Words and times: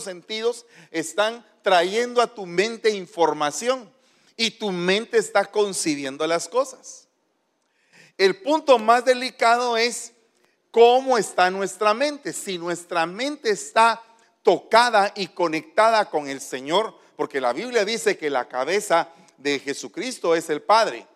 sentidos 0.00 0.66
están 0.90 1.44
trayendo 1.62 2.20
a 2.20 2.34
tu 2.34 2.46
mente 2.46 2.90
información 2.90 3.90
y 4.36 4.52
tu 4.52 4.70
mente 4.72 5.18
está 5.18 5.46
concibiendo 5.46 6.26
las 6.26 6.48
cosas. 6.48 7.06
El 8.18 8.40
punto 8.42 8.78
más 8.78 9.04
delicado 9.04 9.76
es 9.76 10.12
cómo 10.70 11.18
está 11.18 11.50
nuestra 11.50 11.94
mente. 11.94 12.32
Si 12.32 12.58
nuestra 12.58 13.06
mente 13.06 13.50
está 13.50 14.02
tocada 14.42 15.12
y 15.16 15.28
conectada 15.28 16.10
con 16.10 16.28
el 16.28 16.40
Señor, 16.40 16.94
porque 17.16 17.40
la 17.40 17.52
Biblia 17.52 17.84
dice 17.84 18.16
que 18.16 18.30
la 18.30 18.48
cabeza 18.48 19.08
de 19.38 19.58
Jesucristo 19.58 20.34
es 20.34 20.50
el 20.50 20.62
Padre 20.62 21.06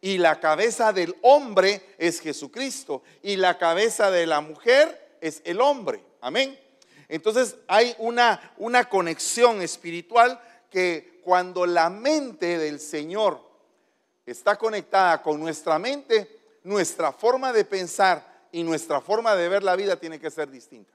y 0.00 0.18
la 0.18 0.40
cabeza 0.40 0.92
del 0.92 1.16
hombre 1.22 1.94
es 1.98 2.20
Jesucristo 2.20 3.02
y 3.22 3.36
la 3.36 3.58
cabeza 3.58 4.10
de 4.10 4.26
la 4.26 4.40
mujer 4.40 5.16
es 5.20 5.42
el 5.44 5.60
hombre. 5.60 6.02
Amén. 6.20 6.58
Entonces 7.08 7.56
hay 7.66 7.94
una, 7.98 8.52
una 8.58 8.88
conexión 8.88 9.62
espiritual 9.62 10.40
que 10.70 11.20
cuando 11.24 11.66
la 11.66 11.88
mente 11.90 12.58
del 12.58 12.80
Señor 12.80 13.40
está 14.26 14.56
conectada 14.56 15.22
con 15.22 15.40
nuestra 15.40 15.78
mente, 15.78 16.38
nuestra 16.62 17.12
forma 17.12 17.52
de 17.52 17.64
pensar 17.64 18.46
y 18.52 18.62
nuestra 18.62 19.00
forma 19.00 19.34
de 19.34 19.48
ver 19.48 19.62
la 19.62 19.76
vida 19.76 19.96
tiene 19.96 20.20
que 20.20 20.30
ser 20.30 20.50
distinta. 20.50 20.92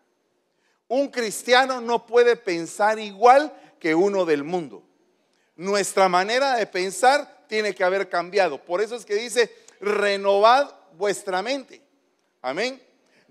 Un 0.87 1.07
cristiano 1.07 1.81
no 1.81 2.05
puede 2.05 2.35
pensar 2.35 2.99
igual 2.99 3.51
que 3.79 3.95
uno 3.95 4.25
del 4.25 4.43
mundo. 4.43 4.83
Nuestra 5.55 6.09
manera 6.09 6.55
de 6.55 6.67
pensar 6.67 7.45
tiene 7.47 7.73
que 7.73 7.83
haber 7.83 8.09
cambiado. 8.09 8.63
Por 8.63 8.81
eso 8.81 8.95
es 8.95 9.05
que 9.05 9.15
dice, 9.15 9.51
renovad 9.79 10.71
vuestra 10.93 11.41
mente. 11.41 11.81
Amén. 12.41 12.81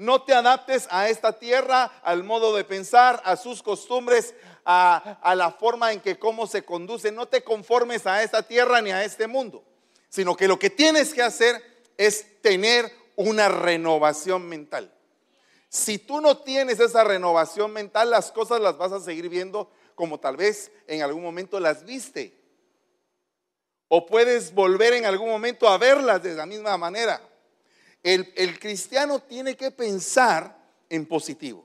No 0.03 0.23
te 0.23 0.35
adaptes 0.35 0.89
a 0.91 1.09
esta 1.09 1.39
tierra, 1.39 1.85
al 2.03 2.25
modo 2.25 2.57
de 2.57 2.65
pensar, 2.65 3.23
a 3.25 3.37
sus 3.37 3.63
costumbres, 3.63 4.35
a, 4.65 5.33
la 5.37 5.53
forma 5.53 5.93
en 5.93 6.01
que 6.01 6.19
cómo 6.19 6.49
se 6.49 6.65
conduce. 6.65 7.13
No 7.13 7.29
te 7.29 7.45
conformes 7.45 8.05
a 8.09 8.21
esta 8.25 8.43
tierra 8.43 8.83
ni 8.83 8.91
a 8.91 9.05
este 9.05 9.29
mundo, 9.29 9.63
sino 10.09 10.37
que 10.37 10.49
lo 10.49 10.59
que 10.59 10.71
tienes 10.71 11.15
que 11.15 11.23
hacer 11.23 11.63
es 11.97 12.43
tener 12.43 12.91
una 13.15 13.49
renovación 13.49 14.49
mental. 14.49 14.93
Si 15.69 15.99
tú 15.99 16.21
no 16.21 16.39
tienes 16.39 16.81
esa 16.81 17.05
renovación 17.05 17.73
mental, 17.73 18.11
las 18.11 18.33
cosas 18.33 18.61
las 18.61 18.77
vas 18.77 18.91
a 18.91 18.99
seguir 18.99 19.29
viendo 19.29 19.71
como 19.95 20.19
tal 20.19 20.37
vez 20.37 20.73
en 20.89 21.03
algún 21.03 21.23
momento 21.23 21.61
las 21.61 21.85
viste. 21.85 22.37
O 23.87 24.05
puedes 24.05 24.53
volver 24.53 24.95
en 24.95 25.07
algún 25.07 25.29
momento 25.29 25.69
a 25.69 25.79
verlas 25.79 26.25
de 26.25 26.35
la 26.35 26.45
misma 26.45 26.77
manera. 26.77 27.23
El, 28.03 28.59
cristiano 28.59 29.21
tiene 29.21 29.57
que 29.57 29.71
pensar 29.71 30.59
en 30.89 31.07
positivo. 31.07 31.65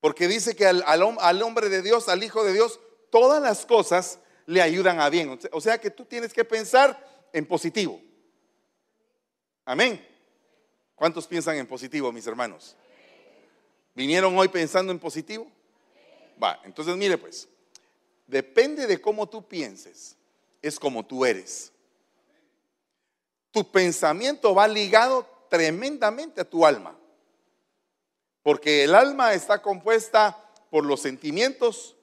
Porque 0.00 0.28
dice 0.28 0.56
que 0.56 0.66
al, 0.66 1.02
hombre 1.42 1.68
de 1.68 1.82
Dios, 1.82 2.08
al 2.08 2.22
Hijo 2.22 2.44
de 2.44 2.52
Dios, 2.52 2.80
todas 3.10 3.42
las 3.42 3.66
cosas 3.66 4.18
le 4.46 4.62
ayudan 4.62 5.00
a 5.00 5.10
bien. 5.10 5.38
O 5.52 5.60
sea 5.60 5.78
que 5.78 5.90
tú 5.90 6.04
tienes 6.04 6.32
que 6.32 6.44
pensar 6.44 7.28
en 7.32 7.46
positivo. 7.46 8.00
Amén. 9.64 10.06
¿Cuántos 10.94 11.26
piensan 11.26 11.56
en 11.56 11.66
positivo, 11.66 12.12
mis 12.12 12.26
hermanos? 12.26 12.76
¿Vinieron 13.94 14.36
hoy 14.38 14.48
pensando 14.48 14.92
en 14.92 14.98
positivo? 14.98 15.50
Va, 16.42 16.60
entonces 16.64 16.96
mire 16.96 17.16
pues, 17.16 17.48
depende 18.26 18.86
de 18.86 19.00
cómo 19.00 19.28
tú 19.28 19.46
pienses, 19.46 20.16
es 20.60 20.78
como 20.78 21.04
tú 21.04 21.24
eres. 21.24 21.72
Tu 23.54 23.70
pensamiento 23.70 24.52
va 24.52 24.66
ligado 24.66 25.24
tremendamente 25.48 26.40
a 26.40 26.44
tu 26.44 26.66
alma, 26.66 26.98
porque 28.42 28.82
el 28.82 28.96
alma 28.96 29.32
está 29.32 29.62
compuesta 29.62 30.36
por 30.70 30.84
los 30.84 31.00
sentimientos, 31.00 31.94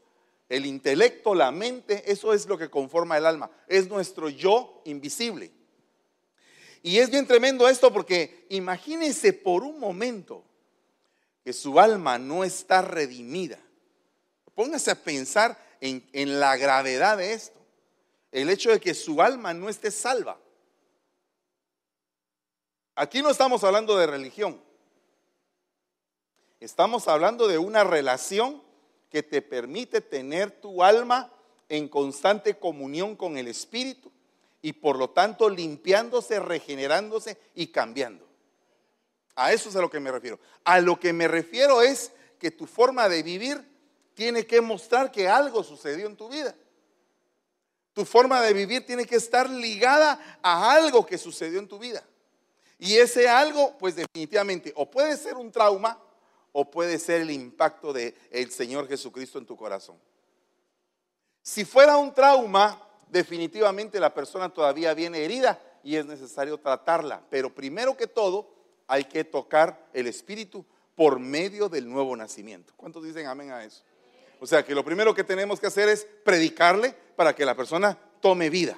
el 0.48 0.66
intelecto, 0.66 1.36
la 1.36 1.52
mente, 1.52 2.10
eso 2.10 2.32
es 2.32 2.46
lo 2.46 2.58
que 2.58 2.70
conforma 2.70 3.18
el 3.18 3.26
alma, 3.26 3.52
es 3.68 3.90
nuestro 3.90 4.30
yo 4.30 4.82
invisible. 4.86 5.52
Y 6.84 7.00
es 7.00 7.10
bien 7.10 7.28
tremendo 7.28 7.68
esto 7.68 7.92
porque 7.92 8.46
imagínense 8.48 9.34
por 9.34 9.64
un 9.64 9.78
momento 9.78 10.46
que 11.44 11.52
su 11.52 11.82
alma 11.82 12.18
no 12.18 12.46
está 12.46 12.82
redimida. 12.82 13.60
Póngase 14.56 14.92
a 14.92 15.04
pensar 15.04 15.62
en, 15.82 16.08
en, 16.14 16.40
la 16.40 16.56
gravedad 16.56 17.18
de 17.18 17.34
esto. 17.34 17.60
El 18.32 18.50
hecho 18.50 18.72
de 18.72 18.80
que 18.80 18.94
su 18.94 19.22
alma 19.22 19.54
no 19.54 19.68
esté 19.68 19.92
salva. 19.92 20.40
Aquí 22.96 23.22
no 23.22 23.30
estamos 23.30 23.64
hablando 23.64 23.98
de 23.98 24.08
religión. 24.08 24.62
Estamos 26.60 27.08
hablando 27.08 27.48
de 27.48 27.58
una 27.58 27.84
relación 27.84 28.62
que 29.10 29.24
te 29.24 29.42
permite 29.42 30.02
tener 30.02 30.52
tu 30.52 30.84
alma 30.84 31.32
en 31.70 31.88
constante 31.88 32.58
comunión 32.58 33.16
con 33.16 33.38
el 33.38 33.48
Espíritu 33.48 34.12
y 34.62 34.74
por 34.74 34.98
lo 34.98 35.10
tanto 35.10 35.50
limpiándose, 35.50 36.40
regenerándose 36.40 37.38
y 37.56 37.68
cambiando. 37.68 38.28
A 39.36 39.54
eso 39.54 39.70
es 39.70 39.76
a 39.76 39.82
lo 39.82 39.90
que 39.90 40.00
me 40.00 40.12
refiero. 40.12 40.40
A 40.64 40.80
lo 40.80 41.00
que 41.00 41.14
me 41.14 41.28
refiero 41.28 41.82
es 41.82 42.12
que 42.38 42.52
tu 42.52 42.68
forma 42.68 43.10
de 43.10 43.24
vivir 43.24 43.64
tiene 44.14 44.46
que 44.46 44.62
mostrar 44.62 45.12
que 45.12 45.28
algo 45.28 45.64
sucedió 45.64 46.08
en 46.08 46.16
tu 46.16 46.30
vida. 46.30 46.56
Tu 47.94 48.06
forma 48.06 48.42
de 48.42 48.54
vivir 48.54 48.86
tiene 48.86 49.06
que 49.06 49.16
estar 49.16 49.50
ligada 49.50 50.40
a 50.42 50.74
algo 50.74 51.06
que 51.06 51.18
sucedió 51.18 51.60
en 51.60 51.68
tu 51.68 51.80
vida. 51.80 52.04
Y 52.82 52.98
ese 52.98 53.30
algo, 53.30 53.78
pues 53.78 53.96
definitivamente, 53.96 54.74
o 54.76 54.90
puede 54.90 55.16
ser 55.16 55.36
un 55.36 55.52
trauma 55.52 56.00
o 56.52 56.72
puede 56.72 56.98
ser 56.98 57.22
el 57.22 57.30
impacto 57.30 57.94
del 57.94 58.16
el 58.32 58.50
Señor 58.50 58.88
Jesucristo 58.88 59.38
en 59.38 59.46
tu 59.46 59.56
corazón. 59.56 59.98
Si 61.44 61.64
fuera 61.64 61.98
un 61.98 62.12
trauma, 62.12 62.82
definitivamente 63.08 64.00
la 64.00 64.12
persona 64.12 64.50
todavía 64.50 64.96
viene 64.96 65.24
herida 65.24 65.62
y 65.84 65.96
es 65.96 66.08
necesario 66.08 66.58
tratarla. 66.58 67.22
Pero 67.30 67.54
primero 67.54 67.96
que 67.96 68.08
todo, 68.08 68.50
hay 68.88 69.04
que 69.04 69.24
tocar 69.26 69.88
el 69.94 70.08
espíritu 70.08 70.66
por 70.96 71.20
medio 71.20 71.70
del 71.70 71.88
nuevo 71.88 72.16
nacimiento. 72.18 72.74
¿Cuántos 72.76 73.04
dicen 73.04 73.28
amén 73.28 73.52
a 73.52 73.64
eso? 73.64 73.84
O 74.40 74.48
sea 74.48 74.66
que 74.66 74.74
lo 74.74 74.84
primero 74.84 75.14
que 75.14 75.24
tenemos 75.24 75.60
que 75.60 75.68
hacer 75.68 75.88
es 75.88 76.08
predicarle 76.26 76.96
para 77.16 77.36
que 77.36 77.46
la 77.46 77.54
persona 77.54 77.96
tome 78.22 78.50
vida. 78.50 78.76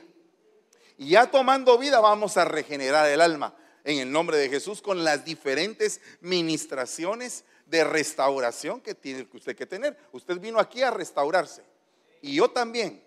Y 0.98 1.12
ya 1.12 1.32
tomando 1.32 1.78
vida 1.78 2.02
vamos 2.02 2.36
a 2.36 2.44
regenerar 2.44 3.08
el 3.08 3.22
alma 3.22 3.56
en 3.84 4.00
el 4.00 4.12
nombre 4.12 4.38
de 4.38 4.50
Jesús 4.50 4.82
con 4.82 5.04
las 5.04 5.26
diferentes 5.26 6.02
ministraciones 6.22 7.44
de 7.66 7.84
restauración 7.84 8.82
que 8.82 8.96
tiene 8.96 9.28
usted 9.34 9.56
que 9.56 9.66
tener. 9.66 9.98
Usted 10.12 10.40
vino 10.40 10.60
aquí 10.60 10.82
a 10.82 10.92
restaurarse. 10.92 11.64
Y 12.22 12.36
yo 12.36 12.50
también. 12.50 13.04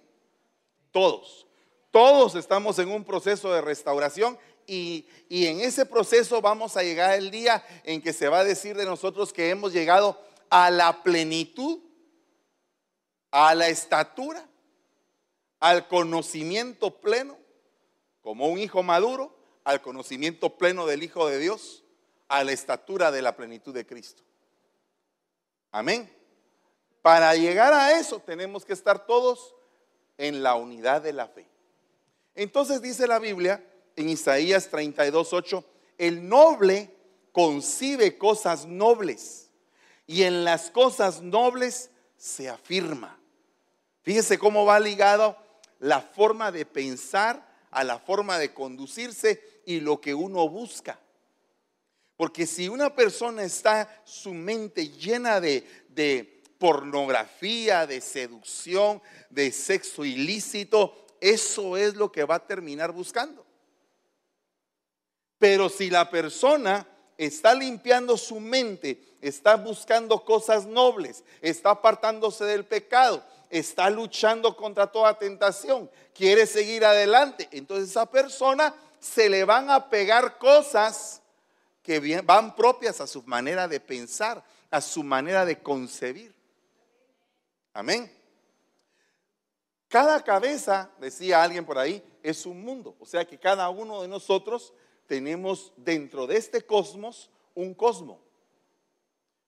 Todos. 0.91 1.47
Todos 1.91 2.35
estamos 2.35 2.79
en 2.79 2.91
un 2.91 3.05
proceso 3.05 3.53
de 3.53 3.61
restauración 3.63 4.39
y, 4.67 5.07
en 5.31 5.61
ese 5.61 5.87
proceso 5.87 6.41
vamos 6.43 6.77
a 6.77 6.83
llegar 6.83 7.15
el 7.15 7.31
día 7.31 7.65
en 7.85 8.03
que 8.03 8.13
se 8.13 8.29
va 8.29 8.41
a 8.41 8.45
decir 8.45 8.77
de 8.77 8.85
nosotros 8.85 9.33
que 9.33 9.51
hemos 9.51 9.73
llegado 9.73 10.21
a 10.51 10.71
la 10.71 11.03
plenitud, 11.03 11.81
a 13.31 13.55
la 13.55 13.69
estatura, 13.69 14.47
al 15.61 15.89
conocimiento 15.89 17.01
pleno, 17.01 17.39
como 18.21 18.49
un 18.49 18.59
hijo 18.59 18.83
maduro, 18.83 19.36
al 19.67 19.83
conocimiento 19.83 20.57
pleno 20.57 20.87
del 20.87 21.03
Hijo 21.03 21.27
de 21.27 21.41
Dios, 21.41 21.83
a 22.29 22.45
la 22.45 22.53
estatura 22.53 23.11
de 23.11 23.21
la 23.21 23.35
plenitud 23.35 23.75
de 23.75 23.85
Cristo. 23.85 24.23
Amén. 25.73 26.09
Para 27.03 27.35
llegar 27.35 27.73
a 27.73 27.99
eso 27.99 28.21
tenemos 28.21 28.65
que 28.65 28.73
estar 28.73 29.07
todos 29.07 29.57
en 30.19 30.45
la 30.45 30.55
unidad 30.55 31.03
de 31.03 31.13
la 31.13 31.27
fe. 31.27 31.49
Entonces 32.37 32.81
dice 32.81 33.09
la 33.09 33.19
Biblia 33.19 33.61
en 33.97 34.09
Isaías 34.09 34.69
32, 34.69 35.33
8, 35.33 35.65
el 35.99 36.29
noble 36.29 36.95
concibe 37.33 38.17
cosas 38.17 38.67
nobles 38.67 39.51
y 40.07 40.23
en 40.23 40.45
las 40.45 40.71
cosas 40.71 41.23
nobles 41.23 41.91
se 42.17 42.49
afirma. 42.49 43.19
Fíjese 44.03 44.39
cómo 44.39 44.65
va 44.65 44.79
ligado 44.79 45.37
la 45.81 46.03
forma 46.03 46.53
de 46.53 46.65
pensar 46.67 47.45
a 47.73 47.85
la 47.85 47.99
forma 47.99 48.39
de 48.39 48.55
conducirse 48.55 49.56
y 49.67 49.81
lo 49.81 50.01
que 50.01 50.15
uno 50.15 50.49
busca. 50.49 50.99
Porque 52.17 52.47
si 52.47 52.69
una 52.69 52.95
persona 52.95 53.45
está 53.45 54.03
su 54.05 54.33
mente 54.33 54.89
llena 54.89 55.39
de, 55.39 55.67
de 55.91 56.43
pornografía, 56.59 57.87
de 57.87 58.01
seducción, 58.01 59.03
de 59.29 59.53
sexo 59.53 60.03
ilícito, 60.05 61.07
eso 61.21 61.77
es 61.77 61.95
lo 61.95 62.11
que 62.11 62.25
va 62.25 62.37
a 62.37 62.47
terminar 62.47 62.93
buscando. 62.93 63.45
Pero 65.39 65.69
si 65.69 65.91
la 65.91 66.09
persona 66.09 66.87
está 67.19 67.55
limpiando 67.55 68.17
su 68.17 68.41
mente, 68.41 69.17
está 69.21 69.57
buscando 69.57 70.25
cosas 70.25 70.67
nobles, 70.67 71.25
está 71.43 71.71
apartándose 71.71 72.45
del 72.45 72.65
pecado, 72.65 73.23
está 73.51 73.91
luchando 73.91 74.57
contra 74.57 74.87
toda 74.87 75.19
tentación, 75.19 75.91
quiere 76.15 76.47
seguir 76.47 76.85
adelante, 76.85 77.49
entonces 77.53 77.91
esa 77.91 78.07
persona 78.07 78.75
se 78.99 79.29
le 79.29 79.45
van 79.45 79.71
a 79.71 79.89
pegar 79.89 80.39
cosas 80.39 81.23
que 81.83 82.21
van 82.23 82.57
propias 82.57 83.01
a 83.01 83.07
su 83.07 83.23
manera 83.23 83.69
de 83.69 83.79
pensar, 83.81 84.43
a 84.71 84.81
su 84.81 85.03
manera 85.03 85.45
de 85.45 85.63
concebir. 85.63 86.35
Amén. 87.73 88.13
Cada 89.89 90.23
cabeza, 90.25 90.91
decía 90.99 91.43
alguien 91.43 91.65
por 91.65 91.79
ahí, 91.79 92.03
es 92.23 92.45
un 92.45 92.65
mundo. 92.65 92.97
O 92.99 93.07
sea 93.07 93.25
que 93.25 93.39
cada 93.39 93.69
uno 93.71 94.03
de 94.03 94.09
nosotros 94.09 94.73
tenemos 95.07 95.73
dentro 95.77 96.27
de 96.27 96.37
este 96.37 96.63
cosmos 96.63 97.31
un 97.55 97.73
cosmo. 97.73 98.21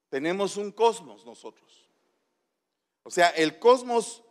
Tenemos 0.08 0.56
un 0.56 0.70
cosmos 0.70 1.24
nosotros. 1.26 1.88
O 3.02 3.10
sea, 3.10 3.30
el 3.30 3.58
cosmos 3.58 4.22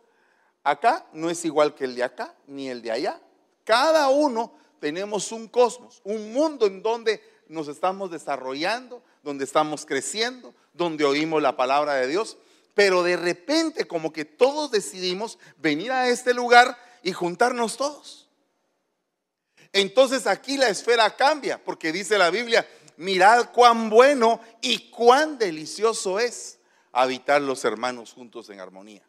acá 0.62 1.06
no 1.12 1.28
es 1.30 1.44
igual 1.44 1.74
que 1.74 1.84
el 1.84 1.94
de 1.94 2.04
acá 2.04 2.34
ni 2.46 2.68
el 2.68 2.80
de 2.80 2.90
allá. 2.90 3.20
Cada 3.64 4.08
uno 4.08 4.54
tenemos 4.80 5.32
un 5.32 5.48
cosmos, 5.48 6.00
un 6.04 6.32
mundo 6.32 6.66
en 6.66 6.82
donde 6.82 7.22
nos 7.48 7.68
estamos 7.68 8.10
desarrollando, 8.10 9.02
donde 9.22 9.44
estamos 9.44 9.86
creciendo, 9.86 10.54
donde 10.72 11.04
oímos 11.04 11.42
la 11.42 11.56
palabra 11.56 11.94
de 11.94 12.06
Dios. 12.06 12.36
Pero 12.74 13.02
de 13.02 13.16
repente 13.16 13.86
como 13.86 14.12
que 14.12 14.24
todos 14.24 14.70
decidimos 14.70 15.38
venir 15.56 15.90
a 15.92 16.08
este 16.08 16.34
lugar 16.34 16.78
y 17.02 17.12
juntarnos 17.12 17.76
todos. 17.76 18.28
Entonces 19.72 20.26
aquí 20.26 20.56
la 20.56 20.68
esfera 20.68 21.14
cambia, 21.16 21.62
porque 21.62 21.92
dice 21.92 22.16
la 22.18 22.30
Biblia, 22.30 22.66
mirad 22.96 23.50
cuán 23.52 23.90
bueno 23.90 24.40
y 24.60 24.90
cuán 24.90 25.38
delicioso 25.38 26.18
es 26.18 26.58
habitar 26.92 27.42
los 27.42 27.64
hermanos 27.64 28.12
juntos 28.12 28.48
en 28.50 28.60
armonía. 28.60 29.02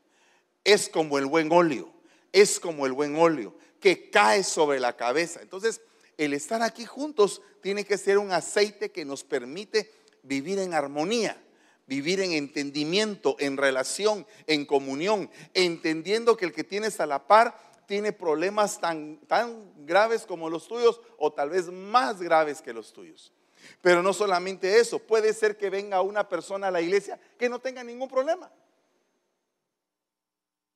Es 0.64 0.90
como 0.90 1.18
el 1.18 1.26
buen 1.26 1.52
óleo, 1.52 1.94
es 2.32 2.60
como 2.60 2.86
el 2.86 2.94
buen 2.94 3.16
óleo 3.16 3.56
que 3.80 4.10
cae 4.10 4.44
sobre 4.44 4.80
la 4.80 4.96
cabeza. 4.96 5.42
Entonces, 5.42 5.82
el 6.18 6.34
estar 6.34 6.62
aquí 6.62 6.86
juntos 6.86 7.42
tiene 7.62 7.86
que 7.86 7.98
ser 7.98 8.18
un 8.18 8.32
aceite 8.32 8.92
que 8.92 9.06
nos 9.06 9.24
permite 9.24 9.92
vivir 10.24 10.60
en 10.60 10.74
armonía, 10.74 11.42
vivir 11.88 12.20
en 12.20 12.34
entendimiento, 12.34 13.36
en 13.40 13.58
relación, 13.58 14.28
en 14.48 14.66
comunión, 14.66 15.30
entendiendo 15.54 16.38
que 16.38 16.46
el 16.46 16.54
que 16.54 16.64
tienes 16.64 17.00
a 17.00 17.06
la 17.06 17.26
par 17.28 17.58
tiene 17.88 18.14
problemas 18.14 18.80
tan, 18.80 19.18
tan 19.28 19.86
graves 19.86 20.24
como 20.26 20.50
los 20.50 20.68
tuyos 20.68 21.02
o 21.18 21.34
tal 21.34 21.50
vez 21.50 21.68
más 21.70 22.22
graves 22.22 22.62
que 22.62 22.74
los 22.74 22.94
tuyos. 22.94 23.34
Pero 23.82 24.04
no 24.04 24.14
solamente 24.14 24.80
eso, 24.80 25.00
puede 25.00 25.34
ser 25.34 25.58
que 25.58 25.70
venga 25.70 26.02
una 26.02 26.30
persona 26.30 26.68
a 26.68 26.72
la 26.72 26.82
iglesia 26.82 27.20
que 27.38 27.50
no 27.50 27.60
tenga 27.60 27.84
ningún 27.84 28.08
problema. 28.08 28.52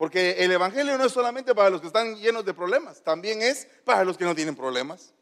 Porque 0.03 0.31
el 0.43 0.51
Evangelio 0.51 0.97
no 0.97 1.05
es 1.05 1.13
solamente 1.13 1.55
para 1.55 1.69
los 1.69 1.79
que 1.79 1.87
están 1.87 2.17
llenos 2.17 2.43
de 2.43 2.53
problemas, 2.53 3.01
también 3.01 3.41
es 3.41 3.69
para 3.85 4.03
los 4.03 4.17
que 4.17 4.25
no 4.25 4.35
tienen 4.35 4.53
problemas. 4.53 5.13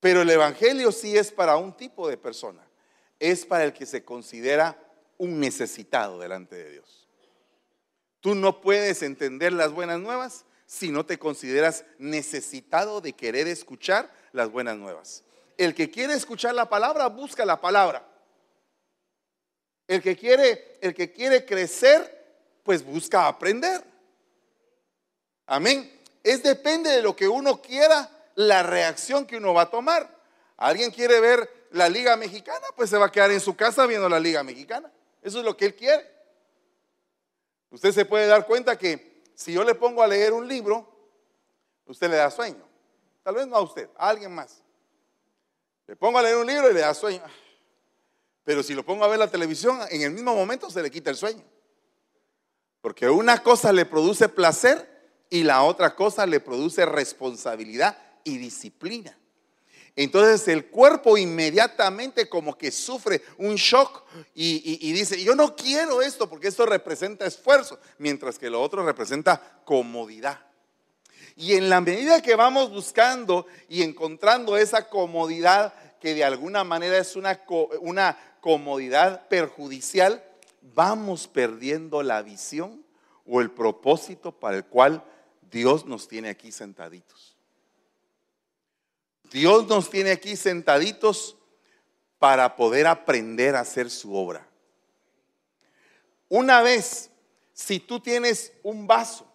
Pero 0.00 0.22
el 0.22 0.30
Evangelio 0.30 0.90
sí 0.90 1.16
es 1.16 1.30
para 1.30 1.56
un 1.56 1.76
tipo 1.76 2.08
de 2.08 2.16
persona. 2.16 2.68
Es 3.20 3.46
para 3.46 3.62
el 3.62 3.72
que 3.72 3.86
se 3.86 4.04
considera 4.04 4.76
un 5.16 5.38
necesitado 5.38 6.18
delante 6.18 6.56
de 6.56 6.72
Dios. 6.72 7.06
Tú 8.18 8.34
no 8.34 8.60
puedes 8.60 9.00
entender 9.00 9.52
las 9.52 9.70
buenas 9.70 10.00
nuevas 10.00 10.44
si 10.66 10.90
no 10.90 11.06
te 11.06 11.16
consideras 11.16 11.84
necesitado 11.98 13.00
de 13.00 13.12
querer 13.12 13.46
escuchar 13.46 14.12
las 14.32 14.50
buenas 14.50 14.76
nuevas. 14.76 15.22
El 15.56 15.76
que 15.76 15.88
quiere 15.88 16.14
escuchar 16.14 16.52
la 16.56 16.68
palabra, 16.68 17.06
busca 17.06 17.44
la 17.44 17.60
palabra. 17.60 18.04
El 19.86 20.02
que 20.02 20.16
quiere, 20.16 20.80
el 20.80 20.96
que 20.96 21.12
quiere 21.12 21.44
crecer, 21.44 22.23
pues 22.64 22.84
busca 22.84 23.28
aprender. 23.28 23.84
Amén. 25.46 26.00
Es 26.24 26.42
depende 26.42 26.90
de 26.90 27.02
lo 27.02 27.14
que 27.14 27.28
uno 27.28 27.60
quiera, 27.60 28.10
la 28.34 28.62
reacción 28.62 29.26
que 29.26 29.36
uno 29.36 29.54
va 29.54 29.62
a 29.62 29.70
tomar. 29.70 30.10
¿Alguien 30.56 30.90
quiere 30.90 31.20
ver 31.20 31.68
la 31.70 31.88
Liga 31.88 32.16
Mexicana? 32.16 32.66
Pues 32.74 32.90
se 32.90 32.96
va 32.96 33.06
a 33.06 33.12
quedar 33.12 33.30
en 33.30 33.40
su 33.40 33.54
casa 33.54 33.86
viendo 33.86 34.08
la 34.08 34.18
Liga 34.18 34.42
Mexicana. 34.42 34.90
Eso 35.22 35.38
es 35.38 35.44
lo 35.44 35.56
que 35.56 35.66
él 35.66 35.74
quiere. 35.76 36.10
Usted 37.70 37.92
se 37.92 38.06
puede 38.06 38.26
dar 38.26 38.46
cuenta 38.46 38.78
que 38.78 39.22
si 39.34 39.52
yo 39.52 39.62
le 39.62 39.74
pongo 39.74 40.02
a 40.02 40.06
leer 40.06 40.32
un 40.32 40.48
libro, 40.48 40.88
usted 41.86 42.08
le 42.08 42.16
da 42.16 42.30
sueño. 42.30 42.64
Tal 43.22 43.34
vez 43.34 43.46
no 43.46 43.56
a 43.56 43.60
usted, 43.60 43.90
a 43.96 44.08
alguien 44.08 44.34
más. 44.34 44.62
Le 45.86 45.96
pongo 45.96 46.18
a 46.18 46.22
leer 46.22 46.36
un 46.36 46.46
libro 46.46 46.70
y 46.70 46.74
le 46.74 46.80
da 46.80 46.94
sueño. 46.94 47.22
Pero 48.44 48.62
si 48.62 48.74
lo 48.74 48.84
pongo 48.84 49.04
a 49.04 49.08
ver 49.08 49.18
la 49.18 49.30
televisión, 49.30 49.80
en 49.90 50.02
el 50.02 50.12
mismo 50.12 50.34
momento 50.34 50.70
se 50.70 50.82
le 50.82 50.90
quita 50.90 51.10
el 51.10 51.16
sueño. 51.16 51.42
Porque 52.84 53.08
una 53.08 53.42
cosa 53.42 53.72
le 53.72 53.86
produce 53.86 54.28
placer 54.28 54.86
y 55.30 55.42
la 55.42 55.62
otra 55.62 55.96
cosa 55.96 56.26
le 56.26 56.38
produce 56.38 56.84
responsabilidad 56.84 57.96
y 58.24 58.36
disciplina. 58.36 59.16
Entonces 59.96 60.46
el 60.48 60.66
cuerpo 60.66 61.16
inmediatamente 61.16 62.28
como 62.28 62.58
que 62.58 62.70
sufre 62.70 63.22
un 63.38 63.54
shock 63.54 64.02
y, 64.34 64.92
dice, 64.92 65.24
yo 65.24 65.34
no 65.34 65.56
quiero 65.56 66.02
esto 66.02 66.28
porque 66.28 66.48
esto 66.48 66.66
representa 66.66 67.24
esfuerzo, 67.24 67.78
mientras 67.96 68.38
que 68.38 68.50
lo 68.50 68.60
otro 68.60 68.84
representa 68.84 69.62
comodidad. 69.64 70.40
Y 71.36 71.54
en 71.54 71.70
la 71.70 71.80
medida 71.80 72.20
que 72.20 72.36
vamos 72.36 72.68
buscando 72.68 73.46
y 73.70 73.80
encontrando 73.80 74.58
esa 74.58 74.90
comodidad 74.90 75.72
que 76.02 76.12
de 76.12 76.24
alguna 76.24 76.64
manera 76.64 76.98
es 76.98 77.16
una, 77.16 77.40
una 77.80 78.36
comodidad 78.42 79.26
perjudicial, 79.28 80.22
vamos 80.72 81.28
perdiendo 81.28 82.02
la 82.02 82.22
visión 82.22 82.84
o 83.26 83.40
el 83.40 83.50
propósito 83.50 84.32
para 84.32 84.56
el 84.56 84.64
cual 84.64 85.04
Dios 85.50 85.84
nos 85.84 86.08
tiene 86.08 86.30
aquí 86.30 86.50
sentaditos. 86.50 87.36
Dios 89.30 89.66
nos 89.66 89.90
tiene 89.90 90.12
aquí 90.12 90.36
sentaditos 90.36 91.36
para 92.18 92.56
poder 92.56 92.86
aprender 92.86 93.56
a 93.56 93.60
hacer 93.60 93.90
su 93.90 94.14
obra. 94.14 94.48
Una 96.28 96.62
vez, 96.62 97.10
si 97.52 97.80
tú 97.80 98.00
tienes 98.00 98.52
un 98.62 98.86
vaso 98.86 99.26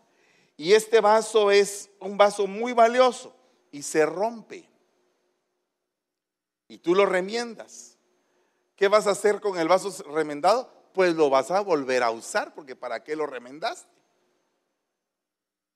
y 0.57 0.73
este 0.73 0.99
vaso 0.99 1.51
es 1.51 1.89
un 1.99 2.17
vaso 2.17 2.47
muy 2.47 2.73
valioso 2.73 3.35
y 3.71 3.83
se 3.83 4.05
rompe 4.05 4.67
y 6.67 6.77
tú 6.77 6.95
lo 6.95 7.05
remiendas, 7.05 7.97
¿qué 8.75 8.87
vas 8.87 9.07
a 9.07 9.11
hacer 9.11 9.39
con 9.39 9.57
el 9.59 9.67
vaso 9.67 9.91
remendado? 10.11 10.78
Pues 10.93 11.15
lo 11.15 11.29
vas 11.29 11.51
a 11.51 11.59
volver 11.61 12.03
a 12.03 12.11
usar, 12.11 12.53
porque 12.53 12.75
¿para 12.75 13.03
qué 13.03 13.15
lo 13.15 13.25
remendaste? 13.25 13.89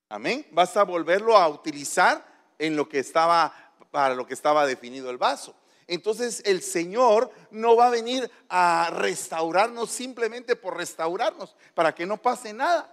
Amén. 0.09 0.45
Vas 0.51 0.77
a 0.77 0.83
volverlo 0.83 1.37
a 1.37 1.47
utilizar 1.47 2.23
en 2.59 2.75
lo 2.75 2.87
que 2.87 2.99
estaba, 2.99 3.53
para 3.91 4.15
lo 4.15 4.27
que 4.27 4.33
estaba 4.33 4.65
definido 4.65 5.09
el 5.09 5.17
vaso. 5.17 5.55
Entonces 5.87 6.41
el 6.45 6.61
Señor 6.61 7.31
no 7.51 7.75
va 7.75 7.87
a 7.87 7.91
venir 7.91 8.29
a 8.49 8.89
restaurarnos 8.91 9.89
simplemente 9.89 10.55
por 10.55 10.77
restaurarnos, 10.77 11.55
para 11.73 11.93
que 11.93 12.05
no 12.05 12.21
pase 12.21 12.53
nada. 12.53 12.89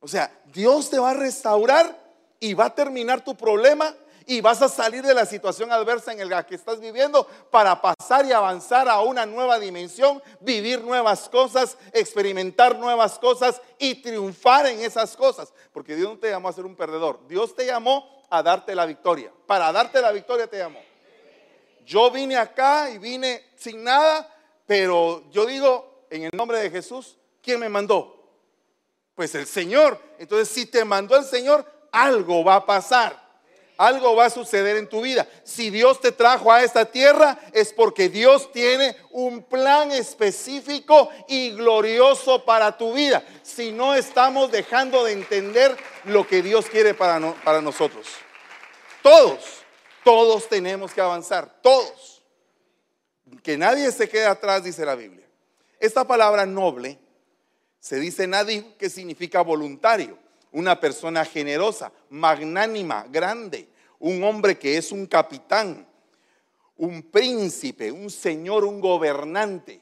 O 0.00 0.08
sea, 0.08 0.32
Dios 0.52 0.90
te 0.90 0.98
va 0.98 1.10
a 1.10 1.14
restaurar 1.14 1.98
y 2.40 2.54
va 2.54 2.66
a 2.66 2.74
terminar 2.74 3.24
tu 3.24 3.36
problema 3.36 3.94
y 4.26 4.40
vas 4.40 4.62
a 4.62 4.68
salir 4.68 5.02
de 5.02 5.14
la 5.14 5.26
situación 5.26 5.72
adversa 5.72 6.12
en 6.12 6.28
la 6.28 6.44
que 6.46 6.54
estás 6.54 6.80
viviendo 6.80 7.26
para 7.50 7.80
pasar 7.80 8.26
y 8.26 8.32
avanzar 8.32 8.88
a 8.88 9.00
una 9.00 9.26
nueva 9.26 9.58
dimensión, 9.58 10.22
vivir 10.40 10.80
nuevas 10.82 11.28
cosas, 11.28 11.76
experimentar 11.92 12.78
nuevas 12.78 13.18
cosas 13.18 13.60
y 13.78 13.96
triunfar 13.96 14.66
en 14.66 14.80
esas 14.80 15.16
cosas. 15.16 15.52
Porque 15.72 15.96
Dios 15.96 16.08
no 16.08 16.18
te 16.18 16.30
llamó 16.30 16.48
a 16.48 16.52
ser 16.52 16.64
un 16.64 16.76
perdedor, 16.76 17.26
Dios 17.28 17.54
te 17.54 17.66
llamó 17.66 18.22
a 18.30 18.42
darte 18.42 18.74
la 18.74 18.86
victoria. 18.86 19.32
Para 19.46 19.72
darte 19.72 20.00
la 20.00 20.12
victoria 20.12 20.46
te 20.46 20.58
llamó. 20.58 20.80
Yo 21.84 22.10
vine 22.10 22.36
acá 22.36 22.90
y 22.90 22.98
vine 22.98 23.50
sin 23.56 23.82
nada, 23.82 24.28
pero 24.66 25.24
yo 25.30 25.44
digo, 25.46 26.06
en 26.10 26.24
el 26.24 26.30
nombre 26.32 26.58
de 26.58 26.70
Jesús, 26.70 27.18
¿quién 27.42 27.58
me 27.60 27.68
mandó? 27.68 28.22
Pues 29.14 29.34
el 29.34 29.46
Señor. 29.46 29.98
Entonces, 30.18 30.48
si 30.48 30.66
te 30.66 30.84
mandó 30.84 31.16
el 31.16 31.24
Señor, 31.24 31.66
algo 31.90 32.44
va 32.44 32.56
a 32.56 32.66
pasar 32.66 33.21
algo 33.76 34.14
va 34.14 34.26
a 34.26 34.30
suceder 34.30 34.76
en 34.76 34.88
tu 34.88 35.02
vida. 35.02 35.26
Si 35.44 35.70
Dios 35.70 36.00
te 36.00 36.12
trajo 36.12 36.52
a 36.52 36.62
esta 36.62 36.84
tierra 36.84 37.38
es 37.52 37.72
porque 37.72 38.08
Dios 38.08 38.52
tiene 38.52 38.96
un 39.10 39.42
plan 39.42 39.90
específico 39.90 41.10
y 41.28 41.50
glorioso 41.50 42.44
para 42.44 42.76
tu 42.76 42.92
vida. 42.92 43.24
Si 43.42 43.72
no 43.72 43.94
estamos 43.94 44.52
dejando 44.52 45.04
de 45.04 45.12
entender 45.12 45.76
lo 46.04 46.26
que 46.26 46.42
Dios 46.42 46.66
quiere 46.66 46.94
para, 46.94 47.20
para 47.42 47.60
nosotros. 47.60 48.06
Todos, 49.02 49.40
todos 50.04 50.48
tenemos 50.48 50.92
que 50.92 51.00
avanzar, 51.00 51.60
todos. 51.60 52.22
Que 53.42 53.56
nadie 53.56 53.90
se 53.90 54.08
quede 54.08 54.26
atrás, 54.26 54.62
dice 54.62 54.84
la 54.84 54.94
Biblia. 54.94 55.26
Esta 55.80 56.04
palabra 56.04 56.46
noble 56.46 56.98
se 57.80 57.98
dice 57.98 58.28
nadie 58.28 58.74
que 58.78 58.88
significa 58.88 59.40
voluntario 59.40 60.21
una 60.52 60.78
persona 60.78 61.24
generosa, 61.24 61.92
magnánima, 62.10 63.06
grande, 63.10 63.68
un 63.98 64.22
hombre 64.22 64.58
que 64.58 64.76
es 64.76 64.92
un 64.92 65.06
capitán, 65.06 65.86
un 66.76 67.02
príncipe, 67.02 67.90
un 67.90 68.10
señor, 68.10 68.64
un 68.64 68.80
gobernante. 68.80 69.80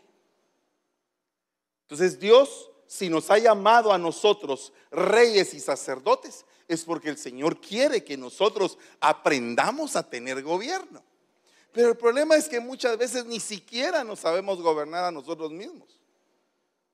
Entonces 1.83 2.19
Dios, 2.19 2.71
si 2.87 3.09
nos 3.09 3.31
ha 3.31 3.39
llamado 3.39 3.93
a 3.93 3.99
nosotros 3.99 4.73
reyes 4.91 5.55
y 5.55 5.61
sacerdotes, 5.61 6.45
es 6.69 6.85
porque 6.85 7.09
el 7.09 7.19
Señor 7.19 7.61
quiere 7.61 8.05
que 8.05 8.17
nosotros 8.17 8.79
aprendamos 9.01 9.97
a 9.97 10.09
tener 10.09 10.41
gobierno. 10.43 11.03
Pero 11.73 11.89
el 11.89 11.97
problema 11.97 12.37
es 12.37 12.49
que 12.49 12.61
muchas 12.61 12.97
veces 12.97 13.25
ni 13.27 13.41
siquiera 13.41 14.05
nos 14.05 14.21
sabemos 14.21 14.61
gobernar 14.61 15.05
a 15.05 15.11
nosotros 15.11 15.51
mismos. 15.53 16.00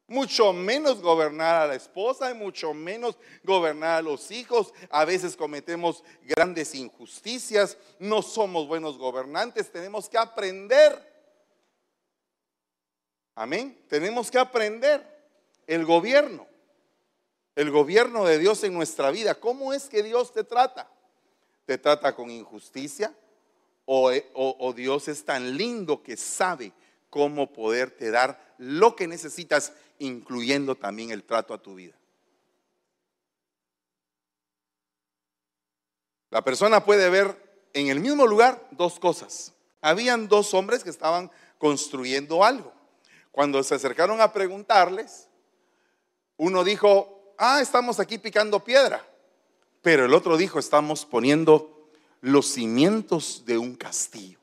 Mucho 0.08 0.52
menos 0.52 1.00
gobernar 1.00 1.62
a 1.62 1.66
la 1.66 1.74
esposa 1.74 2.30
y 2.30 2.34
mucho 2.34 2.72
menos 2.72 3.16
gobernar 3.42 3.98
a 3.98 4.02
los 4.02 4.30
hijos. 4.30 4.72
A 4.90 5.04
veces 5.04 5.36
cometemos 5.36 6.04
grandes 6.22 6.74
injusticias, 6.74 7.76
no 7.98 8.22
somos 8.22 8.68
buenos 8.68 8.98
gobernantes, 8.98 9.70
tenemos 9.70 10.08
que 10.08 10.18
aprender. 10.18 11.14
Amén, 13.34 13.78
tenemos 13.88 14.30
que 14.30 14.38
aprender 14.38 15.04
el 15.66 15.84
gobierno, 15.84 16.46
el 17.54 17.70
gobierno 17.70 18.24
de 18.24 18.38
Dios 18.38 18.62
en 18.64 18.74
nuestra 18.74 19.10
vida. 19.10 19.34
¿Cómo 19.34 19.72
es 19.72 19.88
que 19.88 20.02
Dios 20.02 20.32
te 20.32 20.44
trata? 20.44 20.88
¿Te 21.66 21.78
trata 21.78 22.14
con 22.14 22.30
injusticia? 22.30 23.14
¿O, 23.84 24.10
o 24.34 24.72
Dios 24.72 25.06
es 25.08 25.24
tan 25.24 25.56
lindo 25.56 26.02
que 26.02 26.16
sabe 26.16 26.72
cómo 27.10 27.52
poderte 27.52 28.10
dar 28.10 28.54
lo 28.58 28.96
que 28.96 29.06
necesitas 29.06 29.72
incluyendo 29.98 30.74
también 30.74 31.10
el 31.10 31.24
trato 31.24 31.54
a 31.54 31.62
tu 31.62 31.74
vida. 31.74 31.94
La 36.30 36.42
persona 36.42 36.84
puede 36.84 37.08
ver 37.08 37.68
en 37.72 37.88
el 37.88 38.00
mismo 38.00 38.26
lugar 38.26 38.66
dos 38.70 38.98
cosas. 38.98 39.52
Habían 39.80 40.28
dos 40.28 40.52
hombres 40.54 40.82
que 40.82 40.90
estaban 40.90 41.30
construyendo 41.58 42.44
algo. 42.44 42.72
Cuando 43.30 43.62
se 43.62 43.74
acercaron 43.74 44.20
a 44.20 44.32
preguntarles, 44.32 45.28
uno 46.36 46.64
dijo, 46.64 47.34
ah, 47.38 47.60
estamos 47.60 48.00
aquí 48.00 48.18
picando 48.18 48.64
piedra. 48.64 49.06
Pero 49.82 50.04
el 50.04 50.14
otro 50.14 50.36
dijo, 50.36 50.58
estamos 50.58 51.04
poniendo 51.04 51.90
los 52.20 52.46
cimientos 52.46 53.44
de 53.46 53.58
un 53.58 53.76
castillo. 53.76 54.38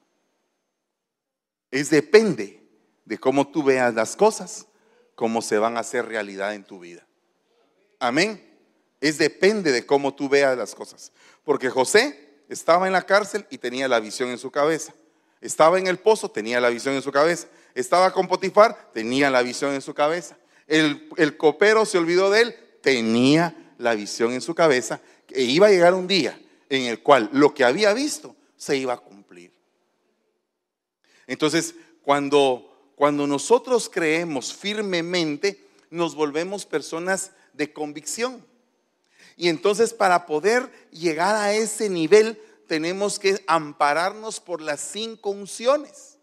Es 1.70 1.90
depende 1.90 2.64
de 3.04 3.18
cómo 3.18 3.48
tú 3.48 3.64
veas 3.64 3.94
las 3.94 4.16
cosas 4.16 4.68
cómo 5.24 5.42
se 5.42 5.58
van 5.58 5.78
a 5.78 5.80
hacer 5.80 6.06
realidad 6.06 6.54
en 6.54 6.66
tu 6.66 6.82
vida. 6.82 7.08
Amén. 7.98 8.44
Es 9.00 9.18
depende 9.18 9.72
de 9.72 9.86
cómo 9.86 10.14
tú 10.14 10.28
veas 10.28 10.58
las 10.58 10.76
cosas. 10.76 11.14
Porque 11.46 11.70
José 11.70 12.42
estaba 12.50 12.88
en 12.88 12.92
la 12.92 13.04
cárcel 13.04 13.46
y 13.50 13.58
tenía 13.58 13.88
la 13.88 14.02
visión 14.02 14.28
en 14.32 14.38
su 14.38 14.52
cabeza. 14.52 14.94
Estaba 15.40 15.80
en 15.80 15.88
el 15.88 15.98
pozo, 15.98 16.30
tenía 16.30 16.60
la 16.60 16.68
visión 16.68 16.94
en 16.94 17.02
su 17.02 17.10
cabeza. 17.10 17.48
Estaba 17.74 18.12
con 18.12 18.28
Potifar, 18.28 18.92
tenía 18.92 19.30
la 19.30 19.42
visión 19.44 19.74
en 19.74 19.82
su 19.82 19.94
cabeza. 19.94 20.36
El, 20.68 21.08
el 21.16 21.38
copero 21.38 21.86
se 21.86 21.98
olvidó 21.98 22.30
de 22.30 22.42
él, 22.42 22.56
tenía 22.82 23.56
la 23.78 23.96
visión 23.96 24.34
en 24.34 24.42
su 24.42 24.54
cabeza. 24.54 25.00
Que 25.26 25.42
iba 25.42 25.68
a 25.68 25.72
llegar 25.72 25.94
un 25.94 26.06
día 26.06 26.38
en 26.68 26.82
el 26.84 27.02
cual 27.02 27.30
lo 27.32 27.54
que 27.54 27.64
había 27.64 27.94
visto 27.94 28.36
se 28.58 28.76
iba 28.76 28.92
a 28.92 28.98
cumplir. 28.98 29.54
Entonces, 31.28 31.76
cuando 32.02 32.73
cuando 33.04 33.28
nosotros 33.28 33.90
creemos 33.90 34.54
firmemente, 34.54 35.68
nos 35.90 36.16
volvemos 36.16 36.66
personas 36.66 37.32
de 37.52 37.74
convicción. 37.74 38.48
Y 39.36 39.50
entonces 39.50 39.94
para 39.94 40.26
poder 40.26 40.72
llegar 40.90 41.36
a 41.36 41.54
ese 41.54 41.90
nivel 41.90 42.42
tenemos 42.66 43.20
que 43.20 43.44
ampararnos 43.46 44.40
por 44.40 44.62
las 44.62 44.80
cinco 44.80 45.32
unciones. 45.32 46.18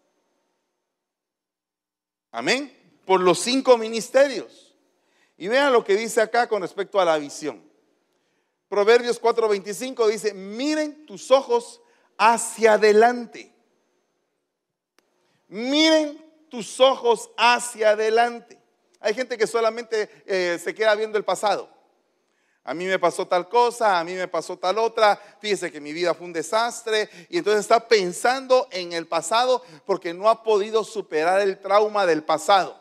Amén. 2.30 2.74
Por 3.04 3.20
los 3.20 3.40
cinco 3.40 3.76
ministerios. 3.76 4.74
Y 5.36 5.48
vean 5.48 5.74
lo 5.74 5.84
que 5.84 5.98
dice 5.98 6.22
acá 6.22 6.48
con 6.48 6.62
respecto 6.62 6.98
a 6.98 7.04
la 7.04 7.18
visión. 7.18 7.62
Proverbios 8.70 9.20
4:25 9.20 10.08
dice, 10.08 10.32
miren 10.32 11.04
tus 11.04 11.30
ojos 11.30 11.82
hacia 12.16 12.72
adelante. 12.72 13.52
Miren 15.48 16.29
tus 16.50 16.80
ojos 16.80 17.30
hacia 17.36 17.90
adelante. 17.90 18.58
Hay 19.00 19.14
gente 19.14 19.38
que 19.38 19.46
solamente 19.46 20.10
eh, 20.26 20.60
se 20.62 20.74
queda 20.74 20.94
viendo 20.94 21.16
el 21.16 21.24
pasado. 21.24 21.70
A 22.62 22.74
mí 22.74 22.84
me 22.84 22.98
pasó 22.98 23.26
tal 23.26 23.48
cosa, 23.48 23.98
a 23.98 24.04
mí 24.04 24.12
me 24.12 24.28
pasó 24.28 24.58
tal 24.58 24.78
otra, 24.78 25.18
fíjese 25.40 25.72
que 25.72 25.80
mi 25.80 25.94
vida 25.94 26.12
fue 26.12 26.26
un 26.26 26.32
desastre 26.32 27.08
y 27.30 27.38
entonces 27.38 27.62
está 27.62 27.88
pensando 27.88 28.68
en 28.70 28.92
el 28.92 29.06
pasado 29.06 29.64
porque 29.86 30.12
no 30.12 30.28
ha 30.28 30.42
podido 30.42 30.84
superar 30.84 31.40
el 31.40 31.58
trauma 31.58 32.04
del 32.04 32.22
pasado. 32.22 32.78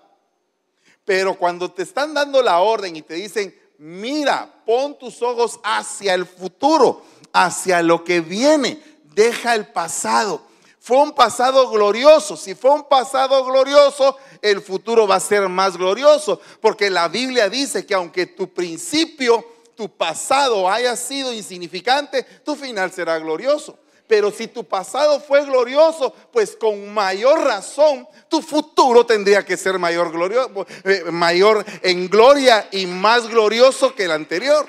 Pero 1.06 1.36
cuando 1.36 1.72
te 1.72 1.84
están 1.84 2.14
dando 2.14 2.42
la 2.42 2.60
orden 2.60 2.96
y 2.98 3.02
te 3.02 3.14
dicen, 3.14 3.58
mira, 3.78 4.62
pon 4.66 5.00
tus 5.00 5.22
ojos 5.22 5.60
hacia 5.64 6.14
el 6.14 6.26
futuro, 6.26 7.04
hacia 7.32 7.82
lo 7.82 8.04
que 8.04 8.20
viene, 8.20 8.84
deja 9.16 9.56
el 9.56 9.68
pasado, 9.68 10.42
fue 10.90 10.98
un 11.04 11.12
pasado 11.12 11.70
glorioso. 11.70 12.36
Si 12.36 12.56
fue 12.56 12.72
un 12.72 12.84
pasado 12.84 13.46
glorioso, 13.46 14.18
el 14.42 14.60
futuro 14.60 15.08
va 15.08 15.18
a 15.18 15.20
ser 15.20 15.48
más 15.48 15.78
glorioso. 15.78 16.42
Porque 16.60 16.90
la 16.90 17.08
Biblia 17.08 17.48
dice 17.48 17.86
que 17.86 17.94
aunque 17.94 18.26
tu 18.26 18.52
principio, 18.52 19.46
tu 19.76 19.88
pasado 19.88 20.68
haya 20.68 20.96
sido 20.96 21.32
insignificante, 21.32 22.24
tu 22.44 22.56
final 22.56 22.92
será 22.92 23.20
glorioso. 23.20 23.78
Pero 24.08 24.32
si 24.32 24.48
tu 24.48 24.64
pasado 24.64 25.20
fue 25.20 25.46
glorioso, 25.46 26.12
pues 26.34 26.56
con 26.56 26.92
mayor 26.92 27.44
razón 27.44 28.08
tu 28.28 28.42
futuro 28.42 29.06
tendría 29.06 29.46
que 29.46 29.58
ser 29.58 29.78
mayor, 29.78 30.12
glorioso, 30.12 30.66
eh, 30.86 31.04
mayor 31.12 31.64
en 31.84 32.10
gloria 32.10 32.68
y 32.72 32.88
más 32.88 33.28
glorioso 33.28 33.94
que 33.94 34.06
el 34.06 34.12
anterior. 34.12 34.68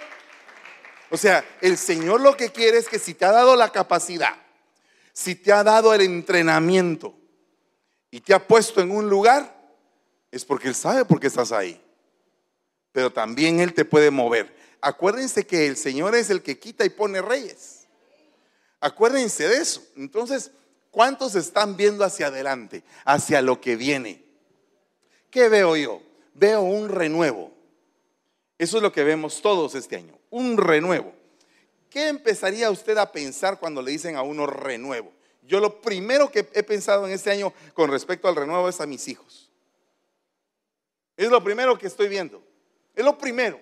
O 1.10 1.16
sea, 1.16 1.42
el 1.62 1.78
Señor 1.78 2.20
lo 2.20 2.36
que 2.36 2.50
quiere 2.50 2.76
es 2.76 2.90
que 2.90 2.98
si 2.98 3.14
te 3.14 3.24
ha 3.24 3.32
dado 3.32 3.56
la 3.56 3.70
capacidad 3.70 4.34
si 5.12 5.34
te 5.34 5.52
ha 5.52 5.62
dado 5.64 5.92
el 5.94 6.02
entrenamiento 6.02 7.14
y 8.10 8.20
te 8.20 8.34
ha 8.34 8.46
puesto 8.46 8.80
en 8.80 8.90
un 8.90 9.08
lugar, 9.08 9.60
es 10.30 10.44
porque 10.44 10.68
Él 10.68 10.74
sabe 10.74 11.04
por 11.04 11.20
qué 11.20 11.26
estás 11.26 11.52
ahí. 11.52 11.80
Pero 12.92 13.12
también 13.12 13.60
Él 13.60 13.74
te 13.74 13.84
puede 13.84 14.10
mover. 14.10 14.54
Acuérdense 14.80 15.46
que 15.46 15.66
el 15.66 15.76
Señor 15.76 16.14
es 16.14 16.30
el 16.30 16.42
que 16.42 16.58
quita 16.58 16.84
y 16.84 16.90
pone 16.90 17.20
reyes. 17.22 17.86
Acuérdense 18.80 19.48
de 19.48 19.58
eso. 19.58 19.82
Entonces, 19.96 20.50
¿cuántos 20.90 21.34
están 21.34 21.76
viendo 21.76 22.04
hacia 22.04 22.28
adelante, 22.28 22.82
hacia 23.04 23.42
lo 23.42 23.60
que 23.60 23.76
viene? 23.76 24.24
¿Qué 25.30 25.48
veo 25.48 25.76
yo? 25.76 26.02
Veo 26.34 26.62
un 26.62 26.88
renuevo. 26.88 27.52
Eso 28.58 28.76
es 28.76 28.82
lo 28.82 28.92
que 28.92 29.04
vemos 29.04 29.40
todos 29.40 29.74
este 29.74 29.96
año, 29.96 30.18
un 30.30 30.56
renuevo. 30.56 31.14
¿Qué 31.90 32.06
empezaría 32.06 32.70
usted 32.70 32.96
a 32.98 33.10
pensar 33.10 33.58
cuando 33.58 33.82
le 33.82 33.90
dicen 33.90 34.14
a 34.14 34.22
uno 34.22 34.46
renuevo? 34.46 35.12
Yo 35.42 35.58
lo 35.58 35.80
primero 35.80 36.30
que 36.30 36.48
he 36.54 36.62
pensado 36.62 37.04
en 37.06 37.12
este 37.12 37.32
año 37.32 37.52
con 37.74 37.90
respecto 37.90 38.28
al 38.28 38.36
renuevo 38.36 38.68
es 38.68 38.80
a 38.80 38.86
mis 38.86 39.08
hijos. 39.08 39.50
Es 41.16 41.28
lo 41.28 41.42
primero 41.42 41.76
que 41.76 41.88
estoy 41.88 42.08
viendo. 42.08 42.40
Es 42.94 43.04
lo 43.04 43.18
primero. 43.18 43.60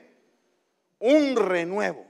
Un 0.99 1.37
renuevo. 1.37 2.07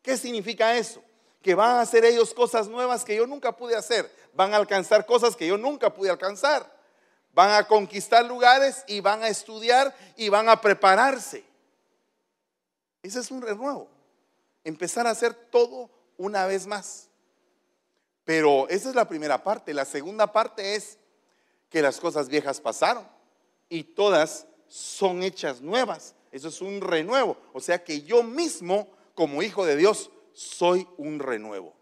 ¿Qué 0.00 0.16
significa 0.16 0.76
eso? 0.76 1.04
Que 1.42 1.54
van 1.54 1.72
a 1.72 1.80
hacer 1.82 2.06
ellos 2.06 2.32
cosas 2.32 2.66
nuevas 2.66 3.04
que 3.04 3.14
yo 3.14 3.26
nunca 3.26 3.52
pude 3.52 3.76
hacer. 3.76 4.10
Van 4.32 4.54
a 4.54 4.56
alcanzar 4.56 5.04
cosas 5.04 5.36
que 5.36 5.46
yo 5.46 5.58
nunca 5.58 5.92
pude 5.92 6.08
alcanzar. 6.08 6.74
Van 7.34 7.50
a 7.50 7.66
conquistar 7.66 8.24
lugares 8.24 8.82
y 8.86 9.00
van 9.00 9.22
a 9.22 9.28
estudiar 9.28 9.94
y 10.16 10.30
van 10.30 10.48
a 10.48 10.58
prepararse. 10.58 11.44
Ese 13.02 13.20
es 13.20 13.30
un 13.30 13.42
renuevo 13.42 13.93
empezar 14.64 15.06
a 15.06 15.10
hacer 15.10 15.34
todo 15.34 15.90
una 16.16 16.46
vez 16.46 16.66
más. 16.66 17.08
Pero 18.24 18.68
esa 18.68 18.88
es 18.88 18.94
la 18.94 19.06
primera 19.06 19.42
parte. 19.42 19.74
La 19.74 19.84
segunda 19.84 20.32
parte 20.32 20.74
es 20.74 20.98
que 21.68 21.82
las 21.82 22.00
cosas 22.00 22.28
viejas 22.28 22.60
pasaron 22.60 23.06
y 23.68 23.84
todas 23.84 24.46
son 24.66 25.22
hechas 25.22 25.60
nuevas. 25.60 26.14
Eso 26.32 26.48
es 26.48 26.60
un 26.60 26.80
renuevo. 26.80 27.36
O 27.52 27.60
sea 27.60 27.84
que 27.84 28.02
yo 28.02 28.22
mismo, 28.22 28.88
como 29.14 29.42
hijo 29.42 29.66
de 29.66 29.76
Dios, 29.76 30.10
soy 30.32 30.88
un 30.96 31.18
renuevo. 31.18 31.74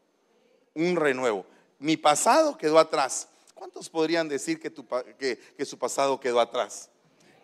Un 0.75 0.97
renuevo. 0.97 1.47
Mi 1.79 1.97
pasado 1.97 2.59
quedó 2.59 2.79
atrás. 2.79 3.29
¿Cuántos 3.55 3.89
podrían 3.89 4.29
decir 4.29 4.61
que, 4.61 4.73
que, 5.19 5.39
que 5.39 5.65
su 5.65 5.79
pasado 5.79 6.19
quedó 6.19 6.41
atrás? 6.41 6.91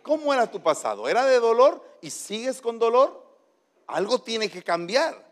¿Cómo 0.03 0.35
era 0.35 0.51
tu 0.51 0.61
pasado? 0.63 1.09
¿Era 1.09 1.25
de 1.27 1.39
dolor 1.39 1.85
y 2.01 2.11
sigues 2.11 2.61
con 2.61 2.79
dolor? 2.79 3.25
Algo 3.87 4.21
tiene 4.21 4.51
que 4.51 4.63
cambiar 4.63 5.28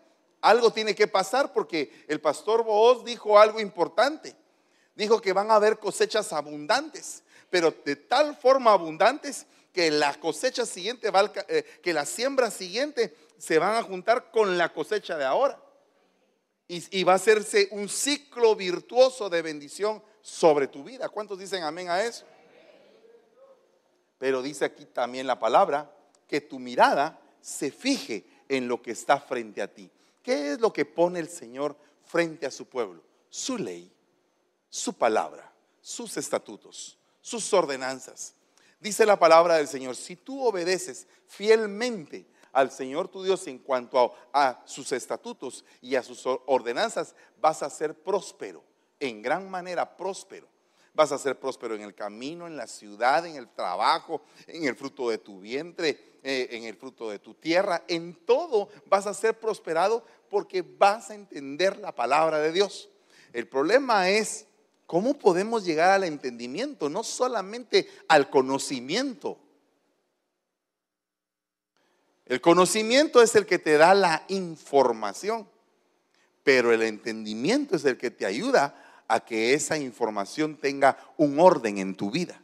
algo 0.49 0.71
tiene 0.71 0.95
que 0.95 1.09
pasar 1.09 1.53
porque 1.53 2.05
el 2.09 2.21
pastor 2.21 2.63
Booz 2.63 3.05
dijo 3.05 3.39
algo 3.39 3.61
importante. 3.61 4.37
Dijo 4.95 5.21
que 5.21 5.33
van 5.33 5.51
a 5.51 5.57
haber 5.57 5.79
cosechas 5.79 6.33
abundantes, 6.33 7.23
pero 7.51 7.75
de 7.85 7.97
tal 7.97 8.37
forma 8.37 8.73
abundantes 8.73 9.47
que 9.73 9.91
la 9.91 10.15
cosecha 10.19 10.65
siguiente, 10.65 11.11
va 11.11 11.31
eh, 11.49 11.65
que 11.83 11.93
la 11.93 12.07
siembra 12.07 12.51
siguiente 12.51 13.15
se 13.37 13.59
van 13.59 13.75
a 13.75 13.83
juntar 13.83 14.31
con 14.31 14.57
la 14.57 14.73
cosecha 14.73 15.19
de 15.19 15.25
ahora. 15.25 15.61
Y, 16.69 16.99
y 16.99 17.05
va 17.05 17.13
a 17.13 17.17
hacerse 17.17 17.69
un 17.73 17.89
ciclo 17.89 18.57
virtuoso 18.57 19.29
de 19.29 19.43
bendición 19.43 20.03
sobre 20.23 20.67
tu 20.67 20.83
vida. 20.83 21.09
¿Cuántos 21.09 21.39
dicen 21.39 21.63
amén 21.63 21.91
a 21.91 22.03
eso? 22.03 22.25
Pero 24.19 24.43
dice 24.43 24.65
aquí 24.65 24.87
también 24.87 25.27
la 25.27 25.39
palabra 25.39 25.93
que 26.27 26.41
tu 26.41 26.59
mirada 26.59 27.21
se 27.41 27.71
fije 27.71 28.25
en 28.49 28.67
lo 28.67 28.81
que 28.81 28.93
está 28.93 29.21
frente 29.21 29.61
a 29.61 29.73
ti. 29.73 29.91
¿Qué 30.27 30.51
es 30.55 30.61
lo 30.61 30.73
que 30.73 30.85
pone 30.85 31.21
el 31.21 31.29
Señor 31.29 31.77
frente 32.03 32.47
a 32.47 32.51
su 32.51 32.67
pueblo? 32.67 33.01
Su 33.29 33.57
ley, 33.57 33.93
su 34.69 34.93
palabra, 34.93 35.55
sus 35.81 36.17
estatutos, 36.17 36.99
sus 37.21 37.53
ordenanzas. 37.53 38.35
Dice 38.81 39.07
la 39.07 39.21
palabra 39.21 39.55
del 39.55 39.69
Señor, 39.69 39.95
si 39.95 40.17
tú 40.17 40.45
obedeces 40.45 41.07
fielmente 41.29 42.27
al 42.51 42.73
Señor 42.73 43.07
tu 43.07 43.23
Dios 43.23 43.47
en 43.47 43.61
cuanto 43.61 44.01
a, 44.01 44.49
a, 44.49 44.63
sus 44.67 44.91
estatutos 44.91 45.65
y 45.81 45.95
a 45.95 46.03
sus 46.03 46.27
ordenanzas, 46.27 47.15
vas 47.41 47.63
a 47.63 47.71
ser 47.71 47.95
próspero, 47.95 48.65
en 48.99 49.23
gran 49.23 49.49
manera 49.49 49.97
próspero. 49.97 50.49
Vas 50.97 51.13
a 51.13 51.19
ser 51.19 51.39
próspero 51.39 51.75
en 51.75 51.83
el 51.83 51.95
camino, 51.95 52.47
en 52.47 52.57
la 52.57 52.67
ciudad, 52.67 53.27
en 53.27 53.37
el 53.37 53.49
trabajo, 53.49 54.23
en 54.47 54.65
el 54.65 54.75
fruto 54.75 55.11
de 55.11 55.19
tu 55.19 55.41
vientre, 55.41 56.17
eh, 56.23 56.49
en 56.53 56.65
el 56.65 56.75
fruto 56.75 57.11
de 57.11 57.19
tu 57.19 57.35
tierra. 57.35 57.85
En 57.87 58.15
todo 58.25 58.71
vas 58.87 59.07
a 59.07 59.13
ser 59.13 59.39
prosperado 59.39 60.03
porque 60.31 60.63
vas 60.63 61.11
a 61.11 61.15
entender 61.15 61.77
la 61.77 61.95
palabra 61.95 62.39
de 62.39 62.51
Dios. 62.51 62.89
El 63.35 63.47
problema 63.47 64.09
es 64.09 64.47
cómo 64.87 65.19
podemos 65.19 65.67
llegar 65.67 65.91
al 65.91 66.05
entendimiento, 66.05 66.89
no 66.89 67.05
solamente 67.05 67.91
al 68.09 68.31
conocimiento. 68.31 69.39
El 72.25 72.41
conocimiento 72.41 73.21
es 73.21 73.35
el 73.35 73.45
que 73.45 73.59
te 73.59 73.77
da 73.77 73.93
la 73.93 74.25
información, 74.29 75.47
pero 76.43 76.73
el 76.73 76.81
entendimiento 76.81 77.77
es 77.77 77.85
el 77.85 77.99
que 77.99 78.11
te 78.11 78.25
ayuda 78.25 78.83
a 79.09 79.25
que 79.25 79.55
esa 79.55 79.79
información 79.79 80.57
tenga 80.57 80.97
un 81.17 81.39
orden 81.39 81.79
en 81.79 81.95
tu 81.95 82.11
vida 82.11 82.43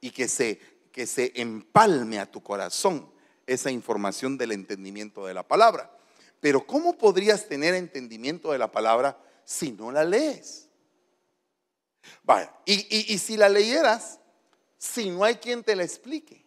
y 0.00 0.10
que 0.10 0.28
se, 0.28 0.60
que 0.92 1.06
se 1.06 1.32
empalme 1.34 2.18
a 2.18 2.30
tu 2.30 2.42
corazón 2.42 3.10
esa 3.46 3.70
información 3.70 4.36
del 4.36 4.52
entendimiento 4.52 5.26
de 5.26 5.34
la 5.34 5.46
palabra. 5.46 5.90
Pero 6.40 6.66
¿cómo 6.66 6.98
podrías 6.98 7.48
tener 7.48 7.74
entendimiento 7.74 8.52
de 8.52 8.58
la 8.58 8.70
palabra 8.70 9.18
si 9.44 9.72
no 9.72 9.90
la 9.92 10.04
lees? 10.04 10.68
Vaya, 12.22 12.54
y, 12.64 13.12
y 13.12 13.18
si 13.18 13.36
la 13.36 13.48
leyeras, 13.48 14.20
si 14.78 15.10
no 15.10 15.24
hay 15.24 15.36
quien 15.36 15.64
te 15.64 15.74
la 15.74 15.82
explique. 15.82 16.44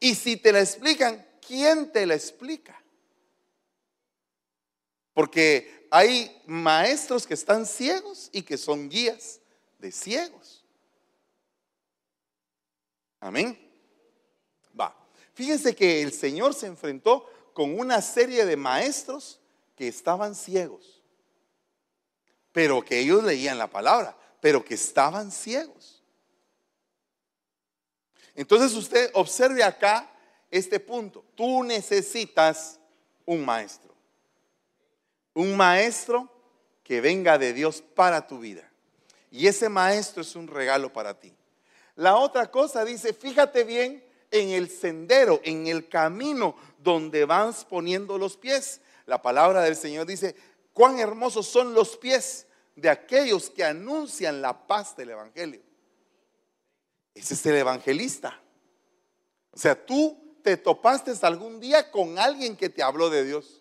Y 0.00 0.14
si 0.14 0.36
te 0.36 0.52
la 0.52 0.60
explican, 0.60 1.26
¿quién 1.46 1.92
te 1.92 2.06
la 2.06 2.14
explica? 2.14 2.80
Porque 5.18 5.88
hay 5.90 6.40
maestros 6.46 7.26
que 7.26 7.34
están 7.34 7.66
ciegos 7.66 8.30
y 8.30 8.42
que 8.42 8.56
son 8.56 8.88
guías 8.88 9.40
de 9.80 9.90
ciegos. 9.90 10.64
Amén. 13.18 13.58
Va. 14.80 14.96
Fíjense 15.34 15.74
que 15.74 16.02
el 16.02 16.12
Señor 16.12 16.54
se 16.54 16.68
enfrentó 16.68 17.28
con 17.52 17.76
una 17.80 18.00
serie 18.00 18.46
de 18.46 18.56
maestros 18.56 19.40
que 19.74 19.88
estaban 19.88 20.36
ciegos, 20.36 21.02
pero 22.52 22.84
que 22.84 23.00
ellos 23.00 23.24
leían 23.24 23.58
la 23.58 23.68
palabra, 23.68 24.16
pero 24.40 24.64
que 24.64 24.74
estaban 24.74 25.32
ciegos. 25.32 26.00
Entonces 28.36 28.72
usted 28.72 29.10
observe 29.14 29.64
acá 29.64 30.08
este 30.48 30.78
punto. 30.78 31.24
Tú 31.34 31.64
necesitas 31.64 32.78
un 33.26 33.44
maestro 33.44 33.87
un 35.34 35.56
maestro 35.56 36.28
que 36.82 37.00
venga 37.00 37.38
de 37.38 37.52
Dios 37.52 37.82
para 37.82 38.26
tu 38.26 38.38
vida. 38.38 38.70
Y 39.30 39.46
ese 39.46 39.68
maestro 39.68 40.22
es 40.22 40.34
un 40.34 40.46
regalo 40.46 40.92
para 40.92 41.18
ti. 41.18 41.34
La 41.96 42.16
otra 42.16 42.50
cosa 42.50 42.84
dice, 42.84 43.12
fíjate 43.12 43.64
bien 43.64 44.04
en 44.30 44.50
el 44.50 44.70
sendero, 44.70 45.40
en 45.44 45.66
el 45.66 45.88
camino 45.88 46.56
donde 46.78 47.24
vas 47.24 47.64
poniendo 47.64 48.18
los 48.18 48.36
pies. 48.36 48.80
La 49.06 49.20
palabra 49.20 49.62
del 49.62 49.76
Señor 49.76 50.06
dice, 50.06 50.34
cuán 50.72 50.98
hermosos 50.98 51.46
son 51.46 51.74
los 51.74 51.96
pies 51.96 52.46
de 52.76 52.88
aquellos 52.88 53.50
que 53.50 53.64
anuncian 53.64 54.40
la 54.40 54.66
paz 54.66 54.96
del 54.96 55.10
Evangelio. 55.10 55.60
Ese 57.14 57.34
es 57.34 57.46
el 57.46 57.56
evangelista. 57.56 58.40
O 59.50 59.58
sea, 59.58 59.74
tú 59.84 60.38
te 60.42 60.56
topaste 60.56 61.12
algún 61.22 61.58
día 61.58 61.90
con 61.90 62.16
alguien 62.16 62.56
que 62.56 62.68
te 62.68 62.80
habló 62.80 63.10
de 63.10 63.24
Dios 63.24 63.57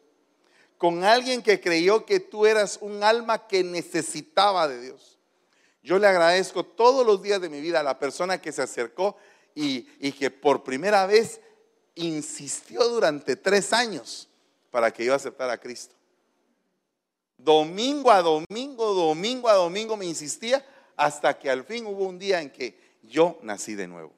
con 0.77 1.03
alguien 1.03 1.41
que 1.41 1.59
creyó 1.59 2.05
que 2.05 2.19
tú 2.19 2.45
eras 2.45 2.77
un 2.81 3.03
alma 3.03 3.47
que 3.47 3.63
necesitaba 3.63 4.67
de 4.67 4.81
Dios. 4.81 5.17
Yo 5.81 5.97
le 5.99 6.07
agradezco 6.07 6.63
todos 6.63 7.05
los 7.05 7.21
días 7.21 7.41
de 7.41 7.49
mi 7.49 7.61
vida 7.61 7.79
a 7.79 7.83
la 7.83 7.97
persona 7.97 8.39
que 8.41 8.51
se 8.51 8.61
acercó 8.61 9.15
y, 9.55 10.11
que 10.11 10.29
por 10.29 10.63
primera 10.63 11.05
vez 11.07 11.41
insistió 11.95 12.87
durante 12.89 13.35
tres 13.35 13.73
años 13.73 14.27
para 14.69 14.91
que 14.91 15.05
yo 15.05 15.15
aceptara 15.15 15.53
a 15.53 15.57
Cristo. 15.57 15.95
Domingo 17.37 18.11
a 18.11 18.21
domingo, 18.21 18.93
domingo 18.93 19.49
a 19.49 19.53
domingo 19.53 19.97
me 19.97 20.05
insistía 20.05 20.63
hasta 20.95 21.37
que 21.39 21.49
al 21.49 21.63
fin 21.63 21.85
hubo 21.85 22.05
un 22.05 22.19
día 22.19 22.41
en 22.41 22.51
que 22.51 22.77
yo 23.03 23.39
nací 23.41 23.73
de 23.73 23.87
nuevo. 23.87 24.11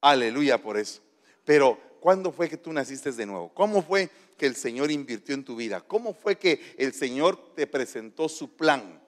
Aleluya 0.00 0.58
por 0.58 0.76
eso. 0.76 1.00
Pero, 1.44 1.78
¿cuándo 2.00 2.32
fue 2.32 2.48
que 2.48 2.56
tú 2.56 2.72
naciste 2.72 3.12
de 3.12 3.26
nuevo? 3.26 3.52
¿Cómo 3.54 3.82
fue 3.82 4.10
que 4.38 4.46
el 4.46 4.56
Señor 4.56 4.90
invirtió 4.90 5.34
en 5.34 5.44
tu 5.44 5.56
vida? 5.56 5.82
¿Cómo 5.82 6.14
fue 6.14 6.38
que 6.38 6.74
el 6.78 6.94
Señor 6.94 7.54
te 7.54 7.66
presentó 7.66 8.28
su 8.28 8.56
plan? 8.56 9.02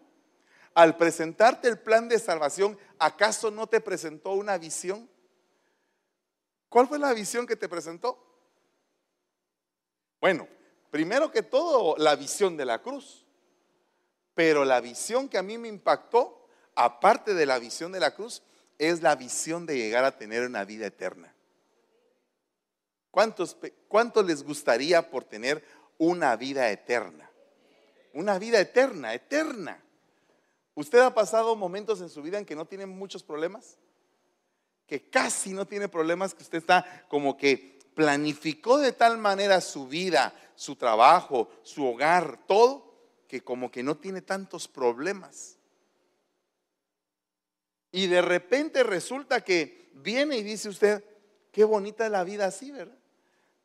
Al 0.75 0.97
presentarte 0.97 1.69
el 1.69 1.79
plan 1.79 2.09
de 2.09 2.19
salvación, 2.19 2.79
¿acaso 2.99 3.51
no 3.51 3.67
te 3.67 3.81
presentó 3.81 4.33
una 4.33 4.59
visión? 4.59 5.09
¿Cuál 6.69 6.87
fue 6.87 6.99
la 6.99 7.13
visión 7.15 7.47
que 7.47 7.57
te 7.57 7.69
presentó? 7.69 8.19
Bueno, 10.21 10.47
primero 10.91 11.33
que 11.33 11.43
todo, 11.43 11.97
la 11.97 12.15
visión 12.15 12.57
de 12.57 12.67
la 12.67 12.83
cruz. 12.83 13.25
Pero 14.35 14.65
la 14.65 14.81
visión 14.81 15.29
que 15.29 15.39
a 15.39 15.43
mí 15.43 15.59
me 15.59 15.69
impactó, 15.69 16.47
aparte 16.75 17.35
de 17.35 17.47
la 17.47 17.59
visión 17.59 17.93
de 17.93 18.01
la 18.01 18.15
cruz, 18.15 18.43
es 18.79 19.03
la 19.03 19.17
visión 19.17 19.67
de 19.67 19.77
llegar 19.77 20.05
a 20.05 20.17
tener 20.17 20.47
una 20.47 20.65
vida 20.65 20.87
eterna. 20.87 21.35
¿Cuántos, 23.11 23.57
¿Cuánto 23.89 24.23
les 24.23 24.43
gustaría 24.43 25.11
por 25.11 25.25
tener 25.25 25.65
una 25.99 26.37
vida 26.37 26.71
eterna? 26.71 27.31
Una 28.13 28.39
vida 28.39 28.61
eterna, 28.61 29.15
eterna. 29.15 29.83
¿Usted 30.75 31.01
ha 31.01 31.15
pasado 31.15 31.57
momentos 31.57 32.01
en 32.01 32.09
su 32.09 32.23
vida 32.23 32.39
en 32.39 32.47
que 32.47 32.57
no 32.57 32.67
tiene 32.67 32.87
muchos 32.87 33.23
problemas? 33.23 33.79
Que 34.87 35.09
casi 35.11 35.53
no 35.53 35.67
tiene 35.67 35.89
problemas, 35.89 36.35
que 36.35 36.43
usted 36.43 36.59
está 36.59 37.07
como 37.09 37.37
que 37.37 37.79
planificó 37.95 38.79
de 38.79 38.93
tal 38.93 39.19
manera 39.19 39.61
su 39.61 39.87
vida, 39.89 40.33
su 40.55 40.77
trabajo, 40.77 41.51
su 41.63 41.87
hogar, 41.87 42.47
todo, 42.47 42.95
que 43.27 43.43
como 43.43 43.71
que 43.71 43.83
no 43.83 43.97
tiene 43.97 44.23
tantos 44.23 44.69
problemas. 44.69 45.59
Y 47.93 48.07
de 48.07 48.23
repente 48.23 48.83
resulta 48.85 49.43
que 49.43 49.91
viene 49.95 50.39
y 50.39 50.43
dice 50.43 50.69
usted, 50.69 51.05
qué 51.51 51.65
bonita 51.65 52.07
es 52.07 52.13
la 52.13 52.25
vida 52.25 52.47
así, 52.47 52.71
¿verdad? 52.71 53.00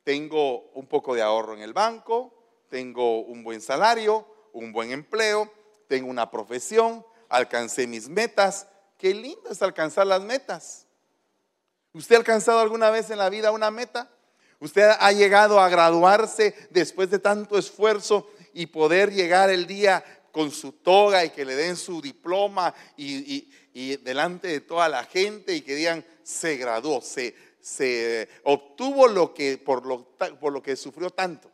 Tengo 0.05 0.69
un 0.75 0.85
poco 0.85 1.15
de 1.15 1.23
ahorro 1.23 1.55
en 1.55 1.61
el 1.61 1.73
banco, 1.73 2.31
tengo 2.69 3.21
un 3.21 3.43
buen 3.43 3.59
salario, 3.59 4.25
un 4.53 4.71
buen 4.71 4.91
empleo, 4.91 5.51
tengo 5.87 6.09
una 6.09 6.29
profesión, 6.29 7.03
alcancé 7.27 7.87
mis 7.87 8.07
metas. 8.07 8.67
Qué 8.99 9.13
lindo 9.15 9.49
es 9.49 9.61
alcanzar 9.63 10.05
las 10.05 10.21
metas. 10.21 10.85
¿Usted 11.91 12.15
ha 12.15 12.19
alcanzado 12.19 12.59
alguna 12.59 12.91
vez 12.91 13.09
en 13.09 13.17
la 13.17 13.29
vida 13.29 13.51
una 13.51 13.71
meta? 13.71 14.09
¿Usted 14.59 14.91
ha 14.99 15.11
llegado 15.11 15.59
a 15.59 15.69
graduarse 15.69 16.53
después 16.69 17.09
de 17.09 17.17
tanto 17.17 17.57
esfuerzo 17.57 18.29
y 18.53 18.67
poder 18.67 19.11
llegar 19.11 19.49
el 19.49 19.65
día 19.65 20.03
con 20.31 20.51
su 20.51 20.71
toga 20.71 21.25
y 21.25 21.31
que 21.31 21.45
le 21.45 21.55
den 21.55 21.75
su 21.75 21.99
diploma 21.99 22.75
y, 22.95 23.49
delante 23.97 24.47
de 24.47 24.61
toda 24.61 24.87
la 24.87 25.03
gente 25.03 25.53
y 25.53 25.61
que 25.61 25.75
digan, 25.75 26.05
se 26.23 26.55
graduó, 26.55 27.01
se, 27.01 27.35
se 27.59 28.29
obtuvo 28.43 29.07
lo 29.07 29.33
que, 29.33 29.57
por, 29.57 29.85
lo, 29.85 30.05
por 30.39 30.53
lo 30.53 30.63
que 30.63 30.75
sufrió 30.77 31.09
tanto. 31.09 31.51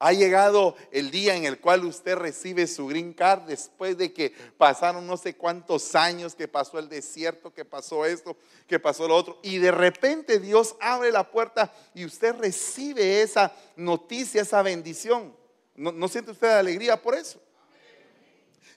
Ha 0.00 0.12
llegado 0.12 0.76
el 0.92 1.10
día 1.10 1.34
en 1.34 1.44
el 1.44 1.60
cual 1.60 1.84
usted 1.84 2.16
recibe 2.16 2.68
su 2.68 2.86
green 2.86 3.12
card 3.12 3.42
después 3.42 3.98
de 3.98 4.12
que 4.12 4.32
pasaron 4.56 5.06
no 5.06 5.16
sé 5.16 5.34
cuántos 5.34 5.96
años, 5.96 6.36
que 6.36 6.46
pasó 6.46 6.78
el 6.78 6.88
desierto, 6.88 7.52
que 7.52 7.64
pasó 7.64 8.06
esto, 8.06 8.36
que 8.68 8.78
pasó 8.78 9.08
lo 9.08 9.16
otro. 9.16 9.40
Y 9.42 9.58
de 9.58 9.72
repente 9.72 10.38
Dios 10.38 10.76
abre 10.80 11.10
la 11.10 11.28
puerta 11.28 11.74
y 11.94 12.04
usted 12.04 12.34
recibe 12.36 13.22
esa 13.22 13.52
noticia, 13.74 14.42
esa 14.42 14.62
bendición. 14.62 15.36
¿No, 15.74 15.90
no 15.90 16.06
siente 16.06 16.30
usted 16.30 16.48
alegría 16.48 17.02
por 17.02 17.16
eso? 17.16 17.40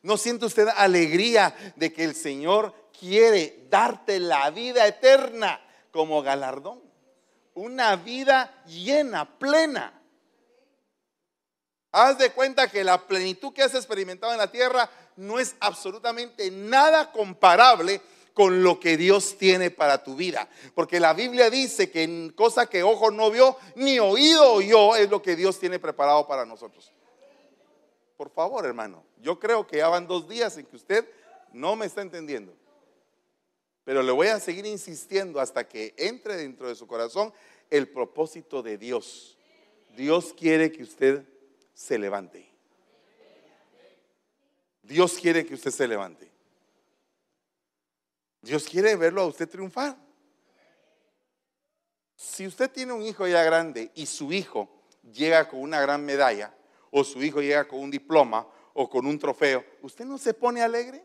¿No 0.02 0.18
siente 0.18 0.46
usted 0.46 0.68
alegría 0.76 1.56
de 1.76 1.94
que 1.94 2.04
el 2.04 2.16
Señor 2.16 2.74
quiere 3.00 3.68
darte 3.70 4.20
la 4.20 4.50
vida 4.50 4.88
eterna? 4.88 5.62
como 5.92 6.22
galardón. 6.22 6.82
Una 7.54 7.96
vida 7.98 8.64
llena, 8.66 9.38
plena. 9.38 10.02
Haz 11.92 12.18
de 12.18 12.32
cuenta 12.32 12.70
que 12.70 12.84
la 12.84 13.06
plenitud 13.06 13.54
que 13.54 13.64
has 13.64 13.76
experimentado 13.76 14.32
en 14.32 14.40
la 14.40 14.50
tierra 14.50 14.90
no 15.18 15.40
es 15.40 15.56
absolutamente 15.60 16.50
nada 16.50 17.12
comparable 17.12 18.02
con 18.34 18.64
lo 18.64 18.80
que 18.80 18.96
Dios 18.96 19.38
tiene 19.38 19.70
para 19.70 20.02
tu 20.02 20.16
vida. 20.16 20.48
Porque 20.74 21.02
la 21.02 21.14
Biblia 21.14 21.50
dice 21.50 21.92
que 21.92 22.04
en 22.04 22.30
cosa 22.30 22.68
que 22.68 22.82
ojo 22.82 23.12
no 23.12 23.30
vio, 23.30 23.58
ni 23.76 24.00
oído 24.00 24.54
oyó, 24.54 24.96
es 24.96 25.10
lo 25.10 25.22
que 25.22 25.36
Dios 25.36 25.60
tiene 25.60 25.80
preparado 25.80 26.26
para 26.26 26.46
nosotros. 26.46 26.94
Por 28.22 28.30
favor, 28.30 28.68
hermano, 28.68 29.04
yo 29.20 29.40
creo 29.40 29.66
que 29.66 29.78
ya 29.78 29.88
van 29.88 30.06
dos 30.06 30.30
días 30.30 30.56
en 30.56 30.68
que 30.68 30.76
usted 30.76 31.10
no 31.54 31.76
me 31.76 31.88
está 31.88 32.04
entendiendo. 32.04 32.56
Pero 33.84 34.04
le 34.04 34.12
voy 34.12 34.28
a 34.28 34.40
seguir 34.40 34.64
insistiendo 34.68 35.40
hasta 35.40 35.68
que 35.68 35.96
entre 35.98 36.38
dentro 36.38 36.68
de 36.68 36.76
su 36.76 36.86
corazón 36.86 37.34
el 37.72 37.90
propósito 37.90 38.62
de 38.62 38.78
Dios. 38.78 39.40
Dios 39.98 40.36
quiere 40.38 40.72
que 40.72 40.84
usted 40.84 41.26
se 41.74 41.98
levante. 41.98 42.48
Dios 44.84 45.14
quiere 45.14 45.44
que 45.44 45.56
usted 45.56 45.72
se 45.72 45.88
levante. 45.88 46.30
Dios 48.40 48.66
quiere 48.66 48.96
verlo 48.98 49.24
a 49.24 49.26
usted 49.26 49.50
triunfar. 49.50 49.98
Si 52.16 52.46
usted 52.46 52.70
tiene 52.70 52.94
un 52.94 53.02
hijo 53.02 53.28
ya 53.28 53.44
grande 53.44 53.90
y 53.96 54.06
su 54.06 54.32
hijo 54.32 54.70
llega 55.12 55.50
con 55.50 55.60
una 55.60 55.82
gran 55.82 56.06
medalla, 56.06 56.56
o 56.92 57.04
su 57.04 57.24
hijo 57.24 57.42
llega 57.42 57.68
con 57.68 57.80
un 57.80 57.90
diploma 57.90 58.48
o 58.74 58.90
con 58.90 59.06
un 59.06 59.18
trofeo, 59.18 59.66
¿usted 59.82 60.06
no 60.06 60.18
se 60.18 60.34
pone 60.34 60.62
alegre? 60.62 61.04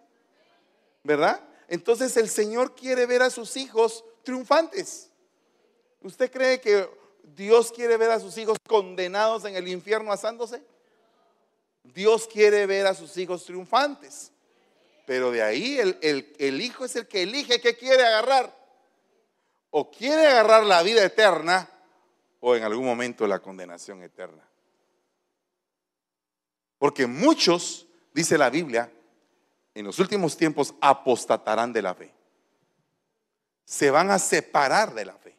¿Verdad? 1.03 1.41
Entonces 1.69 2.17
el 2.17 2.29
Señor 2.29 2.75
quiere 2.75 3.07
ver 3.07 3.23
a 3.23 3.31
sus 3.31 3.57
hijos 3.57 4.05
triunfantes. 4.23 5.11
¿Usted 6.03 6.31
cree 6.31 6.61
que 6.61 6.89
Dios 7.23 7.73
quiere 7.73 7.97
ver 7.97 8.11
a 8.11 8.21
sus 8.21 8.37
hijos 8.39 8.59
condenados 8.67 9.45
en 9.45 9.57
el 9.57 9.67
infierno 9.69 10.13
asándose? 10.13 10.63
Dios 11.83 12.27
quiere 12.27 12.67
ver 12.67 12.87
a 12.87 12.95
sus 12.95 13.17
hijos 13.17 13.45
triunfantes. 13.45 14.33
Pero 15.07 15.31
de 15.31 15.43
ahí 15.43 15.79
el, 15.79 15.99
el, 16.39 16.61
hijo 16.61 16.85
es 16.85 16.97
el 16.97 17.07
que 17.07 17.23
elige 17.23 17.61
qué 17.61 17.77
quiere 17.77 18.05
agarrar. 18.05 18.55
O 19.71 19.91
quiere 19.91 20.27
agarrar 20.27 20.65
la 20.65 20.83
vida 20.83 21.05
eterna 21.05 21.69
o 22.41 22.57
en 22.57 22.65
algún 22.65 22.85
momento 22.85 23.27
la 23.27 23.41
condenación 23.41 24.03
eterna. 24.03 24.43
Porque 26.79 27.07
muchos, 27.07 27.87
dice 28.13 28.37
la 28.37 28.51
Biblia, 28.51 28.93
en 29.75 29.85
los 29.85 29.99
últimos 29.99 30.37
tiempos 30.37 30.75
apostatarán 30.81 31.73
de 31.73 31.83
la 31.83 31.95
fe. 31.95 32.13
Se 33.65 33.91
van 33.91 34.11
a 34.11 34.19
separar 34.19 34.95
de 34.95 35.05
la 35.05 35.17
fe. 35.19 35.37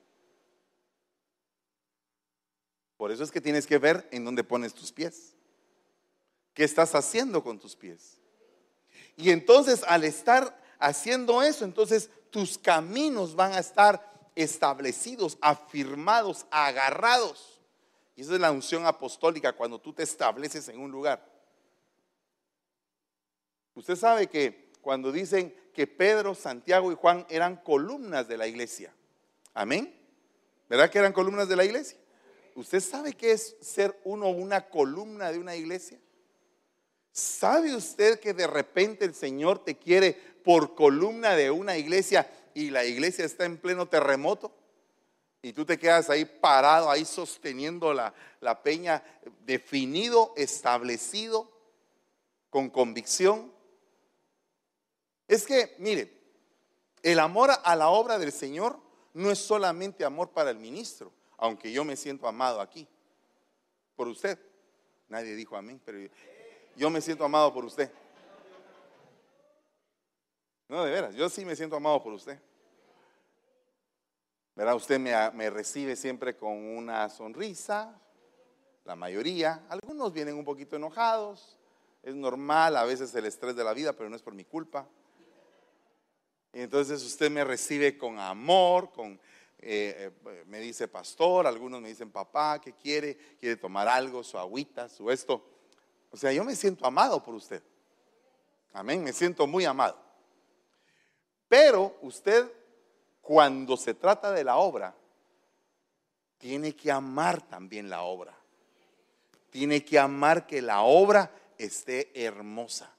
Por 2.97 3.11
eso 3.11 3.23
es 3.23 3.31
que 3.31 3.41
tienes 3.41 3.67
que 3.67 3.77
ver 3.77 4.07
en 4.11 4.25
dónde 4.25 4.43
pones 4.43 4.73
tus 4.73 4.91
pies. 4.91 5.33
¿Qué 6.53 6.63
estás 6.63 6.95
haciendo 6.95 7.43
con 7.43 7.59
tus 7.59 7.75
pies? 7.75 8.17
Y 9.15 9.29
entonces 9.29 9.83
al 9.87 10.03
estar 10.03 10.59
haciendo 10.79 11.41
eso, 11.41 11.65
entonces 11.65 12.09
tus 12.31 12.57
caminos 12.57 13.35
van 13.35 13.53
a 13.53 13.59
estar 13.59 14.29
establecidos, 14.35 15.37
afirmados, 15.41 16.45
agarrados. 16.51 17.56
Y 18.17 18.21
esa 18.21 18.33
es 18.33 18.41
la 18.41 18.51
unción 18.51 18.85
apostólica 18.87 19.53
cuando 19.53 19.79
tú 19.79 19.93
te 19.93 20.01
estableces 20.01 20.67
en 20.69 20.79
un 20.79 20.91
lugar. 20.91 21.23
Usted 23.75 23.95
sabe 23.95 24.25
que 24.25 24.71
cuando 24.81 25.11
dicen 25.11 25.55
que 25.71 25.85
Pedro, 25.85 26.33
Santiago 26.33 26.91
y 26.91 26.95
Juan 26.95 27.27
eran 27.29 27.57
columnas 27.57 28.27
de 28.27 28.37
la 28.37 28.47
iglesia. 28.47 28.91
Amén. 29.53 29.95
¿Verdad 30.67 30.89
que 30.89 30.97
eran 30.97 31.13
columnas 31.13 31.47
de 31.47 31.55
la 31.55 31.63
iglesia? 31.63 31.99
¿Usted 32.55 32.79
sabe 32.79 33.13
qué 33.13 33.33
es 33.33 33.55
ser 33.61 34.01
uno 34.03 34.29
una 34.29 34.67
columna 34.67 35.31
de 35.31 35.37
una 35.37 35.55
iglesia? 35.55 35.99
¿Sabe 37.11 37.75
usted 37.75 38.19
que 38.19 38.33
de 38.33 38.47
repente 38.47 39.05
el 39.05 39.13
Señor 39.13 39.63
te 39.63 39.77
quiere 39.77 40.13
por 40.43 40.73
columna 40.73 41.35
de 41.35 41.51
una 41.51 41.77
iglesia 41.77 42.27
y 42.55 42.71
la 42.71 42.83
iglesia 42.83 43.25
está 43.25 43.45
en 43.45 43.57
pleno 43.57 43.87
terremoto? 43.87 44.56
Y 45.47 45.53
tú 45.53 45.65
te 45.65 45.79
quedas 45.79 46.09
ahí 46.09 46.25
parado, 46.25 46.89
ahí 46.89 47.05
sosteniendo 47.05 47.93
la, 47.93 48.13
la 48.41 48.61
peña, 48.61 49.01
definido, 49.45 50.33
establecido, 50.35 51.49
con 52.49 52.69
convicción. 52.69 53.51
Es 55.27 55.45
que, 55.45 55.75
mire, 55.79 56.13
el 57.01 57.19
amor 57.19 57.51
a 57.63 57.75
la 57.75 57.89
obra 57.89 58.17
del 58.19 58.31
Señor 58.33 58.77
no 59.13 59.31
es 59.31 59.39
solamente 59.39 60.03
amor 60.03 60.31
para 60.31 60.51
el 60.51 60.57
ministro, 60.57 61.13
aunque 61.37 61.71
yo 61.71 61.85
me 61.85 61.95
siento 61.95 62.27
amado 62.27 62.59
aquí, 62.59 62.87
por 63.95 64.07
usted. 64.09 64.37
Nadie 65.07 65.33
dijo 65.35 65.55
amén, 65.55 65.79
pero 65.85 65.97
yo 66.75 66.89
me 66.89 66.99
siento 66.99 67.23
amado 67.23 67.53
por 67.53 67.63
usted. 67.63 67.89
No, 70.67 70.83
de 70.83 70.91
veras, 70.91 71.15
yo 71.15 71.29
sí 71.29 71.45
me 71.45 71.55
siento 71.55 71.77
amado 71.77 72.03
por 72.03 72.11
usted. 72.11 72.37
Verá, 74.57 74.73
usted 74.73 74.99
me, 74.99 75.13
me, 75.33 75.51
recibe 75.51 75.95
siempre 75.95 76.35
con 76.35 76.49
una 76.51 77.09
sonrisa, 77.09 77.95
la 78.85 78.95
mayoría. 78.95 79.63
Algunos 79.69 80.11
vienen 80.11 80.33
un 80.33 80.43
poquito 80.43 80.75
enojados, 80.75 81.59
es 82.01 82.15
normal, 82.15 82.75
a 82.75 82.83
veces 82.83 83.13
el 83.13 83.27
estrés 83.27 83.55
de 83.55 83.63
la 83.63 83.75
vida, 83.75 83.93
pero 83.93 84.09
no 84.09 84.15
es 84.15 84.23
por 84.23 84.33
mi 84.33 84.45
culpa. 84.45 84.89
Y 86.53 86.61
entonces 86.61 87.03
usted 87.03 87.29
me 87.29 87.43
recibe 87.43 87.99
con 87.99 88.17
amor, 88.17 88.91
con, 88.91 89.19
eh, 89.59 90.11
eh, 90.25 90.43
me 90.47 90.59
dice 90.59 90.87
pastor, 90.87 91.45
algunos 91.45 91.79
me 91.79 91.89
dicen 91.89 92.09
papá, 92.09 92.59
¿qué 92.59 92.73
quiere? 92.73 93.15
¿Quiere 93.39 93.57
tomar 93.57 93.87
algo, 93.87 94.23
su 94.23 94.39
agüita, 94.39 94.89
su 94.89 95.11
esto? 95.11 95.47
O 96.09 96.17
sea, 96.17 96.33
yo 96.33 96.43
me 96.43 96.55
siento 96.55 96.83
amado 96.87 97.21
por 97.21 97.35
usted. 97.35 97.61
Amén, 98.73 99.03
me 99.03 99.13
siento 99.13 99.45
muy 99.45 99.65
amado. 99.65 100.03
Pero 101.47 101.95
usted, 102.01 102.51
cuando 103.27 103.75
se 103.75 103.93
trata 103.93 104.31
de 104.31 104.45
la 104.45 104.55
obra, 104.55 104.95
tiene 106.37 106.73
que 106.73 106.89
amar 106.89 107.45
también 107.45 107.89
la 107.89 108.03
obra. 108.03 108.33
Tiene 109.49 109.83
que 109.83 109.99
amar 109.99 110.47
que 110.47 110.61
la 110.61 110.83
obra 110.83 111.29
esté 111.57 112.09
hermosa. 112.23 112.89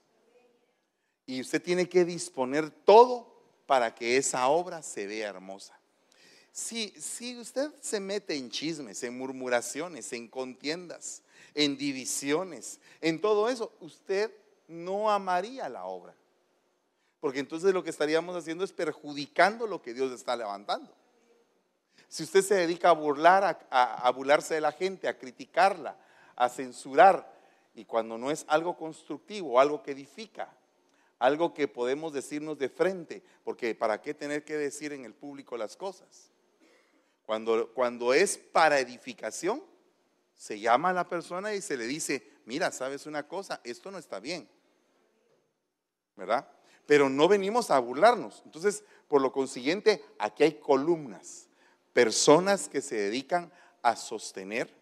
Y 1.24 1.40
usted 1.40 1.62
tiene 1.62 1.88
que 1.88 2.04
disponer 2.04 2.68
todo 2.68 3.26
para 3.64 3.94
que 3.94 4.18
esa 4.18 4.48
obra 4.48 4.82
se 4.82 5.06
vea 5.06 5.30
hermosa. 5.30 5.80
Si, 6.52 6.90
si 7.00 7.38
usted 7.38 7.70
se 7.80 7.98
mete 7.98 8.36
en 8.36 8.50
chismes, 8.50 9.02
en 9.04 9.16
murmuraciones, 9.16 10.12
en 10.12 10.28
contiendas, 10.28 11.22
en 11.54 11.78
divisiones, 11.78 12.80
en 13.00 13.18
todo 13.18 13.48
eso, 13.48 13.72
usted 13.80 14.30
no 14.66 15.10
amaría 15.10 15.70
la 15.70 15.86
obra. 15.86 16.14
Porque 17.20 17.40
entonces 17.40 17.74
lo 17.74 17.82
que 17.82 17.90
estaríamos 17.90 18.36
haciendo 18.36 18.64
es 18.64 18.72
perjudicando 18.72 19.66
lo 19.66 19.82
que 19.82 19.94
Dios 19.94 20.12
está 20.12 20.36
levantando. 20.36 20.94
Si 22.08 22.22
usted 22.22 22.42
se 22.42 22.54
dedica 22.54 22.90
a 22.90 22.92
burlar, 22.92 23.66
a, 23.70 24.10
burlarse 24.12 24.54
de 24.54 24.60
la 24.60 24.72
gente, 24.72 25.08
a 25.08 25.18
criticarla, 25.18 25.96
a 26.36 26.48
censurar, 26.48 27.36
y 27.74 27.84
cuando 27.84 28.16
no 28.18 28.30
es 28.30 28.44
algo 28.48 28.76
constructivo, 28.76 29.60
algo 29.60 29.82
que 29.82 29.92
edifica, 29.92 30.52
algo 31.18 31.52
que 31.52 31.68
podemos 31.68 32.12
decirnos 32.12 32.58
de 32.58 32.68
frente, 32.68 33.22
porque 33.44 33.74
¿para 33.74 34.00
qué 34.00 34.14
tener 34.14 34.44
que 34.44 34.56
decir 34.56 34.92
en 34.92 35.04
el 35.04 35.12
público 35.12 35.56
las 35.56 35.76
cosas? 35.76 36.30
Cuando, 37.26 37.72
cuando 37.74 38.14
es 38.14 38.38
para 38.38 38.78
edificación, 38.78 39.62
se 40.34 40.58
llama 40.58 40.90
a 40.90 40.94
la 40.94 41.08
persona 41.08 41.52
y 41.54 41.60
se 41.60 41.76
le 41.76 41.86
dice, 41.86 42.26
mira, 42.46 42.70
sabes 42.70 43.06
una 43.06 43.26
cosa, 43.26 43.60
esto 43.64 43.90
no 43.90 43.98
está 43.98 44.18
bien, 44.18 44.48
¿verdad? 46.16 46.48
Pero 46.88 47.10
no 47.10 47.28
venimos 47.28 47.70
a 47.70 47.78
burlarnos. 47.78 48.40
Entonces, 48.46 48.82
por 49.08 49.20
lo 49.20 49.30
consiguiente, 49.30 50.02
aquí 50.18 50.44
hay 50.44 50.54
columnas, 50.54 51.46
personas 51.92 52.66
que 52.66 52.80
se 52.80 52.96
dedican 52.96 53.52
a 53.82 53.94
sostener 53.94 54.74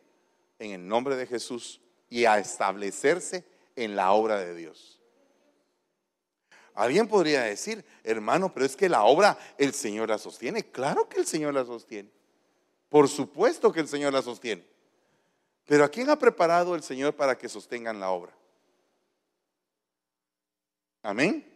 en 0.61 0.71
el 0.71 0.87
nombre 0.87 1.17
de 1.17 1.27
Jesús 1.27 1.81
y 2.09 2.25
a 2.27 2.39
establecerse 2.39 3.45
en 3.75 3.97
la 3.97 4.13
obra 4.13 4.39
de 4.39 4.55
Dios. 4.55 5.01
Alguien 6.75 7.09
podría 7.09 7.43
decir, 7.43 7.85
hermano, 8.05 8.55
pero 8.55 8.67
es 8.67 8.77
que 8.77 8.89
la 8.89 9.03
obra 9.03 9.37
el 9.59 9.75
Señor 9.75 10.09
la 10.09 10.19
sostiene. 10.19 10.63
Claro 10.71 11.09
que 11.09 11.19
el 11.19 11.27
Señor 11.27 11.55
la 11.55 11.65
sostiene. 11.65 12.09
Por 12.89 13.09
supuesto 13.09 13.73
que 13.73 13.81
el 13.81 13.89
Señor 13.89 14.13
la 14.13 14.23
sostiene. 14.23 14.65
Pero 15.65 15.83
¿a 15.83 15.89
quién 15.89 16.09
ha 16.09 16.17
preparado 16.21 16.77
el 16.77 16.85
Señor 16.85 17.17
para 17.17 17.37
que 17.37 17.49
sostengan 17.49 17.99
la 17.99 18.11
obra? 18.11 18.33
Amén. 21.03 21.56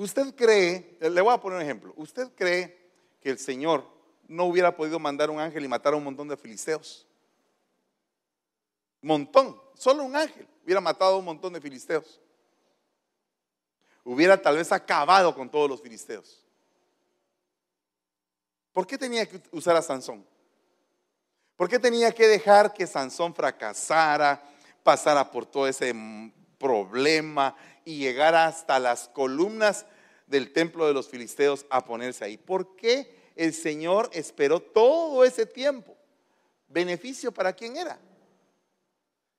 Usted 0.00 0.34
cree, 0.34 0.96
le 0.98 1.20
voy 1.20 1.34
a 1.34 1.36
poner 1.36 1.58
un 1.58 1.62
ejemplo, 1.62 1.92
usted 1.96 2.30
cree 2.34 2.90
que 3.20 3.28
el 3.28 3.38
Señor 3.38 3.84
no 4.28 4.46
hubiera 4.46 4.74
podido 4.74 4.98
mandar 4.98 5.28
un 5.28 5.38
ángel 5.38 5.62
y 5.62 5.68
matar 5.68 5.92
a 5.92 5.96
un 5.96 6.04
montón 6.04 6.26
de 6.26 6.38
filisteos. 6.38 7.06
Montón, 9.02 9.60
solo 9.74 10.02
un 10.02 10.16
ángel 10.16 10.48
hubiera 10.64 10.80
matado 10.80 11.16
a 11.16 11.18
un 11.18 11.26
montón 11.26 11.52
de 11.52 11.60
filisteos 11.60 12.18
hubiera 14.02 14.40
tal 14.40 14.56
vez 14.56 14.72
acabado 14.72 15.34
con 15.34 15.50
todos 15.50 15.68
los 15.68 15.82
filisteos. 15.82 16.42
¿Por 18.72 18.86
qué 18.86 18.96
tenía 18.96 19.28
que 19.28 19.42
usar 19.52 19.76
a 19.76 19.82
Sansón? 19.82 20.26
¿Por 21.56 21.68
qué 21.68 21.78
tenía 21.78 22.10
que 22.10 22.26
dejar 22.26 22.72
que 22.72 22.86
Sansón 22.86 23.34
fracasara, 23.34 24.42
pasara 24.82 25.30
por 25.30 25.44
todo 25.44 25.68
ese 25.68 25.94
problema 26.58 27.54
y 27.84 27.98
llegara 27.98 28.46
hasta 28.46 28.78
las 28.78 29.08
columnas 29.08 29.86
del 30.26 30.52
templo 30.52 30.86
de 30.86 30.94
los 30.94 31.08
filisteos 31.08 31.66
a 31.70 31.84
ponerse 31.84 32.24
ahí? 32.24 32.36
¿Por 32.36 32.76
qué 32.76 33.32
el 33.36 33.54
Señor 33.54 34.10
esperó 34.12 34.60
todo 34.60 35.24
ese 35.24 35.46
tiempo? 35.46 35.96
¿Beneficio 36.68 37.32
para 37.32 37.52
quién 37.52 37.76
era? 37.76 37.98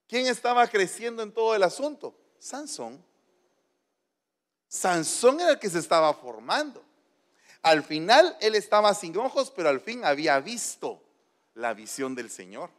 ¿Quién 0.07 0.27
estaba 0.27 0.67
creciendo 0.67 1.23
en 1.23 1.31
todo 1.31 1.55
el 1.55 1.63
asunto? 1.63 2.13
Sansón. 2.37 3.03
Sansón 4.67 5.39
era 5.39 5.51
el 5.51 5.59
que 5.59 5.69
se 5.69 5.79
estaba 5.79 6.13
formando. 6.13 6.83
Al 7.61 7.83
final 7.83 8.35
él 8.41 8.55
estaba 8.55 8.93
sin 8.93 9.15
ojos, 9.17 9.51
pero 9.55 9.69
al 9.69 9.79
fin 9.79 10.03
había 10.03 10.39
visto 10.39 11.01
la 11.53 11.73
visión 11.73 12.15
del 12.15 12.29
Señor. 12.29 12.69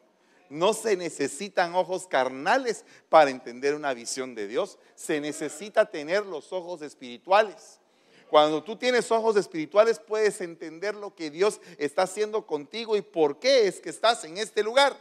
No 0.53 0.75
se 0.75 0.99
necesitan 0.99 1.75
ojos 1.75 2.07
carnales 2.07 2.85
para 3.09 3.31
entender 3.31 3.75
una 3.75 3.95
visión 3.95 4.35
de 4.35 4.47
Dios. 4.47 4.79
Se 4.95 5.19
necesita 5.19 5.87
tener 5.87 6.27
los 6.27 6.53
ojos 6.53 6.83
espirituales. 6.83 7.81
Cuando 8.29 8.63
tú 8.63 8.77
tienes 8.77 9.11
ojos 9.11 9.37
espirituales 9.37 9.99
puedes 9.99 10.43
entender 10.43 10.95
lo 10.95 11.15
que 11.15 11.31
Dios 11.31 11.59
está 11.79 12.03
haciendo 12.03 12.47
contigo 12.47 12.97
y 12.97 13.01
por 13.01 13.39
qué 13.39 13.67
es 13.67 13.81
que 13.81 13.89
estás 13.89 14.25
en 14.25 14.37
este 14.37 14.63
lugar. 14.63 14.95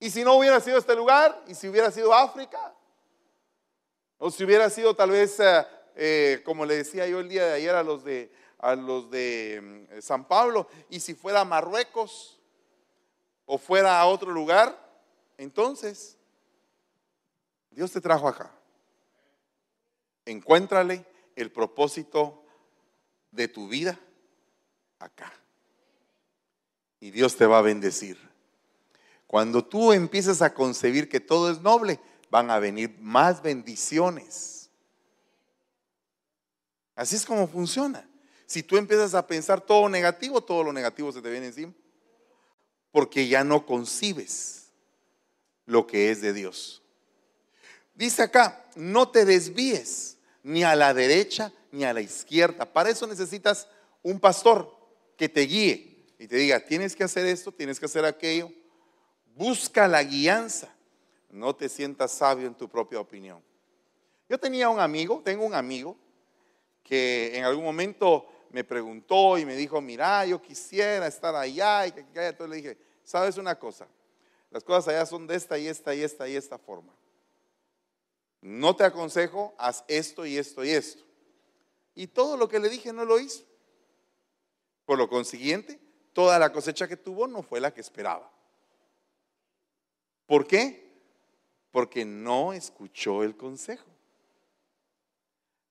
Y 0.00 0.10
si 0.10 0.24
no 0.24 0.34
hubiera 0.34 0.58
sido 0.58 0.78
este 0.78 0.96
lugar, 0.96 1.40
y 1.46 1.54
si 1.54 1.68
hubiera 1.68 1.92
sido 1.92 2.12
África, 2.12 2.74
o 4.18 4.28
si 4.28 4.42
hubiera 4.42 4.68
sido 4.70 4.96
tal 4.96 5.10
vez, 5.10 5.38
eh, 5.38 5.64
eh, 5.94 6.42
como 6.44 6.66
le 6.66 6.78
decía 6.78 7.06
yo 7.06 7.20
el 7.20 7.28
día 7.28 7.46
de 7.46 7.52
ayer 7.52 7.76
a 7.76 7.84
los 7.84 8.02
de, 8.02 8.32
a 8.62 8.76
los 8.76 9.10
de 9.10 9.86
mm, 9.90 10.00
San 10.00 10.24
Pablo, 10.26 10.68
y 10.88 11.00
si 11.00 11.14
fuera 11.14 11.44
Marruecos 11.44 12.40
o 13.44 13.58
fuera 13.58 14.00
a 14.00 14.06
otro 14.06 14.30
lugar, 14.30 14.78
entonces 15.36 16.16
Dios 17.70 17.90
te 17.92 18.00
trajo 18.00 18.28
acá. 18.28 18.50
Encuéntrale 20.24 21.04
el 21.34 21.50
propósito 21.50 22.44
de 23.32 23.48
tu 23.48 23.68
vida 23.68 23.98
acá. 25.00 25.32
Y 27.00 27.10
Dios 27.10 27.36
te 27.36 27.46
va 27.46 27.58
a 27.58 27.62
bendecir. 27.62 28.16
Cuando 29.26 29.64
tú 29.64 29.92
empieces 29.92 30.40
a 30.40 30.54
concebir 30.54 31.08
que 31.08 31.18
todo 31.18 31.50
es 31.50 31.60
noble, 31.60 31.98
van 32.30 32.50
a 32.50 32.60
venir 32.60 32.96
más 33.00 33.42
bendiciones. 33.42 34.70
Así 36.94 37.16
es 37.16 37.26
como 37.26 37.48
funciona. 37.48 38.08
Si 38.46 38.62
tú 38.62 38.76
empiezas 38.76 39.14
a 39.14 39.26
pensar 39.26 39.60
todo 39.60 39.88
negativo, 39.88 40.42
todo 40.42 40.64
lo 40.64 40.72
negativo 40.72 41.12
se 41.12 41.22
te 41.22 41.30
viene 41.30 41.46
encima. 41.46 41.72
Porque 42.90 43.28
ya 43.28 43.44
no 43.44 43.64
concibes 43.64 44.72
lo 45.66 45.86
que 45.86 46.10
es 46.10 46.20
de 46.20 46.32
Dios. 46.32 46.82
Dice 47.94 48.22
acá, 48.22 48.64
no 48.74 49.10
te 49.10 49.24
desvíes 49.24 50.18
ni 50.42 50.64
a 50.64 50.74
la 50.74 50.92
derecha 50.92 51.52
ni 51.70 51.84
a 51.84 51.92
la 51.92 52.00
izquierda. 52.00 52.70
Para 52.70 52.90
eso 52.90 53.06
necesitas 53.06 53.68
un 54.02 54.20
pastor 54.20 54.76
que 55.16 55.28
te 55.28 55.42
guíe 55.42 56.14
y 56.18 56.26
te 56.26 56.36
diga, 56.36 56.60
tienes 56.60 56.94
que 56.94 57.04
hacer 57.04 57.26
esto, 57.26 57.52
tienes 57.52 57.78
que 57.78 57.86
hacer 57.86 58.04
aquello. 58.04 58.50
Busca 59.34 59.88
la 59.88 60.02
guianza. 60.02 60.74
No 61.30 61.56
te 61.56 61.68
sientas 61.68 62.12
sabio 62.12 62.46
en 62.46 62.54
tu 62.54 62.68
propia 62.68 63.00
opinión. 63.00 63.42
Yo 64.28 64.38
tenía 64.38 64.68
un 64.68 64.80
amigo, 64.80 65.22
tengo 65.24 65.44
un 65.44 65.54
amigo, 65.54 65.96
que 66.82 67.36
en 67.36 67.44
algún 67.44 67.64
momento 67.64 68.26
me 68.52 68.64
preguntó 68.64 69.38
y 69.38 69.44
me 69.44 69.56
dijo, 69.56 69.80
mira, 69.80 70.24
yo 70.26 70.40
quisiera 70.40 71.06
estar 71.06 71.34
allá. 71.34 71.86
Y 71.86 71.92
que, 71.92 72.00
entonces 72.00 72.48
le 72.48 72.56
dije, 72.56 72.78
¿sabes 73.02 73.36
una 73.38 73.58
cosa? 73.58 73.88
Las 74.50 74.62
cosas 74.62 74.88
allá 74.88 75.06
son 75.06 75.26
de 75.26 75.36
esta 75.36 75.58
y 75.58 75.66
esta 75.66 75.94
y 75.94 76.02
esta 76.02 76.28
y 76.28 76.36
esta 76.36 76.58
forma 76.58 76.92
no 78.42 78.74
te 78.74 78.84
aconsejo, 78.84 79.54
haz 79.56 79.84
esto 79.86 80.26
y 80.26 80.36
esto 80.36 80.64
y 80.64 80.70
esto. 80.70 81.04
Y 81.94 82.08
todo 82.08 82.36
lo 82.36 82.48
que 82.48 82.58
le 82.58 82.68
dije 82.68 82.92
no 82.92 83.04
lo 83.04 83.18
hizo. 83.18 83.44
Por 84.84 84.98
lo 84.98 85.08
consiguiente, 85.08 85.80
toda 86.12 86.38
la 86.40 86.52
cosecha 86.52 86.88
que 86.88 86.96
tuvo 86.96 87.28
no 87.28 87.42
fue 87.42 87.60
la 87.60 87.72
que 87.72 87.80
esperaba. 87.80 88.30
¿Por 90.26 90.46
qué? 90.46 90.92
Porque 91.70 92.04
no 92.04 92.52
escuchó 92.52 93.22
el 93.22 93.36
consejo. 93.36 93.91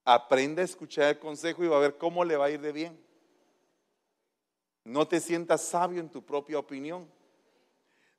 Aprende 0.04 0.62
a 0.62 0.66
escuchar 0.66 1.10
el 1.10 1.20
consejo 1.20 1.64
y 1.64 1.68
va 1.68 1.78
a 1.78 1.82
ver 1.82 1.98
cómo 1.98 2.26
le 2.26 2.38
va 2.38 2.46
a 2.46 2.50
ir 2.50 2.62
de 2.62 2.72
bien. 2.72 3.00
No 4.84 5.08
te 5.08 5.20
sientas 5.20 5.62
sabio 5.62 6.00
en 6.00 6.10
tu 6.10 6.26
propia 6.26 6.58
opinión. 6.58 7.08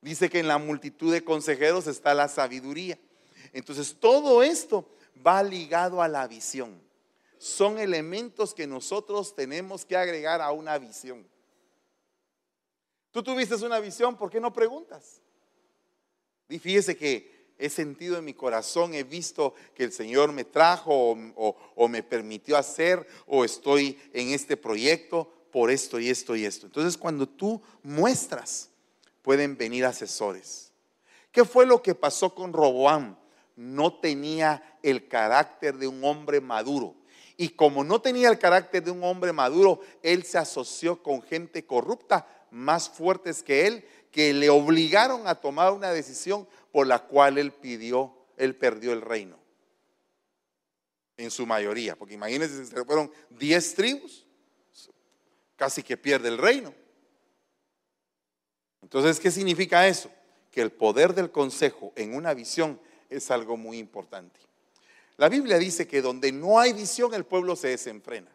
Dice 0.01 0.31
que 0.31 0.39
en 0.39 0.49
la 0.49 0.59
multitud 0.59 1.13
de 1.13 1.25
consejeros 1.25 1.87
está 1.87 2.15
la 2.15 2.29
sabiduría. 2.29 2.99
Entonces, 3.53 3.97
todo 3.99 4.43
esto 4.43 4.89
va 5.25 5.43
ligado 5.43 6.03
a 6.03 6.09
la 6.09 6.27
visión. 6.27 6.81
Son 7.39 7.79
elementos 7.79 8.55
que 8.55 8.67
nosotros 8.67 9.35
tenemos 9.35 9.85
que 9.85 9.97
agregar 9.97 10.41
a 10.41 10.53
una 10.53 10.79
visión. 10.79 11.27
Tú 13.11 13.23
tuviste 13.23 13.55
una 13.57 13.81
visión, 13.81 14.17
¿por 14.17 14.31
qué 14.31 14.41
no 14.41 14.53
preguntas? 14.53 15.21
Y 16.49 16.59
fíjese 16.59 16.97
que 16.97 17.32
he 17.65 17.71
sentido 17.71 18.19
en 18.19 18.25
mi 18.25 18.35
corazón, 18.35 18.95
he 18.95 19.05
visto 19.05 19.55
que 19.75 19.85
el 19.85 19.93
Señor 19.93 20.33
me 20.33 20.45
trajo 20.45 21.17
o, 21.37 21.89
me 21.89 22.03
permitió 22.03 22.57
hacer 22.57 23.07
o 23.27 23.45
estoy 23.45 23.99
en 24.13 24.31
este 24.31 24.57
proyecto 24.57 25.31
por 25.51 25.71
esto 25.71 25.99
y 25.99 26.09
esto 26.09 26.35
y 26.35 26.45
esto. 26.45 26.67
Entonces 26.67 26.97
cuando 26.97 27.29
tú 27.29 27.61
muestras, 27.83 28.71
pueden 29.23 29.57
venir 29.57 29.85
asesores. 29.85 30.73
¿Qué 31.31 31.45
fue 31.45 31.65
lo 31.65 31.83
que 31.83 31.95
pasó 31.95 32.35
con 32.35 32.53
Roboam? 32.53 33.17
no 33.57 33.95
tenía 33.95 34.63
el 34.83 35.09
carácter 35.09 35.77
de 35.77 35.87
un 35.87 36.05
hombre 36.05 36.41
maduro. 36.41 36.95
Y 37.37 37.51
como 37.51 37.83
no 37.85 38.01
tenía 38.01 38.29
el 38.29 38.39
carácter 38.39 38.83
de 38.83 38.91
un 38.91 39.03
hombre 39.05 39.33
maduro, 39.33 39.81
él 40.03 40.25
se 40.25 40.39
asoció 40.39 41.03
con 41.03 41.23
gente 41.23 41.65
corrupta 41.65 42.27
más 42.51 42.89
fuertes 42.89 43.43
que 43.43 43.67
él, 43.67 43.85
que 44.11 44.35
le 44.35 44.51
obligaron 44.51 45.27
a 45.27 45.35
tomar 45.35 45.73
una 45.73 45.91
decisión 45.91 46.47
por 46.73 46.87
la 46.87 46.99
cual 47.01 47.39
él 47.39 47.53
pidió, 47.53 48.17
él 48.37 48.57
perdió 48.57 48.93
el 48.93 49.03
reino. 49.03 49.39
En 51.19 51.31
su 51.31 51.47
mayoría, 51.47 51.95
porque 51.95 52.15
imagínense, 52.15 52.65
si 52.65 52.75
fueron 52.85 53.13
10 53.31 53.75
tribus, 53.75 54.27
casi 55.57 55.83
que 55.83 55.97
pierde 55.97 56.29
el 56.29 56.39
reino. 56.39 56.75
Entonces, 58.81 59.21
¿qué 59.21 59.31
significa 59.31 59.87
eso? 59.87 60.11
Que 60.51 60.63
el 60.63 60.73
poder 60.73 61.15
del 61.15 61.31
consejo 61.31 61.93
en 61.95 62.15
una 62.15 62.35
visión 62.35 62.81
es 63.09 63.31
algo 63.31 63.57
muy 63.57 63.79
importante. 63.79 64.41
La 65.19 65.29
Biblia 65.29 65.59
dice 65.59 65.87
que 65.87 66.03
donde 66.03 66.33
no 66.33 66.59
hay 66.59 66.73
visión 66.73 67.15
el 67.15 67.25
pueblo 67.25 67.55
se 67.55 67.69
desenfrena, 67.69 68.31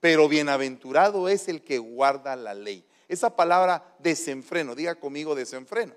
pero 0.00 0.28
bienaventurado 0.28 1.28
es 1.28 1.48
el 1.48 1.62
que 1.62 1.78
guarda 1.78 2.36
la 2.36 2.54
ley. 2.54 2.86
Esa 3.08 3.36
palabra 3.36 3.96
desenfreno, 3.98 4.74
diga 4.74 4.94
conmigo 4.94 5.34
desenfreno. 5.34 5.92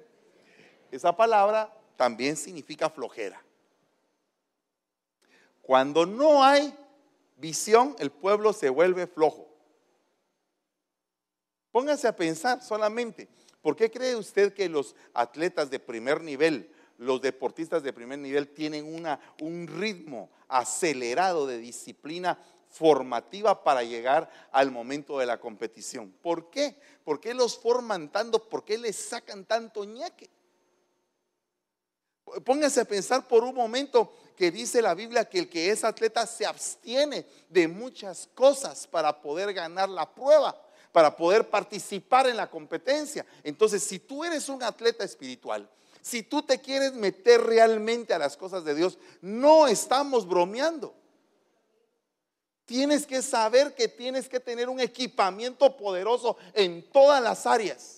Esa 0.92 1.16
palabra 1.16 1.74
también 1.96 2.38
significa 2.38 2.90
flojera. 2.90 3.42
Cuando 5.62 6.06
no 6.06 6.44
hay 6.44 6.74
visión, 7.36 7.96
el 8.00 8.12
pueblo 8.12 8.54
se 8.54 8.70
vuelve 8.70 9.08
flojo. 9.08 9.48
Póngase 11.72 12.08
a 12.08 12.16
pensar 12.16 12.64
solamente, 12.64 13.28
¿por 13.62 13.76
qué 13.76 13.92
cree 13.92 14.16
usted 14.16 14.54
que 14.54 14.70
los 14.70 14.96
atletas 15.14 15.70
de 15.70 15.80
primer 15.80 16.22
nivel 16.22 16.72
los 16.98 17.22
deportistas 17.22 17.84
de 17.84 17.94
primer 17.94 18.20
nivel 18.20 18.50
tienen 18.50 18.94
una, 18.94 19.20
un 19.42 19.68
ritmo 19.68 20.30
acelerado 20.48 21.46
de 21.46 21.60
disciplina 21.60 22.40
formativa 22.70 23.64
para 23.64 23.84
llegar 23.84 24.30
al 24.52 24.72
momento 24.72 25.20
de 25.20 25.26
la 25.26 25.40
competición. 25.40 26.12
¿Por 26.22 26.50
qué? 26.50 26.76
¿Por 27.04 27.20
qué 27.20 27.34
los 27.34 27.58
forman 27.58 28.12
tanto? 28.12 28.50
¿Por 28.50 28.66
qué 28.66 28.78
les 28.78 28.96
sacan 28.96 29.46
tanto 29.46 29.86
ñeque? 29.86 30.30
Pónganse 32.44 32.82
a 32.82 32.86
pensar 32.86 33.28
por 33.28 33.44
un 33.44 33.56
momento 33.56 34.14
que 34.36 34.52
dice 34.52 34.82
la 34.82 34.94
Biblia 34.94 35.26
que 35.26 35.40
el 35.40 35.50
que 35.50 35.72
es 35.72 35.84
atleta 35.84 36.26
se 36.28 36.46
abstiene 36.46 37.26
de 37.50 37.68
muchas 37.68 38.30
cosas 38.36 38.86
para 38.88 39.22
poder 39.22 39.54
ganar 39.54 39.90
la 39.90 40.10
prueba, 40.10 40.56
para 40.92 41.16
poder 41.16 41.50
participar 41.50 42.28
en 42.28 42.38
la 42.38 42.50
competencia. 42.50 43.26
Entonces, 43.44 43.84
si 43.84 44.00
tú 44.00 44.24
eres 44.24 44.48
un 44.50 44.62
atleta 44.62 45.04
espiritual, 45.04 45.68
si 46.02 46.24
tú 46.24 46.42
te 46.42 46.62
quieres 46.62 46.94
meter 46.94 47.42
realmente 47.42 48.14
a 48.14 48.20
las 48.20 48.38
cosas 48.38 48.64
de 48.64 48.76
Dios, 48.76 48.98
no 49.22 49.68
estamos 49.68 50.28
bromeando. 50.28 50.94
Tienes 52.66 53.06
que 53.06 53.22
saber 53.22 53.74
que 53.74 53.88
tienes 53.88 54.30
que 54.30 54.40
tener 54.40 54.70
un 54.70 54.80
equipamiento 54.80 55.76
poderoso 55.76 56.38
en 56.54 56.90
todas 56.92 57.24
las 57.24 57.46
áreas. 57.46 57.97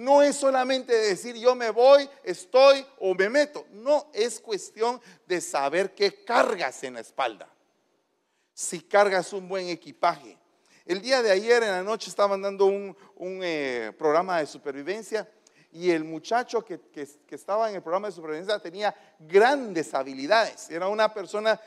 No 0.00 0.22
es 0.22 0.36
solamente 0.36 0.94
decir 0.94 1.36
yo 1.36 1.54
me 1.54 1.68
voy, 1.68 2.08
estoy 2.24 2.86
o 3.00 3.14
me 3.14 3.28
meto. 3.28 3.66
No, 3.70 4.10
es 4.14 4.40
cuestión 4.40 4.98
de 5.26 5.42
saber 5.42 5.94
qué 5.94 6.24
cargas 6.24 6.82
en 6.84 6.94
la 6.94 7.00
espalda. 7.00 7.46
Si 8.54 8.80
cargas 8.80 9.34
un 9.34 9.46
buen 9.46 9.68
equipaje. 9.68 10.38
El 10.86 11.02
día 11.02 11.20
de 11.20 11.30
ayer 11.30 11.62
en 11.62 11.72
la 11.72 11.82
noche 11.82 12.08
estaban 12.08 12.40
dando 12.40 12.64
un, 12.64 12.96
eh, 13.42 13.92
programa 13.98 14.38
de 14.38 14.46
supervivencia 14.46 15.30
y 15.70 15.90
el 15.90 16.04
muchacho 16.04 16.64
que, 16.64 16.80
estaba 17.28 17.68
en 17.68 17.76
el 17.76 17.82
programa 17.82 18.08
de 18.08 18.14
supervivencia 18.14 18.58
tenía 18.58 18.94
grandes 19.18 19.92
habilidades. 19.92 20.70
Era 20.70 20.88
una 20.88 21.12
persona 21.12 21.60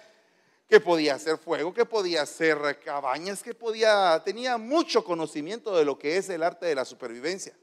que 0.67 0.79
podía 0.79 1.13
hacer 1.13 1.37
fuego, 1.37 1.71
que 1.71 1.85
podía 1.85 2.23
hacer 2.23 2.79
cabañas, 2.83 3.43
que 3.43 3.53
podía, 3.53 4.19
tenía 4.25 4.57
mucho 4.57 5.03
conocimiento 5.03 5.77
de 5.77 5.85
lo 5.85 5.99
que 5.99 6.17
es 6.17 6.29
el 6.29 6.41
arte 6.41 6.65
de 6.65 6.73
la 6.73 6.83
supervivencia. 6.83 7.53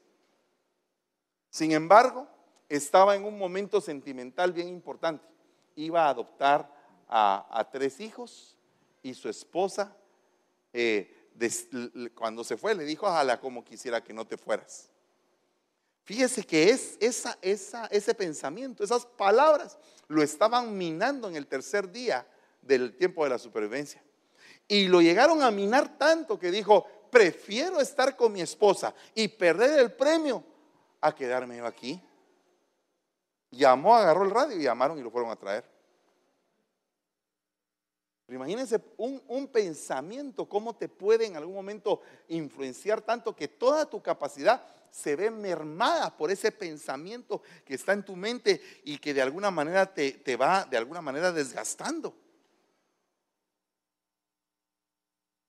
Sin 1.51 1.73
embargo, 1.73 2.29
estaba 2.69 3.17
en 3.17 3.25
un 3.25 3.37
momento 3.37 3.81
sentimental 3.81 4.53
bien 4.53 4.69
importante. 4.69 5.27
Iba 5.75 6.07
a 6.07 6.11
adoptar 6.11 6.73
a, 7.09 7.69
tres 7.73 8.01
hijos 8.01 8.57
Y 9.03 9.15
su 9.15 9.29
esposa, 9.29 9.97
eh, 10.73 11.29
cuando 12.15 12.45
se 12.45 12.57
fue, 12.57 12.75
le 12.75 12.85
dijo, 12.85 13.07
ojalá 13.07 13.41
como 13.41 13.65
quisiera 13.65 14.03
que 14.03 14.13
no 14.13 14.27
te 14.27 14.37
fueras. 14.37 14.91
Fíjese 16.05 16.45
que 16.45 16.71
es 16.71 16.97
esa, 17.01 17.39
ese 17.91 18.15
pensamiento, 18.15 18.85
esas 18.85 19.07
palabras, 19.07 19.79
lo 20.07 20.23
estaban 20.23 20.77
minando 20.77 21.29
en 21.29 21.37
el 21.37 21.47
tercer 21.47 21.91
día 21.91 22.27
del 22.63 22.97
tiempo 22.97 23.25
de 23.25 23.31
la 23.31 23.39
supervivencia. 23.39 24.03
Y 24.69 24.87
lo 24.87 25.01
llegaron 25.01 25.43
a 25.43 25.51
minar 25.51 25.97
tanto 25.99 26.39
que 26.39 26.51
dijo, 26.51 26.87
prefiero 27.11 27.81
estar 27.81 28.17
con 28.17 28.33
mi 28.33 28.41
esposa 28.41 28.95
y 29.15 29.29
perder 29.29 29.81
el 29.81 29.93
premio 29.93 30.45
a 31.01 31.15
quedarme 31.15 31.61
aquí. 31.61 32.01
Llamó, 33.51 33.97
agarró 33.97 34.25
el 34.25 34.31
radio 34.31 34.59
y 34.59 34.63
llamaron 34.63 34.99
y 34.99 35.03
lo 35.03 35.11
fueron 35.11 35.31
a 35.31 35.37
traer. 35.37 35.65
Pero 38.27 38.37
imagínense 38.37 38.81
un, 38.97 39.21
un, 39.27 39.49
pensamiento, 39.49 40.49
cómo 40.49 40.77
te 40.77 40.89
puede 40.89 41.27
en 41.27 41.37
algún 41.37 41.55
momento 41.55 42.01
influenciar 42.29 43.01
tanto 43.01 43.35
que 43.35 43.49
toda 43.49 43.91
tu 43.91 44.01
capacidad 44.01 44.65
se 44.93 45.17
ve 45.17 45.31
mermada 45.31 46.17
por 46.17 46.31
ese 46.31 46.53
pensamiento 46.53 47.43
que 47.65 47.75
está 47.75 47.93
en 47.93 48.05
tu 48.05 48.15
mente 48.15 48.61
y 48.85 48.99
que 48.99 49.15
de 49.15 49.23
alguna 49.23 49.51
manera 49.51 49.93
te, 49.93 50.13
te 50.13 50.37
va 50.37 50.65
de 50.65 50.77
alguna 50.77 51.01
manera 51.01 51.33
desgastando. 51.33 52.15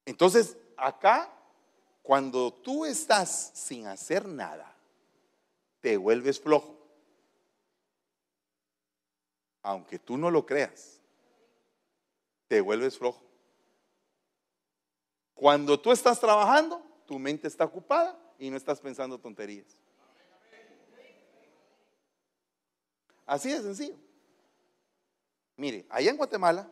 Entonces, 0.05 0.57
acá, 0.77 1.31
cuando 2.01 2.51
tú 2.51 2.85
estás 2.85 3.51
sin 3.53 3.87
hacer 3.87 4.27
nada, 4.27 4.70
te 5.81 5.97
vuelves 5.97 6.39
flojo. 6.39 6.77
Aunque 9.63 9.99
tú 9.99 10.17
no 10.17 10.31
lo 10.31 10.45
creas, 10.45 11.01
te 12.47 12.61
vuelves 12.61 12.97
flojo. 12.97 13.21
Cuando 15.33 15.79
tú 15.79 15.91
estás 15.91 16.19
trabajando, 16.19 16.83
tu 17.05 17.19
mente 17.19 17.47
está 17.47 17.65
ocupada 17.65 18.17
y 18.39 18.49
no 18.49 18.57
estás 18.57 18.79
pensando 18.79 19.19
tonterías. 19.19 19.77
Así 23.25 23.51
de 23.51 23.61
sencillo. 23.61 23.95
Mire, 25.55 25.85
allá 25.89 26.11
en 26.11 26.17
Guatemala, 26.17 26.71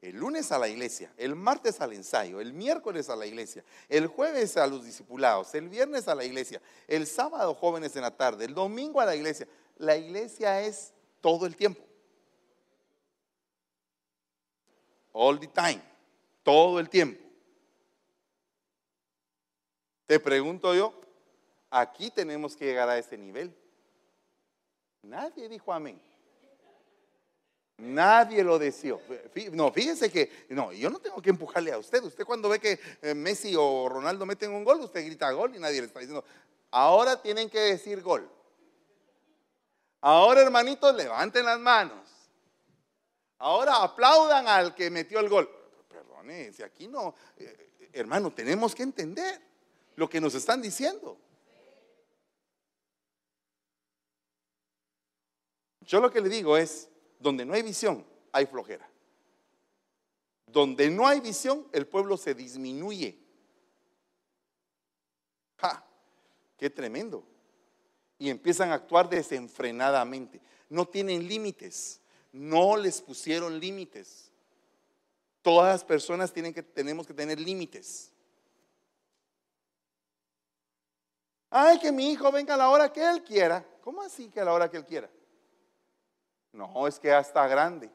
el 0.00 0.16
lunes 0.16 0.52
a 0.52 0.58
la 0.58 0.68
iglesia, 0.68 1.12
el 1.16 1.34
martes 1.34 1.80
al 1.80 1.92
ensayo, 1.92 2.40
el 2.40 2.52
miércoles 2.52 3.08
a 3.08 3.16
la 3.16 3.26
iglesia, 3.26 3.64
el 3.88 4.06
jueves 4.06 4.56
a 4.56 4.66
los 4.66 4.84
discipulados, 4.84 5.54
el 5.54 5.68
viernes 5.68 6.06
a 6.06 6.14
la 6.14 6.24
iglesia, 6.24 6.62
el 6.86 7.06
sábado 7.06 7.54
jóvenes 7.54 7.96
en 7.96 8.02
la 8.02 8.16
tarde, 8.16 8.44
el 8.44 8.54
domingo 8.54 9.00
a 9.00 9.06
la 9.06 9.16
iglesia. 9.16 9.48
La 9.76 9.96
iglesia 9.96 10.60
es 10.62 10.92
todo 11.20 11.46
el 11.46 11.56
tiempo. 11.56 11.82
All 15.12 15.40
the 15.40 15.48
time, 15.48 15.82
todo 16.44 16.78
el 16.78 16.88
tiempo. 16.88 17.20
Te 20.06 20.20
pregunto 20.20 20.74
yo, 20.74 20.94
aquí 21.70 22.10
tenemos 22.10 22.56
que 22.56 22.66
llegar 22.66 22.88
a 22.88 22.98
ese 22.98 23.18
nivel. 23.18 23.54
Nadie 25.02 25.48
dijo 25.48 25.72
amén. 25.72 26.00
Nadie 27.78 28.42
lo 28.42 28.58
deseó. 28.58 29.00
No, 29.52 29.72
fíjese 29.72 30.10
que, 30.10 30.46
no, 30.48 30.72
yo 30.72 30.90
no 30.90 30.98
tengo 30.98 31.22
que 31.22 31.30
empujarle 31.30 31.72
a 31.72 31.78
usted. 31.78 32.02
Usted 32.02 32.24
cuando 32.24 32.48
ve 32.48 32.58
que 32.58 32.80
eh, 33.00 33.14
Messi 33.14 33.54
o 33.56 33.88
Ronaldo 33.88 34.26
meten 34.26 34.50
un 34.50 34.64
gol, 34.64 34.80
usted 34.80 35.06
grita 35.06 35.30
gol 35.30 35.54
y 35.54 35.60
nadie 35.60 35.80
le 35.80 35.86
está 35.86 36.00
diciendo, 36.00 36.24
ahora 36.72 37.22
tienen 37.22 37.48
que 37.48 37.60
decir 37.60 38.02
gol. 38.02 38.28
Ahora, 40.00 40.42
hermanitos, 40.42 40.94
levanten 40.94 41.44
las 41.44 41.58
manos. 41.60 42.08
Ahora 43.38 43.76
aplaudan 43.76 44.48
al 44.48 44.74
que 44.74 44.90
metió 44.90 45.20
el 45.20 45.28
gol. 45.28 45.48
Perdone, 45.88 46.52
si 46.52 46.64
aquí 46.64 46.88
no, 46.88 47.14
eh, 47.36 47.90
hermano, 47.92 48.32
tenemos 48.32 48.74
que 48.74 48.82
entender 48.82 49.40
lo 49.94 50.08
que 50.08 50.20
nos 50.20 50.34
están 50.34 50.60
diciendo. 50.60 51.16
Yo 55.82 56.00
lo 56.00 56.10
que 56.10 56.20
le 56.20 56.28
digo 56.28 56.56
es, 56.56 56.88
donde 57.18 57.44
no 57.44 57.54
hay 57.54 57.62
visión, 57.62 58.04
hay 58.32 58.46
flojera. 58.46 58.88
Donde 60.46 60.90
no 60.90 61.06
hay 61.06 61.20
visión, 61.20 61.66
el 61.72 61.86
pueblo 61.86 62.16
se 62.16 62.34
disminuye. 62.34 63.18
¡Ja! 65.56 65.84
¡Qué 66.56 66.70
tremendo! 66.70 67.24
Y 68.18 68.30
empiezan 68.30 68.70
a 68.70 68.74
actuar 68.74 69.08
desenfrenadamente. 69.08 70.40
No 70.68 70.86
tienen 70.86 71.28
límites. 71.28 72.00
No 72.32 72.76
les 72.76 73.00
pusieron 73.00 73.58
límites. 73.58 74.30
Todas 75.42 75.72
las 75.72 75.84
personas 75.84 76.32
tienen 76.32 76.52
que, 76.52 76.62
tenemos 76.62 77.06
que 77.06 77.14
tener 77.14 77.38
límites. 77.38 78.12
Ay, 81.50 81.78
que 81.78 81.92
mi 81.92 82.10
hijo 82.12 82.30
venga 82.30 82.54
a 82.54 82.58
la 82.58 82.68
hora 82.68 82.92
que 82.92 83.02
él 83.02 83.22
quiera. 83.22 83.66
¿Cómo 83.80 84.02
así 84.02 84.28
que 84.28 84.40
a 84.40 84.44
la 84.44 84.52
hora 84.52 84.70
que 84.70 84.76
él 84.76 84.84
quiera? 84.84 85.08
No, 86.52 86.86
es 86.86 86.98
que 86.98 87.08
ya 87.08 87.20
está 87.20 87.46
grande. 87.46 87.90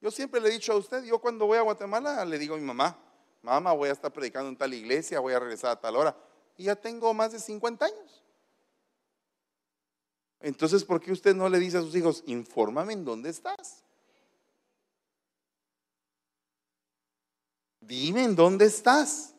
Yo 0.00 0.10
siempre 0.10 0.40
le 0.40 0.48
he 0.48 0.52
dicho 0.52 0.72
a 0.72 0.76
usted, 0.76 1.02
yo 1.04 1.18
cuando 1.18 1.46
voy 1.46 1.58
a 1.58 1.62
Guatemala 1.62 2.24
le 2.24 2.38
digo 2.38 2.54
a 2.54 2.58
mi 2.58 2.64
mamá, 2.64 2.96
mamá, 3.42 3.72
voy 3.72 3.88
a 3.88 3.92
estar 3.92 4.12
predicando 4.12 4.48
en 4.48 4.56
tal 4.56 4.72
iglesia, 4.72 5.20
voy 5.20 5.34
a 5.34 5.40
regresar 5.40 5.72
a 5.72 5.80
tal 5.80 5.96
hora. 5.96 6.16
Y 6.56 6.64
ya 6.64 6.76
tengo 6.76 7.12
más 7.14 7.32
de 7.32 7.38
50 7.38 7.84
años. 7.84 8.24
Entonces, 10.40 10.84
¿por 10.84 11.00
qué 11.00 11.10
usted 11.10 11.34
no 11.34 11.48
le 11.48 11.58
dice 11.58 11.78
a 11.78 11.82
sus 11.82 11.94
hijos, 11.96 12.22
infórmame 12.26 12.92
en 12.92 13.04
dónde 13.04 13.30
estás? 13.30 13.82
Dime 17.80 18.24
en 18.24 18.36
dónde 18.36 18.66
estás. 18.66 19.34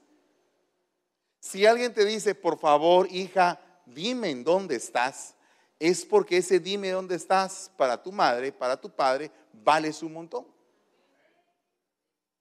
Si 1.39 1.65
alguien 1.65 1.93
te 1.93 2.03
dice, 2.03 2.35
por 2.35 2.59
favor, 2.59 3.07
hija, 3.11 3.61
dime 3.85 4.29
en 4.29 4.43
dónde 4.43 4.75
estás, 4.75 5.35
es 5.79 6.05
porque 6.05 6.37
ese 6.37 6.59
dime 6.59 6.91
dónde 6.91 7.15
estás 7.15 7.71
para 7.77 8.03
tu 8.03 8.11
madre, 8.11 8.51
para 8.51 8.79
tu 8.79 8.89
padre, 8.89 9.31
vale 9.53 9.91
un 10.01 10.13
montón. 10.13 10.45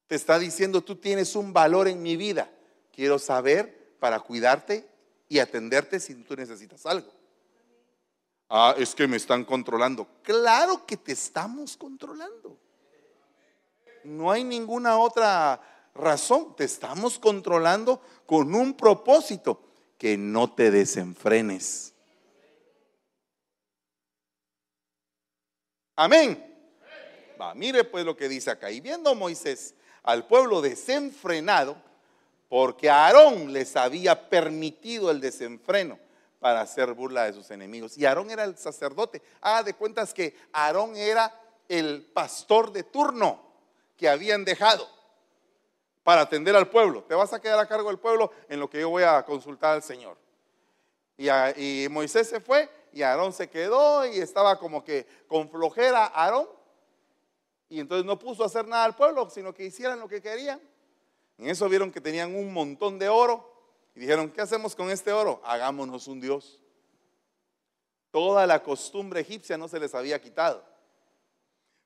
Te 0.08 0.16
está 0.16 0.38
diciendo, 0.38 0.82
tú 0.82 0.96
tienes 0.96 1.36
un 1.36 1.52
valor 1.52 1.86
en 1.86 2.02
mi 2.02 2.16
vida. 2.16 2.50
Quiero 2.92 3.18
saber 3.18 3.96
para 4.00 4.20
cuidarte 4.20 4.88
y 5.28 5.38
atenderte 5.38 6.00
si 6.00 6.14
tú 6.14 6.34
necesitas 6.34 6.84
algo. 6.86 7.12
Ah, 8.48 8.74
es 8.76 8.94
que 8.94 9.06
me 9.06 9.18
están 9.18 9.44
controlando. 9.44 10.08
Claro 10.22 10.86
que 10.86 10.96
te 10.96 11.12
estamos 11.12 11.76
controlando. 11.76 12.58
No 14.04 14.32
hay 14.32 14.42
ninguna 14.42 14.98
otra 14.98 15.60
razón. 15.94 16.56
Te 16.56 16.64
estamos 16.64 17.18
controlando 17.18 18.00
con 18.26 18.54
un 18.54 18.74
propósito, 18.74 19.62
que 19.98 20.16
no 20.16 20.54
te 20.54 20.70
desenfrenes. 20.70 21.92
Amén. 26.00 26.40
Va, 27.40 27.56
mire 27.56 27.82
pues 27.82 28.04
lo 28.04 28.16
que 28.16 28.28
dice 28.28 28.52
acá. 28.52 28.70
Y 28.70 28.80
viendo 28.80 29.16
Moisés 29.16 29.74
al 30.04 30.28
pueblo 30.28 30.60
desenfrenado, 30.60 31.76
porque 32.48 32.88
Aarón 32.88 33.52
les 33.52 33.74
había 33.74 34.28
permitido 34.28 35.10
el 35.10 35.20
desenfreno 35.20 35.98
para 36.38 36.60
hacer 36.60 36.92
burla 36.92 37.24
de 37.24 37.32
sus 37.32 37.50
enemigos. 37.50 37.98
Y 37.98 38.06
Aarón 38.06 38.30
era 38.30 38.44
el 38.44 38.56
sacerdote. 38.56 39.20
Haga 39.40 39.64
de 39.64 39.74
cuentas 39.74 40.14
que 40.14 40.36
Aarón 40.52 40.94
era 40.94 41.34
el 41.68 42.04
pastor 42.04 42.70
de 42.70 42.84
turno 42.84 43.42
que 43.96 44.08
habían 44.08 44.44
dejado 44.44 44.88
para 46.04 46.20
atender 46.20 46.54
al 46.54 46.68
pueblo. 46.68 47.02
Te 47.02 47.16
vas 47.16 47.32
a 47.32 47.40
quedar 47.40 47.58
a 47.58 47.66
cargo 47.66 47.88
del 47.88 47.98
pueblo 47.98 48.30
en 48.48 48.60
lo 48.60 48.70
que 48.70 48.78
yo 48.78 48.88
voy 48.88 49.02
a 49.02 49.24
consultar 49.24 49.74
al 49.74 49.82
Señor. 49.82 50.16
Y, 51.16 51.28
y 51.28 51.88
Moisés 51.88 52.28
se 52.28 52.38
fue 52.38 52.70
y 52.92 53.02
Aarón 53.02 53.32
se 53.32 53.48
quedó 53.48 54.06
y 54.06 54.18
estaba 54.18 54.58
como 54.58 54.84
que 54.84 55.06
con 55.26 55.48
flojera 55.48 56.06
Aarón. 56.06 56.48
Y 57.68 57.80
entonces 57.80 58.06
no 58.06 58.18
puso 58.18 58.42
a 58.42 58.46
hacer 58.46 58.66
nada 58.66 58.84
al 58.84 58.96
pueblo, 58.96 59.28
sino 59.30 59.52
que 59.52 59.64
hicieran 59.64 60.00
lo 60.00 60.08
que 60.08 60.22
querían. 60.22 60.60
En 61.36 61.48
eso 61.48 61.68
vieron 61.68 61.92
que 61.92 62.00
tenían 62.00 62.34
un 62.34 62.52
montón 62.52 62.98
de 62.98 63.08
oro 63.08 63.48
y 63.94 64.00
dijeron, 64.00 64.30
¿qué 64.30 64.40
hacemos 64.40 64.74
con 64.74 64.90
este 64.90 65.12
oro? 65.12 65.40
Hagámonos 65.44 66.08
un 66.08 66.20
Dios. 66.20 66.62
Toda 68.10 68.46
la 68.46 68.62
costumbre 68.62 69.20
egipcia 69.20 69.58
no 69.58 69.68
se 69.68 69.78
les 69.78 69.94
había 69.94 70.20
quitado. 70.20 70.64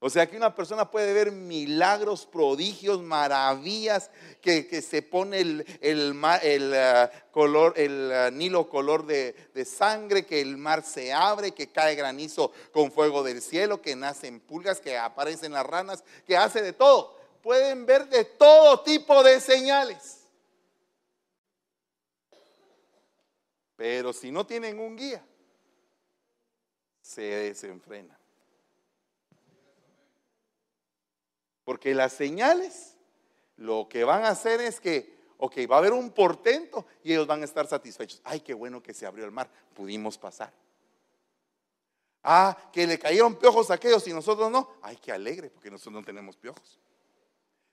O 0.04 0.10
sea 0.10 0.28
que 0.28 0.36
una 0.36 0.52
persona 0.52 0.90
puede 0.90 1.12
ver 1.12 1.30
milagros, 1.30 2.26
prodigios, 2.26 3.00
maravillas, 3.00 4.10
que, 4.40 4.82
se 4.82 5.00
pone 5.00 5.38
el, 5.38 5.64
el, 5.80 6.72
eh, 6.74 7.08
color, 7.30 7.74
el 7.76 8.10
eh, 8.12 8.30
Nilo 8.32 8.68
color 8.68 9.06
de, 9.06 9.32
de, 9.54 9.64
sangre, 9.64 10.26
que 10.26 10.40
el 10.40 10.56
mar 10.56 10.84
se 10.84 11.12
abre, 11.12 11.52
que 11.52 11.68
cae 11.68 11.94
granizo 11.94 12.50
con 12.72 12.90
fuego 12.90 13.22
del 13.22 13.40
cielo, 13.40 13.80
que 13.80 13.94
nacen 13.94 14.40
pulgas, 14.40 14.80
que 14.80 14.98
aparecen 14.98 15.52
las 15.52 15.64
ranas, 15.64 16.02
que 16.26 16.36
hace 16.36 16.62
de 16.62 16.72
todo. 16.72 17.16
Pueden 17.40 17.86
ver 17.86 18.08
de 18.08 18.24
todo 18.24 18.80
tipo 18.80 19.22
de 19.22 19.40
señales. 19.40 20.22
Pero 23.76 24.12
si 24.12 24.32
no 24.32 24.44
tienen 24.44 24.80
un 24.80 24.96
guía, 24.96 25.24
se 27.00 27.22
desenfrenan. 27.22 28.21
Porque 31.64 31.94
las 31.94 32.12
señales 32.12 32.96
lo 33.56 33.88
que 33.88 34.04
van 34.04 34.24
a 34.24 34.30
hacer 34.30 34.60
es 34.60 34.80
que, 34.80 35.16
ok, 35.38 35.58
va 35.70 35.76
a 35.76 35.78
haber 35.78 35.92
un 35.92 36.10
portento 36.10 36.86
y 37.02 37.12
ellos 37.12 37.26
van 37.26 37.42
a 37.42 37.44
estar 37.44 37.66
satisfechos. 37.66 38.20
Ay, 38.24 38.40
qué 38.40 38.54
bueno 38.54 38.82
que 38.82 38.94
se 38.94 39.06
abrió 39.06 39.24
el 39.24 39.30
mar, 39.30 39.50
pudimos 39.74 40.18
pasar. 40.18 40.52
Ah, 42.24 42.56
que 42.72 42.86
le 42.86 42.98
cayeron 42.98 43.36
piojos 43.36 43.70
a 43.70 43.74
aquellos 43.74 44.06
y 44.06 44.12
nosotros 44.12 44.50
no. 44.50 44.70
Ay, 44.82 44.96
qué 44.96 45.12
alegre, 45.12 45.50
porque 45.50 45.70
nosotros 45.70 45.94
no 45.94 46.04
tenemos 46.04 46.36
piojos. 46.36 46.78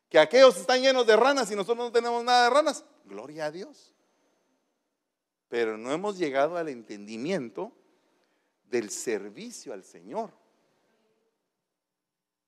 Que 0.10 0.18
aquellos 0.18 0.58
están 0.58 0.82
llenos 0.82 1.06
de 1.06 1.16
ranas 1.16 1.52
y 1.52 1.56
nosotros 1.56 1.86
no 1.86 1.92
tenemos 1.92 2.24
nada 2.24 2.46
de 2.46 2.50
ranas. 2.50 2.84
Gloria 3.06 3.46
a 3.46 3.52
Dios. 3.52 3.94
Pero 5.50 5.78
no 5.78 5.92
hemos 5.92 6.18
llegado 6.18 6.58
al 6.58 6.70
entendimiento 6.70 7.72
del 8.66 8.90
servicio 8.90 9.74
al 9.74 9.84
Señor. 9.84 10.32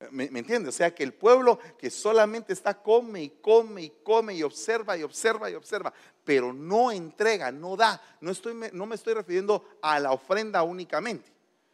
¿Me, 0.10 0.26
entiende? 0.26 0.70
O 0.70 0.72
sea 0.72 0.96
que 0.96 1.04
el 1.04 1.14
pueblo 1.14 1.60
que 1.78 1.92
solamente 1.92 2.54
está 2.54 2.82
come 2.82 3.24
y 3.24 3.30
come 3.42 3.84
y 3.84 3.90
come 4.04 4.34
y 4.34 4.42
observa 4.42 4.98
y 4.98 5.04
observa 5.04 5.52
y 5.52 5.54
observa, 5.54 5.94
pero 6.24 6.52
no 6.54 6.92
entrega, 6.92 7.52
no 7.52 7.76
da. 7.76 8.02
No, 8.20 8.32
estoy, 8.32 8.56
no 8.74 8.86
me 8.86 8.96
estoy 8.96 9.14
refiriendo 9.14 9.64
a 9.82 10.00
la 10.00 10.12
ofrenda 10.12 10.64
únicamente, 10.64 11.32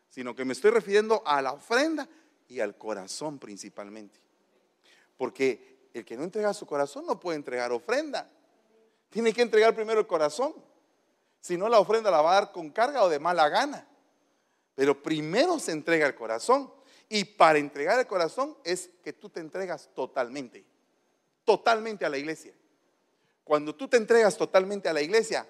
sino 0.10 0.36
que 0.36 0.44
me 0.44 0.54
estoy 0.54 0.72
refiriendo 0.72 1.24
a 1.26 1.42
la 1.42 1.54
ofrenda 1.54 2.08
y 2.50 2.60
al 2.60 2.78
corazón 2.78 3.40
principalmente. 3.40 4.20
Porque 5.16 5.90
el 5.94 6.04
que 6.04 6.18
no 6.18 6.24
entrega 6.24 6.54
su 6.54 6.66
corazón 6.66 7.06
no 7.06 7.20
puede 7.20 7.38
entregar 7.38 7.72
ofrenda. 7.72 8.30
Tiene 9.10 9.32
que 9.34 9.42
entregar 9.42 9.74
primero 9.74 10.00
el 10.02 10.08
corazón. 10.08 10.54
Si 11.40 11.58
no, 11.58 11.70
la 11.70 11.80
ofrenda 11.80 12.12
la 12.12 12.22
va 12.22 12.32
a 12.32 12.42
dar 12.42 12.52
con 12.52 12.72
carga 12.72 13.04
o 13.04 13.10
de 13.10 13.20
mala 13.20 13.48
gana. 13.48 13.88
Pero 14.76 15.02
primero 15.02 15.60
se 15.60 15.72
entrega 15.72 16.06
el 16.06 16.16
corazón. 16.16 16.72
Y 17.10 17.24
para 17.24 17.60
entregar 17.60 18.00
el 18.00 18.08
corazón 18.08 18.58
es 18.64 18.90
que 19.04 19.14
tú 19.14 19.30
te 19.30 19.40
entregas 19.40 19.90
totalmente. 19.94 20.66
Totalmente 21.46 22.06
a 22.06 22.10
la 22.10 22.18
iglesia. 22.18 22.54
Cuando 23.44 23.74
tú 23.74 23.88
te 23.88 23.98
entregas 23.98 24.36
totalmente 24.38 24.90
a 24.90 24.94
la 24.94 25.02
iglesia, 25.02 25.48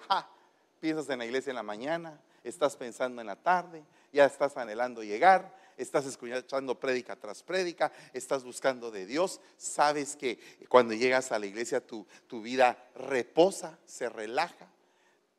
piensas 0.79 1.09
en 1.09 1.19
la 1.19 1.25
iglesia 1.25 1.49
en 1.49 1.55
la 1.55 1.63
mañana, 1.63 2.21
estás 2.43 2.75
pensando 2.75 3.21
en 3.21 3.27
la 3.27 3.35
tarde, 3.35 3.83
ya 4.13 4.25
estás 4.25 4.55
anhelando 4.55 5.03
llegar, 5.03 5.55
estás 5.77 6.05
escuchando 6.05 6.79
prédica 6.79 7.15
tras 7.15 7.41
prédica, 7.41 7.91
estás 8.13 8.43
buscando 8.43 8.91
de 8.91 9.07
Dios, 9.07 9.41
sabes 9.57 10.15
que 10.15 10.39
cuando 10.69 10.93
llegas 10.93 11.31
a 11.31 11.39
la 11.39 11.47
iglesia 11.47 11.85
tu, 11.85 12.05
tu 12.27 12.41
vida 12.41 12.77
reposa, 12.95 13.79
se 13.85 14.09
relaja, 14.09 14.67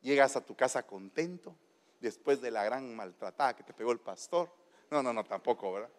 llegas 0.01 0.35
a 0.35 0.45
tu 0.45 0.55
casa 0.55 0.85
contento 0.85 1.55
después 1.99 2.41
de 2.41 2.51
la 2.51 2.63
gran 2.63 2.95
maltratada 2.95 3.55
que 3.55 3.63
te 3.63 3.73
pegó 3.73 3.91
el 3.91 3.99
pastor. 3.99 4.49
No, 4.91 5.03
no, 5.03 5.13
no, 5.13 5.23
tampoco, 5.23 5.73
¿verdad? 5.73 5.89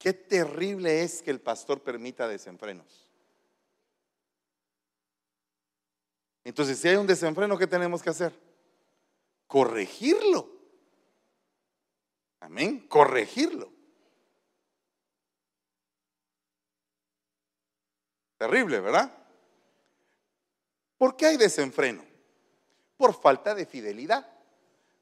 Qué 0.00 0.14
terrible 0.14 1.02
es 1.02 1.20
que 1.20 1.30
el 1.30 1.42
pastor 1.42 1.82
permita 1.82 2.26
desenfrenos. 2.26 3.06
Entonces, 6.42 6.78
si 6.78 6.88
hay 6.88 6.96
un 6.96 7.06
desenfreno, 7.06 7.58
¿qué 7.58 7.66
tenemos 7.66 8.02
que 8.02 8.08
hacer? 8.08 8.32
Corregirlo. 9.46 10.50
Amén, 12.40 12.88
corregirlo. 12.88 13.70
Terrible, 18.38 18.80
¿verdad? 18.80 19.14
¿Por 20.96 21.14
qué 21.14 21.26
hay 21.26 21.36
desenfreno? 21.36 22.02
Por 22.96 23.12
falta 23.12 23.54
de 23.54 23.66
fidelidad. 23.66 24.26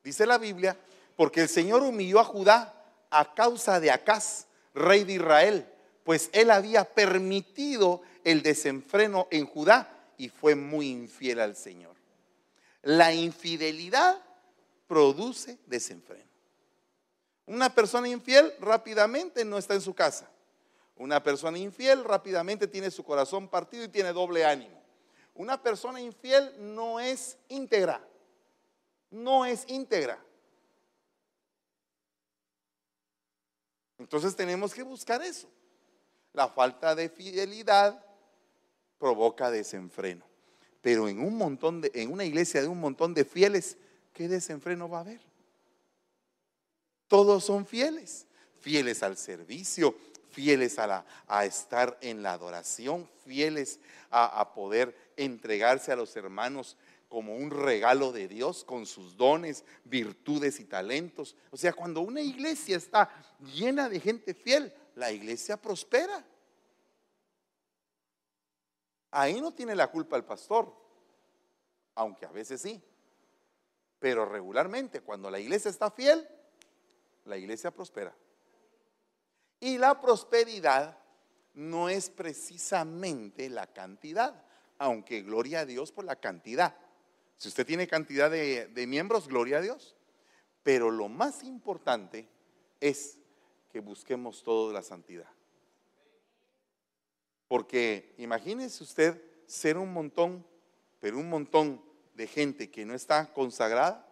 Dice 0.02 0.26
la 0.26 0.38
Biblia, 0.38 0.76
porque 1.14 1.42
el 1.42 1.48
Señor 1.48 1.82
humilló 1.82 2.18
a 2.18 2.24
Judá 2.24 2.74
a 3.10 3.32
causa 3.32 3.78
de 3.78 3.92
Acaz, 3.92 4.47
rey 4.78 5.04
de 5.04 5.14
Israel, 5.14 5.66
pues 6.04 6.30
él 6.32 6.50
había 6.50 6.84
permitido 6.84 8.02
el 8.24 8.42
desenfreno 8.42 9.28
en 9.30 9.46
Judá 9.46 9.92
y 10.16 10.28
fue 10.28 10.54
muy 10.54 10.88
infiel 10.88 11.40
al 11.40 11.56
Señor. 11.56 11.96
La 12.82 13.12
infidelidad 13.12 14.22
produce 14.86 15.58
desenfreno. 15.66 16.28
Una 17.46 17.74
persona 17.74 18.08
infiel 18.08 18.52
rápidamente 18.60 19.44
no 19.44 19.58
está 19.58 19.74
en 19.74 19.80
su 19.80 19.94
casa. 19.94 20.30
Una 20.96 21.22
persona 21.22 21.58
infiel 21.58 22.04
rápidamente 22.04 22.66
tiene 22.66 22.90
su 22.90 23.04
corazón 23.04 23.48
partido 23.48 23.84
y 23.84 23.88
tiene 23.88 24.12
doble 24.12 24.44
ánimo. 24.44 24.82
Una 25.34 25.62
persona 25.62 26.00
infiel 26.00 26.52
no 26.58 26.98
es 26.98 27.38
íntegra. 27.48 28.02
No 29.10 29.46
es 29.46 29.64
íntegra. 29.68 30.18
Entonces 33.98 34.36
tenemos 34.36 34.72
que 34.72 34.82
buscar 34.82 35.22
eso. 35.22 35.48
La 36.32 36.48
falta 36.48 36.94
de 36.94 37.08
fidelidad 37.08 38.04
provoca 38.98 39.50
desenfreno. 39.50 40.24
Pero 40.80 41.08
en 41.08 41.20
un 41.20 41.36
montón 41.36 41.80
de, 41.80 41.90
en 41.94 42.12
una 42.12 42.24
iglesia 42.24 42.62
de 42.62 42.68
un 42.68 42.80
montón 42.80 43.14
de 43.14 43.24
fieles, 43.24 43.76
¿qué 44.12 44.28
desenfreno 44.28 44.88
va 44.88 44.98
a 44.98 45.00
haber? 45.02 45.20
Todos 47.08 47.44
son 47.44 47.66
fieles, 47.66 48.26
fieles 48.60 49.02
al 49.02 49.16
servicio, 49.16 49.96
fieles 50.30 50.78
a, 50.78 50.86
la, 50.86 51.04
a 51.26 51.44
estar 51.44 51.98
en 52.00 52.22
la 52.22 52.32
adoración, 52.34 53.08
fieles 53.24 53.80
a, 54.10 54.40
a 54.40 54.52
poder 54.54 54.94
entregarse 55.16 55.90
a 55.90 55.96
los 55.96 56.14
hermanos 56.16 56.76
como 57.08 57.34
un 57.34 57.50
regalo 57.50 58.12
de 58.12 58.28
Dios 58.28 58.64
con 58.64 58.86
sus 58.86 59.16
dones, 59.16 59.64
virtudes 59.84 60.60
y 60.60 60.64
talentos. 60.64 61.34
O 61.50 61.56
sea, 61.56 61.72
cuando 61.72 62.00
una 62.00 62.20
iglesia 62.20 62.76
está 62.76 63.10
llena 63.54 63.88
de 63.88 63.98
gente 63.98 64.34
fiel, 64.34 64.72
la 64.94 65.10
iglesia 65.10 65.56
prospera. 65.56 66.24
Ahí 69.10 69.40
no 69.40 69.52
tiene 69.52 69.74
la 69.74 69.90
culpa 69.90 70.16
el 70.16 70.24
pastor, 70.24 70.74
aunque 71.94 72.26
a 72.26 72.30
veces 72.30 72.60
sí. 72.60 72.82
Pero 73.98 74.26
regularmente, 74.26 75.00
cuando 75.00 75.30
la 75.30 75.40
iglesia 75.40 75.70
está 75.70 75.90
fiel, 75.90 76.28
la 77.24 77.36
iglesia 77.36 77.70
prospera. 77.70 78.14
Y 79.60 79.78
la 79.78 80.00
prosperidad 80.00 80.98
no 81.54 81.88
es 81.88 82.10
precisamente 82.10 83.48
la 83.48 83.66
cantidad, 83.66 84.44
aunque 84.78 85.22
gloria 85.22 85.60
a 85.60 85.66
Dios 85.66 85.90
por 85.90 86.04
la 86.04 86.16
cantidad. 86.16 86.76
Si 87.38 87.46
usted 87.46 87.64
tiene 87.64 87.86
cantidad 87.86 88.30
de, 88.30 88.86
miembros, 88.88 89.28
gloria 89.28 89.58
a 89.58 89.62
Dios. 89.62 89.94
Pero 90.64 90.90
lo 90.90 91.08
más 91.08 91.44
importante 91.44 92.28
es 92.80 93.16
que 93.70 93.78
busquemos 93.80 94.42
toda 94.42 94.72
la 94.72 94.82
santidad. 94.82 95.28
Porque 97.46 98.14
imagínese 98.18 98.82
usted 98.82 99.22
ser 99.46 99.78
un 99.78 99.92
montón, 99.92 100.44
pero 101.00 101.16
un 101.16 101.30
montón 101.30 101.80
de 102.14 102.26
gente 102.26 102.70
que 102.70 102.84
no 102.84 102.92
está 102.92 103.32
consagrada. 103.32 104.04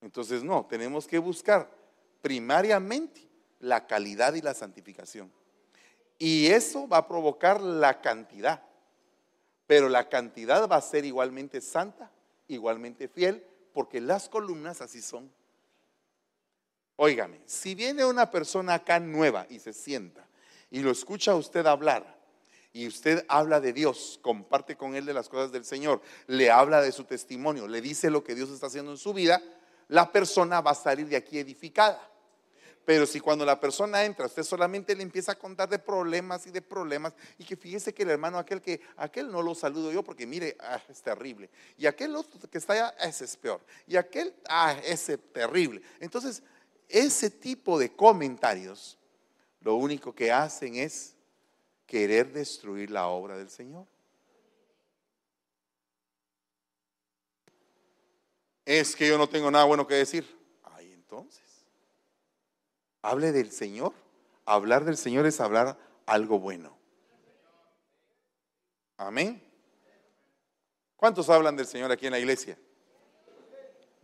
Entonces, 0.00 0.44
no, 0.44 0.64
tenemos 0.66 1.08
que 1.08 1.18
buscar 1.18 1.68
primariamente 2.22 3.28
la 3.58 3.86
calidad 3.86 4.34
y 4.34 4.42
la 4.42 4.54
santificación. 4.54 5.30
Y 6.18 6.46
eso 6.46 6.86
va 6.86 6.98
a 6.98 7.08
provocar 7.08 7.60
la 7.60 8.00
cantidad. 8.00 8.62
Pero 9.66 9.88
la 9.88 10.08
cantidad 10.08 10.68
va 10.68 10.76
a 10.76 10.82
ser 10.82 11.04
igualmente 11.04 11.60
santa, 11.60 12.10
igualmente 12.48 13.08
fiel, 13.08 13.44
porque 13.72 14.00
las 14.00 14.28
columnas 14.28 14.80
así 14.80 15.00
son. 15.00 15.30
Óigame, 16.96 17.40
si 17.46 17.74
viene 17.74 18.04
una 18.04 18.30
persona 18.30 18.74
acá 18.74 19.00
nueva 19.00 19.46
y 19.48 19.58
se 19.58 19.72
sienta 19.72 20.26
y 20.70 20.80
lo 20.80 20.90
escucha 20.90 21.34
usted 21.34 21.66
hablar 21.66 22.20
y 22.72 22.86
usted 22.86 23.24
habla 23.28 23.60
de 23.60 23.72
Dios, 23.72 24.18
comparte 24.22 24.76
con 24.76 24.94
él 24.94 25.04
de 25.04 25.12
las 25.12 25.28
cosas 25.28 25.52
del 25.52 25.64
Señor, 25.64 26.00
le 26.26 26.50
habla 26.50 26.80
de 26.80 26.92
su 26.92 27.04
testimonio, 27.04 27.68
le 27.68 27.80
dice 27.80 28.10
lo 28.10 28.24
que 28.24 28.34
Dios 28.34 28.50
está 28.50 28.66
haciendo 28.66 28.92
en 28.92 28.98
su 28.98 29.12
vida, 29.12 29.42
la 29.88 30.10
persona 30.10 30.60
va 30.60 30.70
a 30.70 30.74
salir 30.74 31.08
de 31.08 31.16
aquí 31.16 31.38
edificada. 31.38 32.11
Pero 32.84 33.06
si 33.06 33.20
cuando 33.20 33.44
la 33.44 33.60
persona 33.60 34.04
entra, 34.04 34.26
usted 34.26 34.42
solamente 34.42 34.96
le 34.96 35.02
empieza 35.02 35.32
a 35.32 35.38
contar 35.38 35.68
de 35.68 35.78
problemas 35.78 36.46
y 36.46 36.50
de 36.50 36.62
problemas, 36.62 37.14
y 37.38 37.44
que 37.44 37.56
fíjese 37.56 37.94
que 37.94 38.02
el 38.02 38.10
hermano 38.10 38.38
aquel 38.38 38.60
que, 38.60 38.80
aquel 38.96 39.30
no 39.30 39.40
lo 39.40 39.54
saludo 39.54 39.92
yo 39.92 40.02
porque 40.02 40.26
mire, 40.26 40.56
ah, 40.60 40.82
es 40.88 41.00
terrible. 41.00 41.48
Y 41.78 41.86
aquel 41.86 42.16
otro 42.16 42.40
que 42.50 42.58
está 42.58 42.72
allá, 42.72 42.94
ese 43.00 43.24
es 43.24 43.36
peor. 43.36 43.60
Y 43.86 43.96
aquel, 43.96 44.34
ah, 44.48 44.76
ese 44.84 45.16
terrible. 45.18 45.80
Entonces, 46.00 46.42
ese 46.88 47.30
tipo 47.30 47.78
de 47.78 47.94
comentarios 47.94 48.98
lo 49.60 49.76
único 49.76 50.12
que 50.14 50.32
hacen 50.32 50.76
es 50.76 51.14
querer 51.86 52.32
destruir 52.32 52.90
la 52.90 53.06
obra 53.06 53.36
del 53.36 53.50
Señor. 53.50 53.86
Es 58.64 58.96
que 58.96 59.06
yo 59.08 59.18
no 59.18 59.28
tengo 59.28 59.50
nada 59.50 59.64
bueno 59.64 59.86
que 59.86 59.94
decir. 59.94 60.26
Ay, 60.62 60.92
entonces, 60.92 61.41
hable 63.02 63.32
del 63.32 63.50
Señor. 63.50 63.92
Hablar 64.44 64.84
del 64.84 64.96
Señor 64.96 65.26
es 65.26 65.40
hablar 65.40 65.78
algo 66.06 66.38
bueno. 66.38 66.76
Amén. 68.96 69.42
¿Cuántos 70.96 71.28
hablan 71.28 71.56
del 71.56 71.66
Señor 71.66 71.90
aquí 71.92 72.06
en 72.06 72.12
la 72.12 72.18
iglesia? 72.18 72.58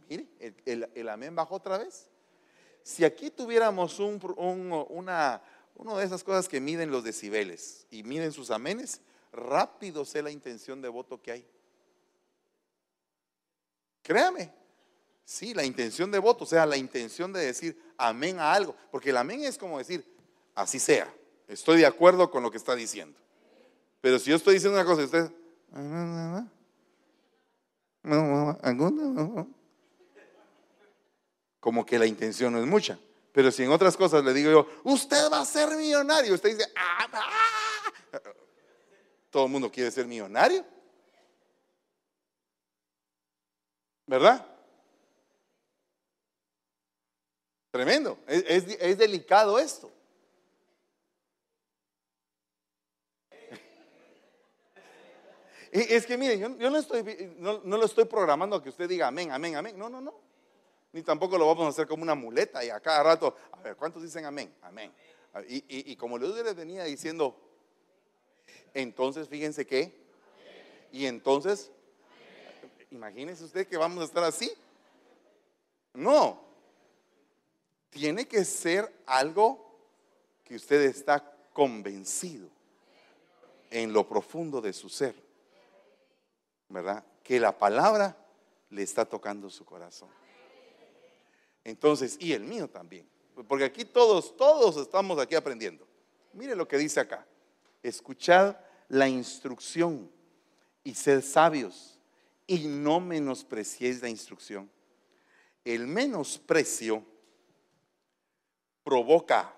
Mire, 0.09 0.27
el, 0.65 0.91
el 0.95 1.09
amén 1.09 1.35
bajó 1.35 1.57
otra 1.57 1.79
vez. 1.79 2.09
Si 2.89 3.05
aquí 3.05 3.31
tuviéramos 3.31 3.99
un, 3.99 4.19
una, 4.89 5.43
de 5.77 6.05
esas 6.05 6.25
cosas 6.25 6.49
que 6.49 6.59
miden 6.59 6.91
los 6.91 7.05
decibeles 7.05 7.87
y 7.91 8.03
miden 8.03 8.33
sus 8.33 8.51
amenes, 8.51 9.03
rápido 9.31 10.07
sé 10.07 10.23
la 10.23 10.31
intención 10.31 10.81
de 10.81 10.89
voto 10.89 11.21
que 11.21 11.33
hay. 11.33 11.47
Créame, 14.03 14.51
sí, 15.29 15.53
la 15.53 15.63
intención 15.63 16.11
de 16.11 16.19
voto, 16.19 16.45
o 16.45 16.47
sea, 16.47 16.65
la 16.65 16.79
intención 16.79 17.35
de 17.35 17.45
decir 17.45 17.79
amén 17.99 18.41
a 18.41 18.55
algo, 18.55 18.75
porque 18.91 19.11
el 19.11 19.17
amén 19.19 19.45
es 19.45 19.59
como 19.59 19.77
decir, 19.77 20.03
así 20.55 20.81
sea, 20.81 21.13
estoy 21.47 21.77
de 21.77 21.87
acuerdo 21.87 22.31
con 22.31 22.43
lo 22.43 22.51
que 22.51 22.57
está 22.57 22.75
diciendo. 22.75 23.19
Pero 24.01 24.19
si 24.19 24.31
yo 24.31 24.37
estoy 24.37 24.55
diciendo 24.55 24.81
una 24.81 24.87
cosa 24.87 25.03
y 25.03 25.05
usted, 25.05 25.31
como 31.61 31.85
que 31.85 31.99
la 31.99 32.07
intención 32.07 32.55
no 32.55 32.61
es 32.61 32.67
mucha. 32.67 32.99
Pero 33.31 33.53
si 33.53 33.65
en 33.65 33.71
otras 33.71 33.99
cosas 33.99 34.25
le 34.25 34.33
digo 34.33 34.51
yo, 34.51 34.67
usted 34.85 35.31
va 35.31 35.43
a 35.43 35.45
ser 35.45 35.77
millonario, 35.77 36.33
usted 36.33 36.57
dice, 36.57 36.73
ah, 36.75 37.07
ah". 37.13 38.21
todo 39.29 39.45
el 39.45 39.53
mundo 39.53 39.71
quiere 39.71 39.91
ser 39.91 40.07
millonario. 40.07 40.65
¿Verdad? 44.07 44.58
Tremendo. 47.71 48.19
Es, 48.27 48.99
delicado 48.99 49.59
esto. 49.59 49.91
Es 55.71 56.07
que 56.07 56.17
miren, 56.17 56.59
yo, 56.59 56.71
no, 56.71 56.79
estoy, 56.79 57.35
no, 57.39 57.61
lo 57.63 57.85
estoy 57.85 58.07
programando 58.07 58.57
a 58.57 58.63
que 58.63 58.71
usted 58.71 58.89
diga 58.89 59.09
amén, 59.09 59.31
amén, 59.33 59.57
amén. 59.57 59.79
No, 59.79 59.91
no, 59.91 60.01
no. 60.01 60.15
Ni 60.93 61.03
tampoco 61.03 61.37
lo 61.37 61.47
vamos 61.47 61.67
a 61.67 61.69
hacer 61.69 61.87
como 61.87 62.03
una 62.03 62.15
muleta 62.15 62.65
y 62.65 62.71
a 62.71 62.81
cada 62.81 63.03
rato, 63.03 63.37
a 63.53 63.61
ver, 63.61 63.77
¿cuántos 63.77 64.03
dicen 64.03 64.25
amén? 64.25 64.55
Amén. 64.63 64.91
Y, 65.47 65.93
y, 65.93 65.97
como 65.97 66.17
les 66.17 66.57
venía 66.57 66.85
diciendo, 66.85 67.37
entonces 68.73 69.29
fíjense 69.29 69.67
que, 69.67 69.95
y 70.91 71.05
entonces, 71.05 71.71
imagínense 72.91 73.45
usted 73.45 73.69
que 73.69 73.77
vamos 73.77 74.01
a 74.01 74.05
estar 74.07 74.25
así. 74.25 74.51
No, 75.93 76.48
tiene 77.91 78.27
que 78.27 78.45
ser 78.45 79.03
algo 79.07 79.69
que 80.45 80.57
usted 80.57 80.83
está 80.83 81.25
convencido 81.53 82.49
en 83.71 83.93
lo 83.93 84.09
profundo 84.09 84.61
de 84.61 84.73
su 84.73 84.89
ser, 84.89 85.15
¿verdad? 86.69 87.05
Que 87.23 87.39
la 87.39 87.57
palabra 87.57 88.17
le 88.71 88.83
está 88.83 89.05
tocando 89.05 89.51
su 89.51 89.65
corazón. 89.65 90.09
Entonces, 91.65 92.17
y 92.21 92.33
el 92.33 92.45
mío 92.45 92.69
también. 92.69 93.07
Porque 93.47 93.65
aquí 93.65 93.85
todos, 93.85 94.37
todos 94.37 94.77
estamos 94.79 95.19
aquí 95.19 95.35
aprendiendo. 95.35 95.87
Mire 96.33 96.55
lo 96.55 96.67
que 96.67 96.79
dice 96.79 97.01
acá. 97.01 97.27
Escuchad 97.83 98.57
la 98.89 99.09
instrucción 99.09 100.11
y 100.83 100.95
sed 100.95 101.23
sabios 101.23 101.99
y 102.47 102.67
no 102.67 103.01
menospreciéis 103.01 104.01
la 104.01 104.09
instrucción. 104.09 104.71
El 105.65 105.87
menosprecio 105.87 107.05
provoca 108.89 109.55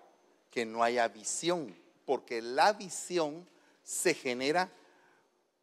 que 0.51 0.67
no 0.67 0.83
haya 0.83 1.07
visión, 1.07 1.73
porque 2.05 2.43
la 2.43 2.73
visión 2.73 3.49
se 3.81 4.13
genera 4.13 4.69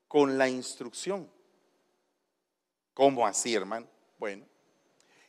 con 0.08 0.38
la 0.38 0.48
instrucción. 0.48 1.30
¿Cómo 2.94 3.28
así, 3.28 3.54
hermano? 3.54 3.86
Bueno, 4.18 4.46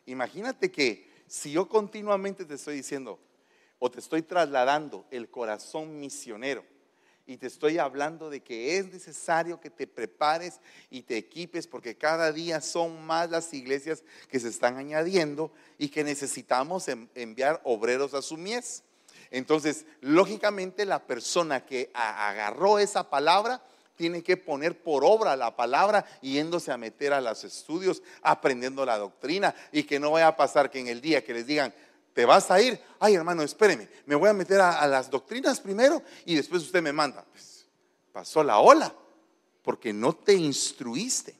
imagínate 0.07 0.71
que 0.71 1.25
si 1.27 1.51
yo 1.51 1.69
continuamente 1.69 2.45
te 2.45 2.55
estoy 2.55 2.77
diciendo 2.77 3.19
o 3.81 3.91
te 3.91 3.99
estoy 3.99 4.23
trasladando 4.23 5.05
el 5.11 5.29
corazón 5.29 5.99
misionero 5.99 6.65
y 7.29 7.37
te 7.37 7.47
estoy 7.47 7.77
hablando 7.77 8.31
de 8.31 8.41
que 8.41 8.79
es 8.79 8.91
necesario 8.91 9.61
que 9.61 9.69
te 9.69 9.87
prepares 9.87 10.61
y 10.91 11.03
te 11.03 11.19
equipes 11.19 11.67
porque 11.67 11.95
cada 11.95 12.33
día 12.33 12.63
son 12.63 13.05
más 13.05 13.31
las 13.31 13.53
iglesias 13.53 14.03
que 14.31 14.41
se 14.41 14.49
están 14.49 14.79
añadiendo 14.79 15.53
y 15.77 15.91
que 15.91 16.05
necesitamos 16.05 16.89
enviar 17.15 17.61
obreros 17.65 18.15
a 18.15 18.23
su 18.23 18.39
mies. 18.39 18.83
Entonces, 19.31 19.85
lógicamente 20.01 20.87
la 20.87 21.07
persona 21.07 21.67
que 21.67 21.91
agarró 21.93 22.79
esa 22.79 23.11
palabra 23.11 23.63
tiene 23.95 24.23
que 24.23 24.39
poner 24.39 24.83
por 24.83 25.05
obra 25.05 25.37
la 25.37 25.55
palabra 25.55 26.07
yéndose 26.23 26.73
a 26.73 26.79
meter 26.79 27.13
a 27.13 27.21
los 27.21 27.45
estudios, 27.45 28.03
aprendiendo 28.23 28.87
la 28.87 28.97
doctrina 28.97 29.55
y 29.71 29.83
que 29.83 30.01
no 30.01 30.13
vaya 30.13 30.29
a 30.29 30.37
pasar 30.37 30.71
que 30.71 30.81
en 30.81 30.87
el 30.87 31.03
día 31.03 31.23
que 31.23 31.35
les 31.35 31.47
digan, 31.47 31.75
te 32.19 32.25
vas 32.25 32.51
a 32.51 32.61
ir, 32.61 32.77
ay 32.99 33.15
hermano, 33.15 33.45
espéreme, 33.45 33.89
me 34.05 34.17
voy 34.17 34.29
a 34.29 34.33
meter 34.33 34.61
a, 34.61 34.85
las 34.89 35.09
doctrinas 35.09 35.61
primero 35.61 36.03
y 36.25 36.35
después 36.35 36.65
usted 36.65 36.83
me 36.83 36.93
manda. 36.93 37.25
Pues, 37.31 37.69
pasó 38.11 38.43
la 38.43 38.59
ola, 38.59 38.93
porque 39.63 39.93
no 39.93 40.13
te 40.17 40.35
instruiste. 40.35 41.39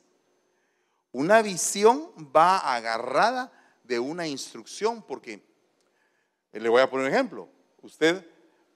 Una 1.11 1.43
visión 1.43 2.13
va 2.33 2.59
agarrada 2.59 3.51
de 3.83 3.99
una 3.99 4.29
instrucción, 4.29 5.03
porque 5.03 5.43
le 6.53 6.69
voy 6.69 6.81
a 6.81 6.89
poner 6.89 7.09
un 7.09 7.13
ejemplo. 7.13 7.49
Usted 7.83 8.25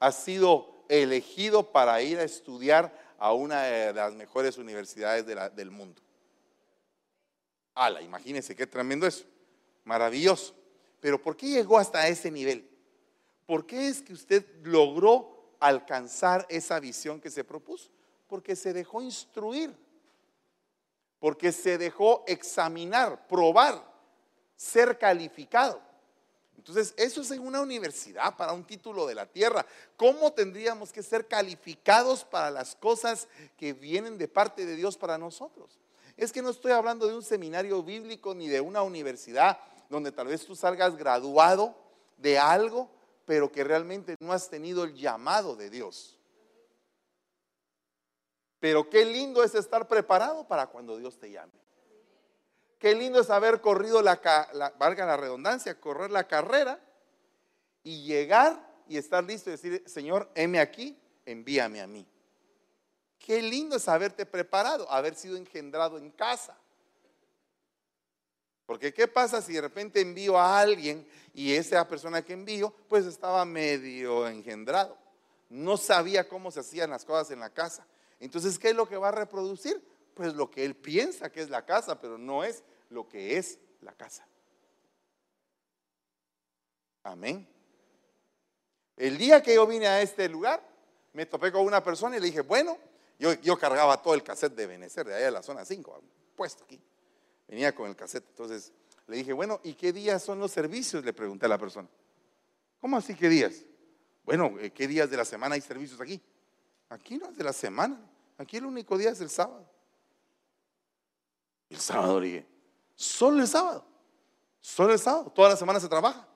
ha 0.01 0.11
sido 0.11 0.83
elegido 0.89 1.71
para 1.71 2.01
ir 2.01 2.19
a 2.19 2.23
estudiar 2.23 2.93
a 3.17 3.31
una 3.31 3.61
de 3.61 3.93
las 3.93 4.13
mejores 4.13 4.57
universidades 4.57 5.25
del 5.55 5.71
mundo. 5.71 6.01
Ala, 7.73 8.01
imagínense 8.01 8.57
qué 8.57 8.67
tremendo 8.67 9.07
eso. 9.07 9.23
Maravilloso. 9.85 10.62
Pero 11.03 11.21
¿por 11.21 11.35
qué 11.35 11.47
llegó 11.49 11.77
hasta 11.77 12.07
ese 12.07 12.31
nivel? 12.31 12.65
¿Por 13.45 13.65
qué 13.65 13.89
es 13.89 14.01
que 14.01 14.13
usted 14.13 14.45
logró 14.63 15.53
alcanzar 15.59 16.45
esa 16.47 16.79
visión 16.79 17.19
que 17.19 17.29
se 17.29 17.43
propuso? 17.43 17.89
Porque 18.29 18.55
se 18.55 18.71
dejó 18.71 19.01
instruir, 19.01 19.75
porque 21.19 21.51
se 21.51 21.77
dejó 21.77 22.23
examinar, 22.25 23.27
probar, 23.27 23.85
ser 24.55 24.97
calificado. 24.97 25.81
Entonces, 26.55 26.93
eso 26.95 27.19
es 27.19 27.31
en 27.31 27.45
una 27.45 27.59
universidad 27.59 28.37
para 28.37 28.53
un 28.53 28.63
título 28.63 29.05
de 29.05 29.15
la 29.15 29.25
tierra. 29.25 29.65
¿Cómo 29.97 30.31
tendríamos 30.31 30.93
que 30.93 31.03
ser 31.03 31.27
calificados 31.27 32.23
para 32.23 32.49
las 32.49 32.77
cosas 32.77 33.27
que 33.57 33.73
vienen 33.73 34.17
de 34.17 34.29
parte 34.29 34.65
de 34.65 34.77
Dios 34.77 34.95
para 34.95 35.17
nosotros? 35.17 35.81
Es 36.15 36.31
que 36.31 36.41
no 36.41 36.49
estoy 36.49 36.71
hablando 36.71 37.07
de 37.07 37.15
un 37.15 37.23
seminario 37.23 37.83
bíblico 37.83 38.33
ni 38.33 38.47
de 38.47 38.61
una 38.61 38.83
universidad 38.83 39.59
donde 39.93 40.11
tal 40.11 40.27
vez 40.27 40.43
tú 40.45 40.55
salgas 40.55 40.97
graduado 40.97 41.75
de 42.17 42.39
algo, 42.39 42.89
pero 43.25 43.51
que 43.51 43.63
realmente 43.63 44.15
no 44.19 44.33
has 44.33 44.49
tenido 44.49 44.83
el 44.83 44.95
llamado 44.95 45.55
de 45.55 45.69
Dios. 45.69 46.17
Pero 48.59 48.89
qué 48.89 49.05
lindo 49.05 49.43
es 49.43 49.53
estar 49.53 49.87
preparado 49.87 50.47
para 50.47 50.67
cuando 50.67 50.97
Dios 50.97 51.19
te 51.19 51.29
llame. 51.29 51.53
Qué 52.79 52.95
lindo 52.95 53.19
es 53.21 53.29
haber 53.29 53.61
corrido 53.61 54.01
la, 54.01 54.19
valga 54.79 55.05
la 55.05 55.15
redundancia, 55.15 55.79
correr 55.79 56.09
la 56.09 56.27
carrera 56.27 56.79
y 57.83 58.03
llegar 58.03 58.83
y 58.87 58.97
estar 58.97 59.23
listo 59.23 59.49
y 59.49 59.53
decir, 59.53 59.83
Señor, 59.85 60.29
heme 60.33 60.59
aquí, 60.59 60.99
envíame 61.25 61.81
a 61.81 61.87
mí. 61.87 62.05
Qué 63.19 63.41
lindo 63.41 63.75
es 63.75 63.87
haberte 63.87 64.25
preparado, 64.25 64.89
haber 64.89 65.15
sido 65.15 65.37
engendrado 65.37 65.97
en 65.97 66.09
casa. 66.09 66.57
Porque 68.73 68.91
¿qué 68.91 69.07
pasa 69.07 69.39
si 69.39 69.53
de 69.53 69.61
repente 69.61 70.01
envío 70.01 70.35
a 70.35 70.59
alguien 70.59 71.07
y 71.31 71.53
esa 71.53 71.87
persona 71.87 72.25
que 72.25 72.33
envío 72.33 72.73
pues 72.89 73.05
estaba 73.05 73.45
medio 73.45 74.27
engendrado? 74.27 74.97
No 75.47 75.77
sabía 75.77 76.27
cómo 76.27 76.49
se 76.49 76.61
hacían 76.61 76.89
las 76.89 77.05
cosas 77.05 77.29
en 77.29 77.39
la 77.39 77.51
casa. 77.51 77.85
Entonces, 78.19 78.57
¿qué 78.57 78.69
es 78.69 78.75
lo 78.75 78.89
que 78.89 78.97
va 78.97 79.09
a 79.09 79.11
reproducir? 79.11 79.79
Pues 80.15 80.33
lo 80.33 80.49
que 80.49 80.65
él 80.65 80.75
piensa 80.75 81.31
que 81.31 81.41
es 81.41 81.51
la 81.51 81.63
casa, 81.63 82.01
pero 82.01 82.17
no 82.17 82.43
es 82.43 82.63
lo 82.89 83.07
que 83.07 83.37
es 83.37 83.59
la 83.81 83.93
casa. 83.93 84.25
Amén. 87.03 87.47
El 88.97 89.19
día 89.19 89.43
que 89.43 89.53
yo 89.53 89.67
vine 89.67 89.85
a 89.85 90.01
este 90.01 90.27
lugar, 90.27 90.67
me 91.13 91.27
topé 91.27 91.51
con 91.51 91.61
una 91.61 91.83
persona 91.83 92.17
y 92.17 92.19
le 92.19 92.25
dije, 92.25 92.41
bueno, 92.41 92.75
yo, 93.19 93.33
yo 93.33 93.55
cargaba 93.55 94.01
todo 94.01 94.15
el 94.15 94.23
cassette 94.23 94.55
de 94.55 94.65
Benecer, 94.65 95.05
de 95.05 95.13
allá 95.13 95.25
de 95.25 95.31
la 95.31 95.43
zona 95.43 95.63
5, 95.63 96.01
puesto 96.35 96.63
aquí. 96.63 96.81
Venía 97.53 97.75
con 97.75 97.87
el 97.87 97.95
cassette. 97.95 98.25
Entonces 98.29 98.71
le 99.05 99.17
dije, 99.17 99.31
bueno, 99.31 99.59
¿y 99.63 99.75
qué 99.75 99.93
días 99.93 100.23
son 100.23 100.39
los 100.39 100.49
servicios? 100.49 101.05
Le 101.05 101.13
pregunté 101.13 101.45
a 101.45 101.49
la 101.49 101.59
persona. 101.59 101.87
¿Cómo 102.81 102.97
así 102.97 103.13
qué 103.13 103.29
días? 103.29 103.63
Bueno, 104.25 104.55
eh, 104.59 104.71
¿qué 104.71 104.87
días 104.87 105.07
de 105.11 105.17
la 105.17 105.23
semana 105.23 105.53
hay 105.53 105.61
servicios 105.61 106.01
aquí? 106.01 106.19
Aquí 106.89 107.19
no 107.19 107.29
es 107.29 107.37
de 107.37 107.43
la 107.43 107.53
semana. 107.53 108.09
Aquí 108.39 108.57
el 108.57 108.65
único 108.65 108.97
día 108.97 109.11
es 109.11 109.21
el 109.21 109.29
sábado. 109.29 109.69
El 111.69 111.77
sábado 111.77 112.19
le 112.19 112.25
dije, 112.25 112.47
Solo 112.95 113.39
el 113.39 113.47
sábado. 113.47 113.85
Solo 114.59 114.93
el 114.93 114.99
sábado. 114.99 115.31
Toda 115.35 115.49
la 115.49 115.55
semana 115.55 115.79
se 115.79 115.87
trabaja. 115.87 116.27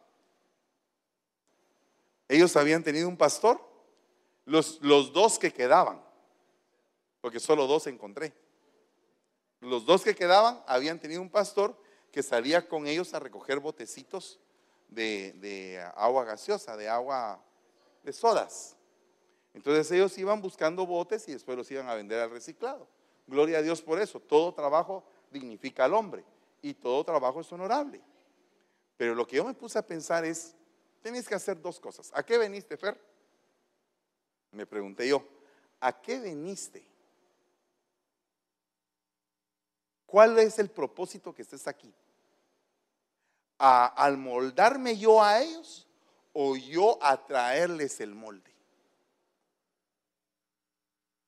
Ellos 2.28 2.56
habían 2.56 2.84
tenido 2.84 3.10
un 3.10 3.18
pastor. 3.18 3.60
Los, 4.46 4.80
los 4.84 5.12
dos 5.14 5.40
que 5.40 5.52
quedaban. 5.52 6.00
Porque 7.22 7.40
solo 7.40 7.66
dos 7.66 7.88
encontré. 7.88 8.36
Los 9.60 9.86
dos 9.86 10.04
que 10.04 10.16
quedaban 10.16 10.62
habían 10.68 11.00
tenido 11.00 11.22
un 11.22 11.30
pastor 11.30 11.76
que 12.12 12.24
salía 12.24 12.68
con 12.68 12.88
ellos 12.88 13.14
a 13.14 13.20
recoger 13.20 13.60
botecitos 13.60 14.40
de, 14.90 15.84
agua 15.96 16.24
gaseosa, 16.24 16.78
de 16.78 16.88
agua 16.88 17.44
de 18.04 18.14
sodas. 18.14 18.76
Entonces 19.54 19.92
ellos 19.92 20.18
iban 20.18 20.42
buscando 20.42 20.86
botes 20.86 21.28
y 21.28 21.34
después 21.34 21.58
los 21.58 21.70
iban 21.72 21.90
a 21.90 21.96
vender 21.96 22.20
al 22.20 22.30
reciclado. 22.30 22.88
Gloria 23.26 23.58
a 23.58 23.62
Dios 23.62 23.82
por 23.82 24.00
eso. 24.00 24.20
Todo 24.20 24.54
trabajo 24.54 25.04
dignifica 25.32 25.86
al 25.86 25.94
hombre 25.94 26.24
y 26.62 26.74
todo 26.74 27.04
trabajo 27.04 27.42
es 27.42 27.52
honorable. 27.52 28.02
Pero 28.96 29.16
lo 29.16 29.28
que 29.28 29.38
yo 29.38 29.46
me 29.46 29.54
puse 29.54 29.78
a 29.78 29.86
pensar 29.86 30.26
es, 30.26 30.56
tenéis 31.02 31.28
que 31.28 31.36
hacer 31.36 31.62
dos 31.62 31.80
cosas. 31.80 32.12
¿A 32.14 32.24
qué 32.24 32.38
veniste, 32.38 32.78
Fer? 32.78 33.00
Me 34.52 34.66
pregunté 34.66 35.08
yo, 35.08 35.24
¿a 35.80 36.02
qué 36.02 36.20
veniste? 36.20 36.88
¿Cuál 40.08 40.40
es 40.40 40.58
el 40.58 40.70
propósito 40.70 41.36
que 41.36 41.42
estés 41.42 41.68
aquí? 41.68 41.94
¿A, 43.60 43.88
¿Al 43.88 44.18
moldarme 44.18 44.98
yo 44.98 45.22
a 45.22 45.42
ellos 45.42 45.86
o 46.32 46.56
yo 46.56 46.98
a 47.04 47.26
traerles 47.26 48.00
el 48.00 48.16
molde? 48.16 48.56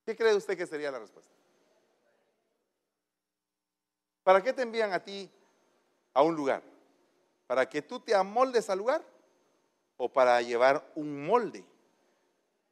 ¿Qué 0.05 0.15
cree 0.15 0.34
usted 0.34 0.57
que 0.57 0.65
sería 0.65 0.91
la 0.91 0.99
respuesta? 0.99 1.30
¿Para 4.23 4.41
qué 4.41 4.53
te 4.53 4.61
envían 4.61 4.93
a 4.93 5.03
ti 5.03 5.30
a 6.13 6.23
un 6.23 6.36
lugar? 6.36 6.63
¿Para 7.47 7.67
que 7.67 7.82
tú 7.82 7.99
te 7.99 8.15
amoldes 8.15 8.69
al 8.69 8.77
lugar? 8.77 9.03
¿O 9.97 10.07
para 10.07 10.41
llevar 10.41 10.89
un 10.95 11.25
molde 11.25 11.65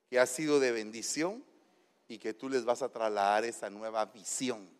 que 0.10 0.20
ha 0.20 0.26
sido 0.26 0.60
de 0.62 0.72
bendición 0.72 1.43
y 2.08 2.18
que 2.18 2.34
tú 2.34 2.47
les 2.47 2.64
vas 2.64 2.82
a 2.82 2.89
trasladar 2.89 3.43
esa 3.43 3.70
nueva 3.70 4.05
visión? 4.05 4.76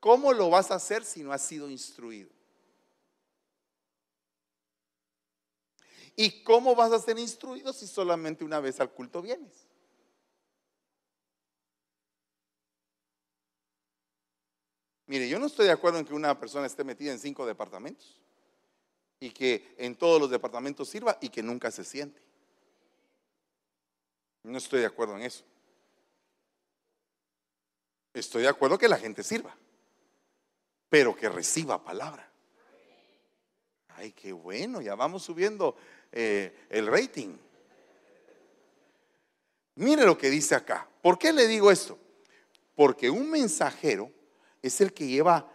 ¿Cómo 0.00 0.32
lo 0.32 0.48
vas 0.50 0.70
a 0.70 0.76
hacer 0.76 1.04
si 1.04 1.22
no 1.22 1.32
has 1.32 1.42
sido 1.42 1.68
instruido? 1.68 2.30
¿Y 6.14 6.42
cómo 6.42 6.74
vas 6.74 6.92
a 6.92 6.98
ser 6.98 7.18
instruido 7.18 7.72
si 7.72 7.86
solamente 7.86 8.44
una 8.44 8.60
vez 8.60 8.80
al 8.80 8.90
culto 8.90 9.22
vienes? 9.22 9.68
Mire, 15.06 15.28
yo 15.28 15.38
no 15.38 15.46
estoy 15.46 15.66
de 15.66 15.72
acuerdo 15.72 15.98
en 15.98 16.04
que 16.04 16.12
una 16.12 16.38
persona 16.38 16.66
esté 16.66 16.84
metida 16.84 17.12
en 17.12 17.18
cinco 17.18 17.46
departamentos 17.46 18.20
y 19.20 19.30
que 19.30 19.74
en 19.78 19.96
todos 19.96 20.20
los 20.20 20.30
departamentos 20.30 20.88
sirva 20.88 21.18
y 21.20 21.28
que 21.30 21.42
nunca 21.42 21.70
se 21.70 21.84
siente. 21.84 22.20
No 24.42 24.58
estoy 24.58 24.80
de 24.80 24.86
acuerdo 24.86 25.16
en 25.16 25.22
eso. 25.22 25.44
Estoy 28.12 28.42
de 28.42 28.48
acuerdo 28.48 28.76
que 28.76 28.88
la 28.88 28.98
gente 28.98 29.22
sirva 29.22 29.56
pero 30.88 31.14
que 31.14 31.28
reciba 31.28 31.82
palabra. 31.82 32.28
Ay, 33.88 34.12
qué 34.12 34.32
bueno, 34.32 34.80
ya 34.80 34.94
vamos 34.94 35.22
subiendo 35.24 35.76
eh, 36.12 36.66
el 36.70 36.86
rating. 36.86 37.36
Mire 39.74 40.04
lo 40.04 40.16
que 40.16 40.30
dice 40.30 40.54
acá. 40.54 40.88
¿Por 41.02 41.18
qué 41.18 41.32
le 41.32 41.46
digo 41.46 41.70
esto? 41.70 41.98
Porque 42.74 43.10
un 43.10 43.30
mensajero 43.30 44.10
es 44.62 44.80
el 44.80 44.92
que 44.92 45.06
lleva 45.06 45.50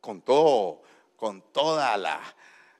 con 0.00 0.20
todo, 0.20 0.82
con 1.16 1.42
toda 1.52 1.96
la, 1.96 2.20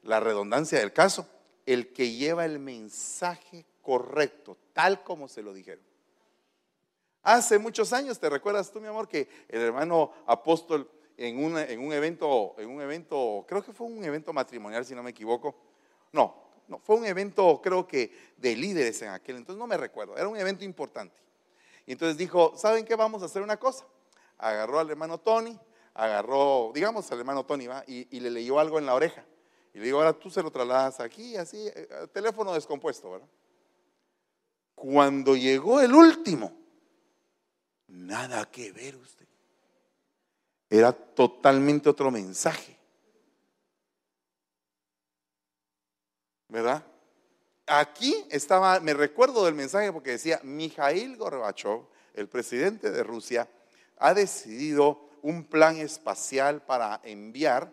la 0.02 0.20
redundancia 0.20 0.78
del 0.78 0.92
caso, 0.92 1.28
el 1.66 1.92
que 1.92 2.12
lleva 2.12 2.44
el 2.44 2.58
mensaje 2.58 3.64
correcto, 3.80 4.56
tal 4.72 5.02
como 5.02 5.28
se 5.28 5.42
lo 5.42 5.52
dijeron. 5.52 5.84
Hace 7.22 7.58
muchos 7.58 7.92
años, 7.92 8.18
¿te 8.18 8.28
recuerdas 8.28 8.72
tú, 8.72 8.80
mi 8.80 8.88
amor, 8.88 9.08
que 9.08 9.28
el 9.48 9.60
hermano 9.60 10.12
apóstol 10.26 10.90
en, 11.16 11.38
un 11.44 11.92
evento, 11.92 12.54
en 12.58 12.68
un 12.68 12.80
evento, 12.80 13.44
creo 13.46 13.62
que 13.62 13.72
fue 13.72 13.86
un 13.86 14.04
evento 14.04 14.32
matrimonial, 14.32 14.84
si 14.84 14.94
no 14.94 15.02
me 15.02 15.10
equivoco. 15.10 15.54
No, 16.12 16.34
no, 16.68 16.78
fue 16.78 16.96
un 16.96 17.04
evento, 17.04 17.60
creo 17.62 17.86
que 17.86 18.32
de 18.36 18.56
líderes 18.56 19.00
en 19.02 19.10
aquel 19.10 19.36
entonces, 19.36 19.58
no 19.58 19.66
me 19.66 19.76
recuerdo, 19.76 20.16
era 20.16 20.28
un 20.28 20.36
evento 20.36 20.64
importante. 20.64 21.16
Y 21.86 21.92
entonces 21.92 22.16
dijo, 22.16 22.56
¿saben 22.56 22.84
qué? 22.84 22.94
Vamos 22.94 23.22
a 23.22 23.26
hacer 23.26 23.42
una 23.42 23.56
cosa. 23.58 23.86
Agarró 24.38 24.78
al 24.78 24.90
hermano 24.90 25.18
Tony, 25.18 25.58
agarró, 25.94 26.70
digamos, 26.74 27.10
al 27.12 27.18
hermano 27.18 27.44
Tony, 27.44 27.66
¿va? 27.66 27.84
Y, 27.86 28.20
le 28.20 28.30
leyó 28.30 28.58
algo 28.58 28.78
en 28.78 28.86
la 28.86 28.94
oreja. 28.94 29.24
Y 29.74 29.78
le 29.78 29.84
digo, 29.84 29.98
ahora 29.98 30.12
tú 30.12 30.30
se 30.30 30.42
lo 30.42 30.50
trasladas 30.50 31.00
aquí, 31.00 31.36
así, 31.36 31.66
eh, 31.66 32.08
teléfono 32.12 32.52
descompuesto, 32.52 33.10
¿verdad? 33.10 33.28
Cuando 34.74 35.36
llegó 35.36 35.80
el 35.80 35.94
último, 35.94 36.52
nada 37.88 38.50
que 38.50 38.72
ver 38.72 38.96
usted 38.96 39.26
era 40.78 40.92
totalmente 40.92 41.90
otro 41.90 42.10
mensaje. 42.10 42.78
¿Verdad? 46.48 46.82
Aquí 47.66 48.24
estaba, 48.30 48.80
me 48.80 48.94
recuerdo 48.94 49.44
del 49.44 49.54
mensaje 49.54 49.92
porque 49.92 50.12
decía, 50.12 50.40
Mijail 50.42 51.18
Gorbachev, 51.18 51.82
el 52.14 52.26
presidente 52.26 52.90
de 52.90 53.02
Rusia, 53.02 53.48
ha 53.98 54.14
decidido 54.14 55.10
un 55.20 55.44
plan 55.44 55.76
espacial 55.76 56.62
para 56.62 57.02
enviar 57.04 57.70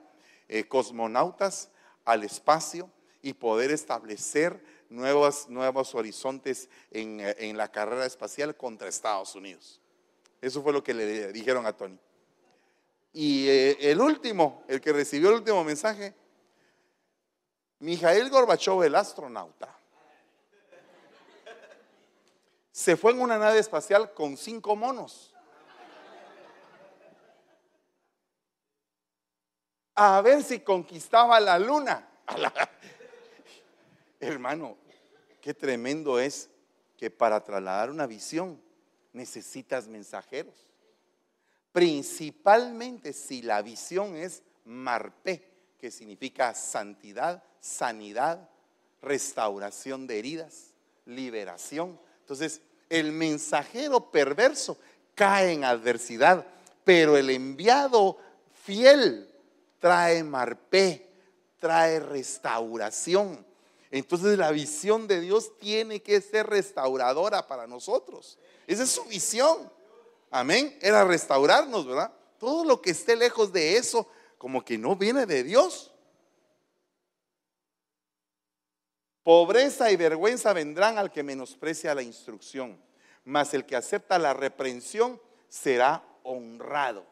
eh, 0.50 0.68
cosmonautas 0.68 1.70
al 2.04 2.26
espacio 2.26 2.91
y 3.22 3.32
poder 3.32 3.72
establecer 3.72 4.62
nuevos, 4.89 5.47
nuevos 5.47 5.95
horizontes 5.95 6.70
en, 6.91 7.22
eh, 7.22 7.34
en 7.39 7.56
la 7.56 7.72
carrera 7.72 8.06
espacial 8.06 8.58
contra 8.58 8.89
Estados 8.89 9.36
Unidos. 9.36 9.80
Eso 10.41 10.62
fue 10.62 10.74
lo 10.74 10.84
que 10.84 10.93
le 10.93 11.32
dijeron 11.32 11.66
a 11.66 11.72
Tony. 11.72 11.97
Y 13.14 13.47
eh, 13.47 13.91
el 13.91 14.01
último, 14.01 14.64
el 14.68 14.80
que 14.80 14.93
recibió 14.93 15.30
el 15.30 15.36
último 15.36 15.64
mensaje, 15.64 16.14
Mijael 17.80 18.30
Gorbachev, 18.30 18.84
el 18.84 18.95
astronauta, 18.95 19.76
se 22.72 22.95
fue 22.95 23.12
en 23.12 23.22
una 23.22 23.38
nave 23.38 23.60
espacial 23.60 24.14
con 24.14 24.38
cinco 24.38 24.76
monos. 24.76 25.36
A 29.95 30.22
ver 30.22 30.43
si 30.43 30.62
conquistaba 30.62 31.39
la 31.41 31.60
luna. 31.60 32.07
Hermano, 34.20 34.78
qué 35.41 35.53
tremendo 35.53 36.20
es 36.20 36.49
que 36.97 37.10
para 37.10 37.43
trasladar 37.43 37.89
una 37.89 38.07
visión 38.07 38.62
necesitas 39.12 39.88
mensajeros. 39.88 40.68
Principalmente 41.72 43.13
si 43.13 43.41
la 43.41 43.61
visión 43.61 44.15
es 44.15 44.41
marpe, 44.65 45.43
que 45.80 45.91
significa 45.91 46.53
santidad, 46.53 47.43
sanidad, 47.59 48.49
restauración 49.01 50.07
de 50.07 50.20
heridas, 50.20 50.72
liberación. 51.05 51.99
Entonces, 52.22 52.61
el 52.89 53.11
mensajero 53.11 54.11
perverso 54.11 54.78
cae 55.15 55.53
en 55.53 55.63
adversidad, 55.63 56.45
pero 56.84 57.17
el 57.17 57.30
enviado 57.30 58.17
fiel 58.63 59.30
trae 59.80 60.24
marpe, 60.24 61.07
trae 61.59 61.99
restauración. 61.99 63.45
Entonces 63.91 64.38
la 64.38 64.51
visión 64.51 65.07
de 65.07 65.20
Dios 65.20 65.57
tiene 65.57 66.01
que 66.01 66.22
ser 66.22 66.47
restauradora 66.47 67.47
para 67.47 67.65
nosotros. 67.65 68.38
Esa 68.67 68.84
es 68.84 68.91
su 68.91 69.03
visión. 69.05 69.72
Amén. 70.32 70.78
Era 70.82 71.04
restaurarnos, 71.04 71.86
¿verdad? 71.86 72.14
Todo 72.38 72.64
lo 72.64 72.82
que 72.82 72.92
esté 72.92 73.16
lejos 73.16 73.52
de 73.52 73.78
eso, 73.78 74.08
como 74.38 74.64
que 74.64 74.78
no 74.78 74.96
viene 74.96 75.26
de 75.26 75.44
Dios. 75.44 75.94
Pobreza 79.24 79.92
y 79.92 79.96
vergüenza 79.96 80.54
vendrán 80.54 80.98
al 80.98 81.12
que 81.12 81.24
menosprecia 81.24 81.94
la 81.94 82.02
instrucción, 82.02 82.82
mas 83.26 83.54
el 83.54 83.66
que 83.66 83.76
acepta 83.76 84.18
la 84.18 84.34
reprensión 84.34 85.22
será 85.50 86.04
honrado. 86.24 87.06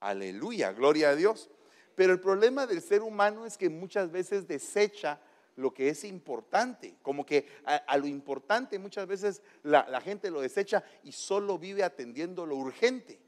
Aleluya, 0.00 0.72
gloria 0.72 1.10
a 1.10 1.14
Dios. 1.16 1.50
Pero 1.94 2.12
el 2.12 2.20
problema 2.20 2.66
del 2.66 2.80
ser 2.80 3.02
humano 3.02 3.44
es 3.44 3.58
que 3.58 3.68
muchas 3.68 4.12
veces 4.12 4.46
desecha 4.46 5.20
lo 5.58 5.74
que 5.74 5.88
es 5.88 6.04
importante. 6.04 6.96
Como 7.02 7.26
que 7.26 7.48
a, 7.64 7.96
lo 7.98 8.06
importante 8.06 8.78
muchas 8.78 9.08
veces 9.08 9.42
la, 9.64 10.00
gente 10.00 10.30
lo 10.30 10.40
desecha 10.40 10.84
y 11.02 11.10
solo 11.10 11.58
vive 11.58 11.82
atendiendo 11.82 12.46
lo 12.46 12.56
urgente. 12.56 13.18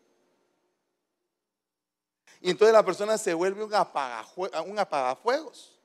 Y 2.41 2.51
entonces 2.51 2.73
la 2.73 2.85
persona 2.85 3.19
se 3.19 3.35
vuelve 3.35 3.65
un, 3.65 3.75
apagafuegos, 3.75 5.77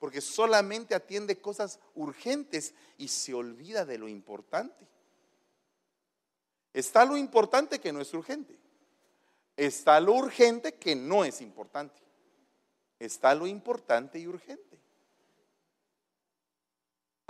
porque 0.00 0.20
solamente 0.20 0.94
atiende 0.94 1.40
cosas 1.40 1.78
urgentes 1.94 2.74
y 2.98 3.06
se 3.06 3.32
olvida 3.32 3.84
de 3.84 3.96
lo 3.96 4.08
importante. 4.08 4.88
Está 6.74 7.04
lo 7.04 7.16
importante 7.16 7.78
que 7.78 7.92
no 7.92 8.00
es 8.00 8.12
urgente. 8.12 8.58
Está 9.56 10.00
lo 10.00 10.14
urgente 10.14 10.74
que 10.74 10.96
no 10.96 11.24
es 11.24 11.40
importante. 11.40 12.02
Está 12.98 13.36
lo 13.36 13.46
importante 13.46 14.18
y 14.18 14.26
urgente. 14.26 14.71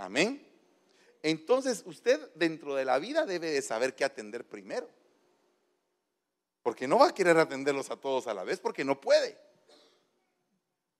Amén. 0.03 0.45
Entonces 1.21 1.81
usted 1.85 2.29
dentro 2.35 2.75
de 2.75 2.83
la 2.83 2.99
vida 2.99 3.25
debe 3.25 3.51
de 3.51 3.61
saber 3.61 3.95
qué 3.95 4.03
atender 4.03 4.45
primero. 4.45 4.89
Porque 6.61 6.89
no 6.89 6.99
va 6.99 7.07
a 7.07 7.13
querer 7.13 7.37
atenderlos 7.37 7.89
a 7.89 7.95
todos 7.95 8.27
a 8.27 8.33
la 8.33 8.43
vez 8.43 8.59
porque 8.59 8.83
no 8.83 8.99
puede. 8.99 9.37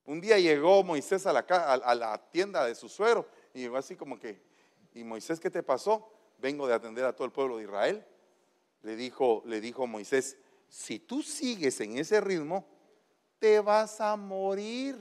Un 0.06 0.22
día 0.22 0.40
llegó 0.40 0.84
Moisés 0.86 1.26
a 1.26 1.34
la, 1.34 2.30
tienda 2.32 2.66
de 2.66 2.76
su 2.76 2.88
suero 2.88 3.28
y 3.54 3.60
llegó 3.60 3.76
así 3.76 3.98
como 3.98 4.18
que, 4.18 4.42
¿y 4.94 5.04
Moisés 5.04 5.40
qué 5.40 5.50
te 5.50 5.64
pasó? 5.64 6.10
Vengo 6.38 6.66
de 6.66 6.74
atender 6.74 7.04
a 7.04 7.14
todo 7.14 7.26
el 7.26 7.34
pueblo 7.34 7.58
de 7.58 7.64
Israel. 7.64 8.06
Le 8.84 8.96
dijo, 8.96 9.44
le 9.46 9.60
dijo 9.60 9.86
Moisés, 9.86 10.38
si 10.70 11.00
tú 11.00 11.22
sigues 11.22 11.80
en 11.82 11.98
ese 11.98 12.22
ritmo, 12.22 12.66
te 13.38 13.60
vas 13.60 14.00
a 14.00 14.16
morir. 14.16 14.98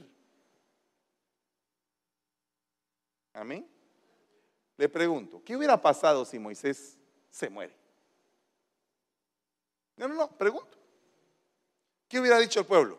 Amén. 3.33 3.72
Le 4.77 4.89
pregunto, 4.89 5.43
¿qué 5.45 5.57
hubiera 5.57 5.81
pasado 5.81 6.25
si 6.25 6.39
Moisés 6.39 6.99
se 7.31 7.49
muere? 7.49 7.77
No, 9.97 10.09
no, 10.09 10.15
no, 10.15 10.37
pregunto. 10.37 10.79
¿Qué 12.09 12.19
hubiera 12.19 12.39
dicho 12.39 12.61
el 12.61 12.67
pueblo? 12.67 12.99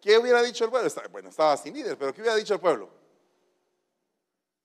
¿Qué 0.00 0.16
hubiera 0.16 0.42
dicho 0.42 0.64
el 0.64 0.70
pueblo? 0.70 0.90
Bueno, 1.10 1.28
estaba 1.28 1.56
sin 1.56 1.74
líder, 1.74 1.98
pero 1.98 2.14
¿qué 2.14 2.22
hubiera 2.22 2.36
dicho 2.36 2.54
el 2.54 2.60
pueblo? 2.60 2.88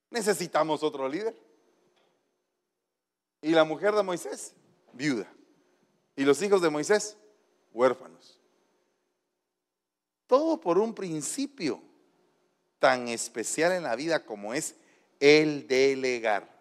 Necesitamos 0.09 0.81
otro 0.81 1.09
líder. 1.09 1.35
Y 3.41 3.51
la 3.51 3.63
mujer 3.63 3.93
de 3.93 4.03
Moisés, 4.03 4.53
viuda. 4.93 5.31
Y 6.15 6.23
los 6.23 6.41
hijos 6.41 6.61
de 6.61 6.69
Moisés, 6.69 7.17
huérfanos. 7.73 8.39
Todo 10.27 10.59
por 10.59 10.77
un 10.77 10.93
principio 10.93 11.81
tan 12.79 13.07
especial 13.07 13.71
en 13.71 13.83
la 13.83 13.95
vida 13.95 14.25
como 14.25 14.53
es 14.53 14.75
el 15.19 15.67
delegar. 15.67 16.53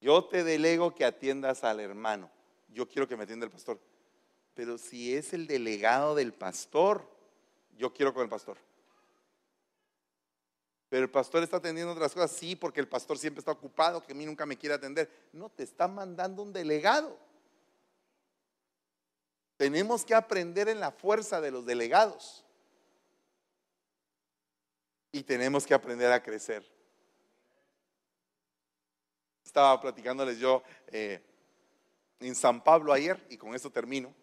Yo 0.00 0.24
te 0.24 0.42
delego 0.42 0.94
que 0.94 1.04
atiendas 1.04 1.62
al 1.62 1.80
hermano. 1.80 2.30
Yo 2.68 2.88
quiero 2.88 3.06
que 3.06 3.16
me 3.16 3.24
atienda 3.24 3.46
el 3.46 3.52
pastor. 3.52 3.78
Pero 4.54 4.76
si 4.76 5.14
es 5.14 5.32
el 5.32 5.46
delegado 5.46 6.14
del 6.14 6.32
pastor, 6.32 7.08
yo 7.76 7.92
quiero 7.92 8.12
con 8.12 8.22
el 8.22 8.28
pastor. 8.28 8.58
Pero 10.88 11.04
el 11.04 11.10
pastor 11.10 11.42
está 11.42 11.56
atendiendo 11.56 11.92
otras 11.92 12.12
cosas, 12.12 12.32
sí, 12.32 12.54
porque 12.54 12.80
el 12.80 12.88
pastor 12.88 13.16
siempre 13.16 13.38
está 13.38 13.52
ocupado, 13.52 14.02
que 14.02 14.12
a 14.12 14.14
mí 14.14 14.26
nunca 14.26 14.44
me 14.44 14.58
quiere 14.58 14.74
atender. 14.74 15.08
No, 15.32 15.48
te 15.48 15.62
está 15.62 15.88
mandando 15.88 16.42
un 16.42 16.52
delegado. 16.52 17.16
Tenemos 19.56 20.04
que 20.04 20.14
aprender 20.14 20.68
en 20.68 20.80
la 20.80 20.90
fuerza 20.90 21.40
de 21.40 21.50
los 21.50 21.64
delegados. 21.66 22.44
Y 25.12 25.22
tenemos 25.22 25.66
que 25.66 25.74
aprender 25.74 26.10
a 26.10 26.22
crecer. 26.22 26.64
Estaba 29.44 29.78
platicándoles 29.80 30.38
yo 30.38 30.62
eh, 30.86 31.22
en 32.20 32.34
San 32.34 32.64
Pablo 32.64 32.92
ayer, 32.92 33.24
y 33.28 33.36
con 33.36 33.54
esto 33.54 33.70
termino. 33.70 34.14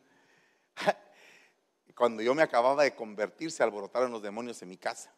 Cuando 1.96 2.24
yo 2.24 2.34
me 2.34 2.42
acababa 2.42 2.84
de 2.84 2.96
convertir, 2.96 3.52
se 3.52 3.62
alborotaron 3.62 4.12
los 4.12 4.24
demonios 4.24 4.62
en 4.62 4.70
mi 4.70 4.78
casa. 4.78 5.14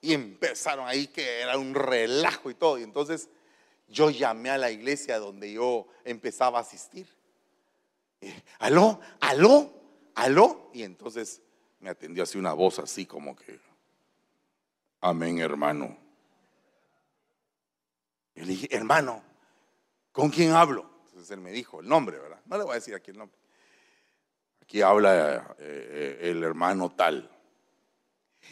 Y 0.00 0.12
empezaron 0.14 0.86
ahí 0.86 1.06
que 1.06 1.40
era 1.40 1.56
un 1.56 1.74
relajo 1.74 2.50
y 2.50 2.54
todo. 2.54 2.78
Y 2.78 2.82
entonces 2.82 3.28
yo 3.92 4.10
llamé 4.10 4.50
a 4.50 4.58
la 4.58 4.70
iglesia 4.70 5.18
donde 5.18 5.52
yo 5.52 5.86
empezaba 6.04 6.58
a 6.58 6.62
asistir. 6.62 7.06
aló, 8.58 9.00
aló, 9.20 9.72
aló. 10.14 10.70
Y 10.72 10.82
entonces 10.82 11.40
me 11.78 11.90
atendió 11.90 12.24
así 12.24 12.38
una 12.38 12.52
voz 12.52 12.78
así 12.78 13.06
como 13.06 13.36
que, 13.36 13.60
amén 15.00 15.38
hermano. 15.38 15.96
Y 18.34 18.40
le 18.40 18.46
dije, 18.46 18.68
hermano, 18.74 19.22
¿con 20.10 20.30
quién 20.30 20.52
hablo? 20.52 20.90
Entonces 21.08 21.30
él 21.30 21.40
me 21.40 21.52
dijo 21.52 21.80
el 21.80 21.88
nombre, 21.88 22.18
¿verdad? 22.18 22.40
No 22.46 22.56
le 22.56 22.64
voy 22.64 22.72
a 22.72 22.76
decir 22.76 22.94
aquí 22.94 23.10
el 23.10 23.18
nombre. 23.18 23.38
Aquí 24.62 24.80
habla 24.80 25.54
eh, 25.58 26.18
eh, 26.20 26.30
el 26.30 26.42
hermano 26.42 26.90
tal 26.90 27.28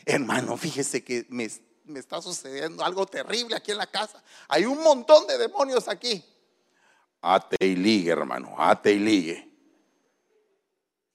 hermano, 0.05 0.57
fíjese 0.57 1.03
que 1.05 1.27
me, 1.29 1.49
está 1.99 2.23
sucediendo 2.23 2.85
algo 2.85 3.07
terrible 3.07 3.57
aquí 3.57 3.73
en 3.73 3.79
la 3.79 3.87
casa. 3.87 4.23
Hay 4.49 4.65
un 4.65 4.83
montón 4.83 5.27
de 5.27 5.37
demonios 5.39 5.89
aquí. 5.89 6.25
Ate 7.21 7.57
y 7.61 7.77
ligue, 7.77 8.11
hermano, 8.11 8.55
ate 8.59 8.93
y 8.93 8.99
ligue. 8.99 9.49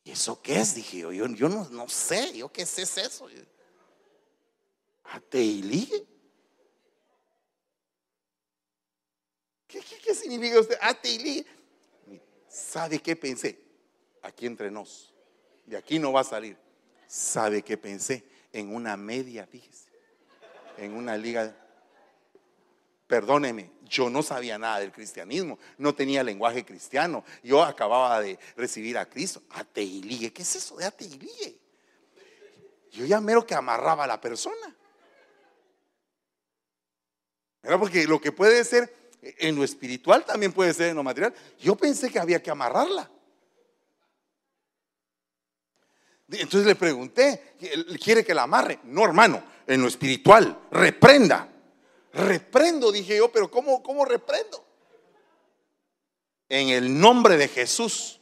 ¿Y 0.03 0.11
eso 0.11 0.41
qué 0.41 0.59
es? 0.59 0.75
Dije 0.75 0.99
yo, 0.99 1.11
yo, 1.11 1.49
no, 1.49 1.87
sé, 1.87 2.37
yo 2.37 2.51
qué 2.51 2.65
sé 2.65 2.83
es 2.83 2.97
eso. 2.97 3.27
Ate 5.03 5.41
y 5.41 5.61
ligue. 5.61 6.05
¿Qué, 9.67 9.81
qué 9.81 10.13
significa 10.13 10.59
usted? 10.59 10.77
Ate 10.81 11.09
y 11.09 11.19
ligue. 11.19 11.45
¿Sabe 12.47 12.99
qué 12.99 13.15
pensé? 13.15 13.59
Aquí 14.21 14.45
entre 14.45 14.69
nos. 14.69 15.13
De 15.65 15.77
aquí 15.77 15.97
no 15.97 16.11
va 16.11 16.21
a 16.21 16.25
salir. 16.25 16.57
¿Sabe 17.07 17.63
qué 17.63 17.77
pensé? 17.77 18.35
en 18.55 18.73
una 18.73 18.95
media, 18.95 19.45
fíjese, 19.45 19.84
en 20.77 20.93
una 20.93 21.17
liga. 21.17 21.55
Perdóneme, 23.07 23.71
yo 23.83 24.09
no 24.09 24.23
sabía 24.23 24.57
nada 24.57 24.79
del 24.79 24.91
cristianismo, 24.91 25.59
no 25.77 25.93
tenía 25.93 26.23
lenguaje 26.23 26.65
cristiano. 26.65 27.23
Yo 27.43 27.63
acababa 27.63 28.19
de 28.21 28.39
recibir 28.55 28.97
a 28.97 29.07
Cristo. 29.07 29.43
Ateilige, 29.51 30.33
¿qué 30.33 30.41
es 30.41 30.55
eso 30.55 30.75
de 30.77 30.85
ateilige? 30.85 31.59
Yo 32.91 33.05
ya 33.05 33.21
mero 33.21 33.45
que 33.45 33.53
amarraba 33.53 34.05
a 34.05 34.07
la 34.07 34.19
persona. 34.19 34.75
Era 37.61 37.79
porque 37.79 38.05
lo 38.05 38.21
que 38.21 38.31
puede 38.31 38.63
ser 38.63 38.93
en 39.21 39.55
lo 39.55 39.63
espiritual 39.63 40.23
también 40.23 40.53
puede 40.53 40.73
ser 40.73 40.89
en 40.89 40.95
lo 40.95 41.03
material. 41.03 41.33
Yo 41.59 41.75
pensé 41.75 42.11
que 42.11 42.19
había 42.19 42.41
que 42.41 42.51
amarrarla. 42.51 43.09
Entonces 46.29 46.65
le 46.65 46.75
pregunté, 46.75 47.55
¿quiere 48.03 48.23
que 48.23 48.33
la 48.33 48.43
amarre? 48.43 48.79
No, 48.83 49.03
hermano, 49.05 49.43
en 49.67 49.81
lo 49.81 49.87
espiritual, 49.87 50.57
reprenda. 50.71 51.49
Reprendo, 52.13 52.91
dije 52.91 53.17
yo, 53.17 53.31
pero 53.31 53.51
¿cómo, 53.51 53.83
cómo 53.83 54.05
reprendo? 54.05 54.65
En 56.49 56.69
el 56.69 56.99
nombre 56.99 57.37
de 57.37 57.47
Jesús. 57.47 58.19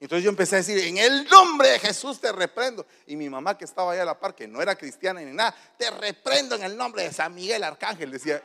Entonces 0.00 0.24
yo 0.24 0.30
empecé 0.30 0.56
a 0.56 0.58
decir, 0.58 0.78
en 0.78 0.98
el 0.98 1.24
nombre 1.28 1.70
de 1.70 1.78
Jesús 1.78 2.20
te 2.20 2.30
reprendo. 2.32 2.86
Y 3.06 3.16
mi 3.16 3.28
mamá 3.28 3.56
que 3.56 3.64
estaba 3.64 3.92
allá 3.92 4.02
a 4.02 4.06
la 4.06 4.18
par, 4.18 4.34
que 4.34 4.46
no 4.46 4.62
era 4.62 4.76
cristiana 4.76 5.20
ni 5.20 5.32
nada, 5.32 5.54
te 5.76 5.90
reprendo 5.90 6.54
en 6.54 6.62
el 6.62 6.76
nombre 6.76 7.02
de 7.02 7.12
San 7.12 7.34
Miguel 7.34 7.64
Arcángel. 7.64 8.10
Decía, 8.10 8.42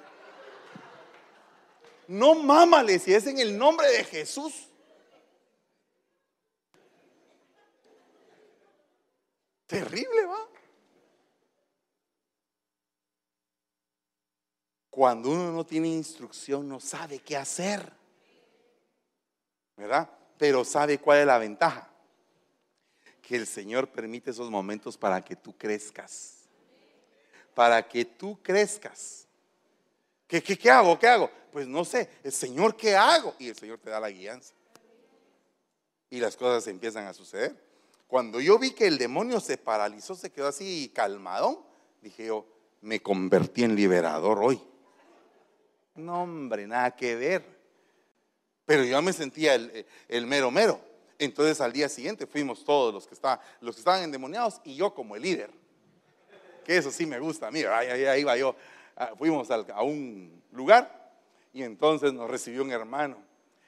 no 2.07 2.35
mámale 2.35 2.99
si 2.99 3.13
es 3.13 3.27
en 3.27 3.39
el 3.39 3.57
nombre 3.57 3.87
de 3.89 4.03
Jesús. 4.03 4.53
Terrible, 9.73 10.25
va. 10.27 10.47
Cuando 14.91 15.31
uno 15.31 15.51
no 15.51 15.65
tiene 15.65 15.87
instrucción, 15.87 16.69
no 16.69 16.79
sabe 16.79 17.17
qué 17.17 17.35
hacer. 17.35 17.91
¿Verdad? 19.75 20.07
Pero 20.37 20.63
sabe 20.63 20.99
cuál 20.99 21.21
es 21.21 21.25
la 21.25 21.39
ventaja. 21.39 21.89
Que 23.19 23.35
el 23.35 23.47
Señor 23.47 23.87
permite 23.91 24.29
esos 24.29 24.51
momentos 24.51 24.95
para 24.95 25.25
que 25.25 25.35
tú 25.35 25.57
crezcas. 25.57 26.43
Para 27.55 27.81
que 27.87 28.05
tú 28.05 28.39
crezcas. 28.43 29.27
¿Qué, 30.27 30.43
qué, 30.43 30.55
qué 30.55 30.69
hago? 30.69 30.99
¿Qué 30.99 31.07
hago? 31.07 31.31
Pues 31.51 31.67
no 31.67 31.83
sé, 31.83 32.11
el 32.23 32.31
Señor, 32.31 32.77
¿qué 32.77 32.95
hago? 32.95 33.33
Y 33.39 33.49
el 33.49 33.55
Señor 33.55 33.79
te 33.79 33.89
da 33.89 33.99
la 33.99 34.11
guianza. 34.11 34.53
Y 36.11 36.19
las 36.19 36.37
cosas 36.37 36.67
empiezan 36.67 37.07
a 37.07 37.13
suceder. 37.15 37.72
Cuando 38.13 38.39
yo 38.39 38.59
vi 38.59 38.69
que 38.69 38.85
el 38.85 38.99
demonio 38.99 39.39
se 39.39 39.57
paralizó, 39.57 40.13
se 40.13 40.31
quedó 40.31 40.49
así 40.49 40.91
calmadón, 40.93 41.57
dije 41.99 42.27
yo, 42.27 42.45
me 42.81 43.01
convertí 43.01 43.63
en 43.63 43.75
liberador 43.75 44.37
hoy. 44.37 44.61
No, 45.95 46.21
hombre, 46.21 46.67
nada 46.67 46.95
que 46.95 47.15
ver. 47.15 47.43
Pero 48.67 48.83
yo 48.83 49.01
me 49.01 49.13
sentía 49.13 49.55
el, 49.55 50.27
mero 50.27 50.51
mero. 50.51 50.79
Entonces 51.17 51.59
al 51.59 51.73
día 51.73 51.89
siguiente 51.89 52.27
fuimos 52.27 52.63
todos 52.63 52.93
los 52.93 53.07
que, 53.07 53.15
estaban, 53.15 53.39
los 53.61 53.73
que 53.73 53.81
estaban 53.81 54.03
endemoniados 54.03 54.61
y 54.63 54.75
yo 54.75 54.93
como 54.93 55.15
el 55.15 55.23
líder. 55.23 55.49
Que 56.63 56.77
eso 56.77 56.91
sí 56.91 57.07
me 57.07 57.17
gusta. 57.17 57.49
Mira, 57.49 57.79
ahí, 57.79 58.05
ahí 58.05 58.21
iba 58.21 58.37
yo. 58.37 58.55
Ah, 58.95 59.13
fuimos 59.17 59.49
a 59.49 59.81
un 59.81 60.39
lugar 60.51 61.15
y 61.51 61.63
entonces 61.63 62.13
nos 62.13 62.29
recibió 62.29 62.61
un 62.61 62.69
hermano. 62.69 63.17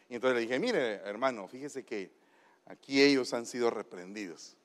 Y 0.08 0.14
entonces 0.14 0.36
le 0.36 0.42
dije, 0.42 0.60
mire 0.60 0.98
hermano, 0.98 1.48
fíjese 1.48 1.84
que 1.84 2.12
Aquí 2.66 3.02
ellos 3.02 3.34
han 3.34 3.46
sido 3.46 3.70
reprendidos. 3.70 4.56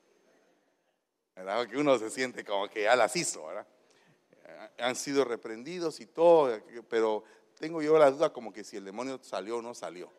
¿Verdad? 1.35 1.67
Que 1.67 1.77
uno 1.77 1.97
se 1.97 2.09
siente 2.09 2.43
como 2.43 2.67
que 2.67 2.83
ya 2.83 2.95
las 2.95 3.15
hizo, 3.15 3.45
¿verdad? 3.45 3.67
Eh, 4.45 4.69
han 4.79 4.95
sido 4.95 5.23
reprendidos 5.23 5.99
y 5.99 6.05
todo, 6.05 6.59
pero 6.89 7.23
tengo 7.59 7.81
yo 7.81 7.97
la 7.97 8.11
duda 8.11 8.33
como 8.33 8.51
que 8.51 8.63
si 8.63 8.77
el 8.77 8.85
demonio 8.85 9.19
salió 9.21 9.57
o 9.57 9.61
no 9.61 9.73
salió. 9.73 10.11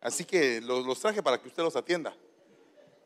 Así 0.00 0.24
que 0.24 0.60
los, 0.60 0.98
traje 1.00 1.22
para 1.22 1.40
que 1.40 1.48
usted 1.48 1.62
los 1.62 1.76
atienda. 1.76 2.14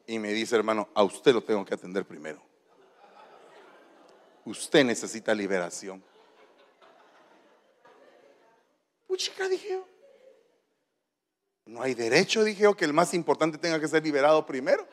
Y 0.07 0.18
me 0.18 0.32
dice, 0.32 0.55
hermano, 0.55 0.89
a 0.95 1.03
usted 1.03 1.32
lo 1.32 1.43
tengo 1.43 1.64
que 1.64 1.74
atender 1.74 2.05
primero. 2.05 2.43
Usted 4.45 4.85
necesita 4.85 5.35
liberación. 5.35 6.05
Puchica, 9.07 9.49
dije 9.49 9.70
yo. 9.70 9.93
No 11.66 11.82
hay 11.82 11.94
derecho, 11.94 12.44
dije 12.44 12.64
yo, 12.64 12.76
que 12.76 12.84
el 12.84 12.92
más 12.92 13.14
importante 13.14 13.58
tenga 13.58 13.80
que 13.80 13.88
ser 13.88 14.02
liberado 14.02 14.44
primero. 14.44 14.86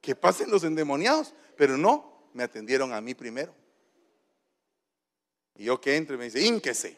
Que 0.00 0.14
pasen 0.14 0.50
los 0.50 0.64
endemoniados. 0.64 1.34
Pero 1.56 1.76
no, 1.76 2.28
me 2.32 2.42
atendieron 2.42 2.92
a 2.92 3.00
mí 3.00 3.14
primero. 3.14 3.54
Y 5.56 5.64
yo 5.64 5.80
que 5.80 5.96
entro 5.96 6.14
y 6.14 6.18
me 6.18 6.24
dice, 6.24 6.40
ínquese. 6.40 6.96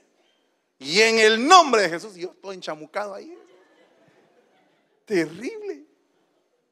Y 0.79 1.01
en 1.01 1.19
el 1.19 1.47
nombre 1.47 1.83
de 1.83 1.89
Jesús, 1.89 2.15
yo 2.15 2.31
estoy 2.31 2.57
enchamucado 2.57 3.15
ahí. 3.15 3.37
Terrible. 5.05 5.85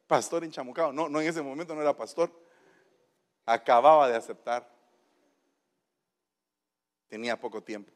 Pastor 0.07 0.44
enchamucado. 0.44 0.92
No, 0.92 1.09
no 1.09 1.20
en 1.20 1.28
ese 1.28 1.42
momento 1.42 1.74
no 1.74 1.82
era 1.82 1.96
pastor. 1.96 2.30
Acababa 3.44 4.09
de 4.09 4.16
aceptar. 4.16 4.70
Tenía 7.09 7.38
poco 7.38 7.62
tiempo. 7.62 7.92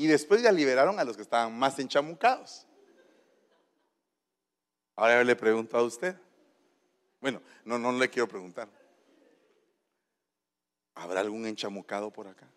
Y 0.00 0.06
después 0.06 0.40
ya 0.40 0.50
liberaron 0.50 0.98
a 0.98 1.04
los 1.04 1.14
que 1.14 1.20
estaban 1.20 1.58
más 1.58 1.78
enchamucados. 1.78 2.66
Ahora 4.96 5.18
yo 5.18 5.24
le 5.24 5.36
pregunto 5.36 5.76
a 5.76 5.82
usted. 5.82 6.16
Bueno, 7.20 7.42
no, 7.66 7.78
no 7.78 7.92
le 7.92 8.08
quiero 8.08 8.26
preguntar. 8.26 8.66
¿Habrá 10.94 11.20
algún 11.20 11.44
enchamucado 11.44 12.10
por 12.10 12.28
acá? 12.28 12.48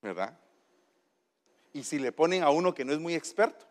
¿Verdad? 0.00 0.38
Y 1.72 1.82
si 1.82 1.98
le 1.98 2.12
ponen 2.12 2.44
a 2.44 2.50
uno 2.50 2.72
que 2.72 2.84
no 2.84 2.92
es 2.92 3.00
muy 3.00 3.16
experto. 3.16 3.66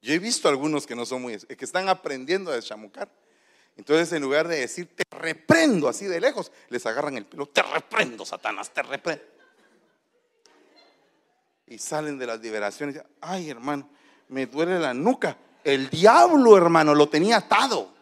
Yo 0.00 0.14
he 0.14 0.18
visto 0.18 0.48
algunos 0.48 0.86
que 0.86 0.96
no 0.96 1.04
son 1.04 1.20
muy, 1.20 1.36
que 1.38 1.66
están 1.66 1.90
aprendiendo 1.90 2.50
a 2.50 2.54
deschamucar. 2.54 3.10
Entonces, 3.76 4.12
en 4.12 4.22
lugar 4.22 4.48
de 4.48 4.60
decir, 4.60 4.94
te 4.94 5.04
reprendo 5.16 5.88
así 5.88 6.06
de 6.06 6.20
lejos, 6.20 6.52
les 6.68 6.84
agarran 6.86 7.16
el 7.16 7.26
pelo, 7.26 7.46
te 7.46 7.62
reprendo, 7.62 8.24
Satanás, 8.24 8.70
te 8.70 8.82
reprendo. 8.82 9.24
Y 11.66 11.78
salen 11.78 12.18
de 12.18 12.26
las 12.26 12.40
liberaciones, 12.40 13.02
ay 13.20 13.48
hermano, 13.48 13.88
me 14.28 14.46
duele 14.46 14.78
la 14.78 14.92
nuca. 14.92 15.36
El 15.64 15.88
diablo, 15.88 16.56
hermano, 16.56 16.94
lo 16.94 17.08
tenía 17.08 17.38
atado. 17.38 17.92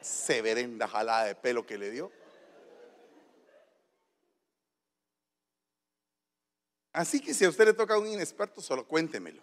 Severenda 0.00 0.86
jalada 0.86 1.24
de 1.24 1.34
pelo 1.34 1.66
que 1.66 1.78
le 1.78 1.90
dio. 1.90 2.12
Así 6.92 7.20
que 7.20 7.32
si 7.32 7.44
a 7.44 7.48
usted 7.48 7.66
le 7.66 7.74
toca 7.74 7.94
a 7.94 7.98
un 7.98 8.08
inexperto, 8.08 8.60
solo 8.60 8.86
cuéntemelo. 8.86 9.42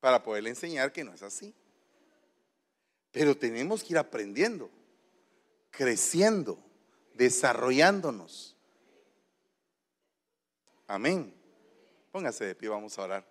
Para 0.00 0.22
poderle 0.22 0.50
enseñar 0.50 0.92
que 0.92 1.04
no 1.04 1.14
es 1.14 1.22
así. 1.22 1.54
Pero 3.14 3.36
tenemos 3.36 3.84
que 3.84 3.92
ir 3.92 3.98
aprendiendo, 3.98 4.68
creciendo, 5.70 6.58
desarrollándonos. 7.14 8.56
Amén. 10.88 11.32
Póngase 12.10 12.44
de 12.44 12.56
pie, 12.56 12.68
vamos 12.68 12.98
a 12.98 13.02
orar. 13.02 13.24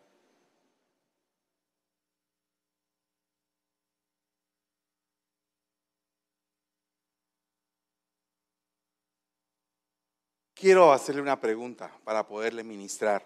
Quiero 10.53 10.93
hacerle 10.93 11.21
una 11.21 11.41
pregunta 11.41 11.91
para 12.05 12.25
poderle 12.25 12.63
ministrar. 12.63 13.21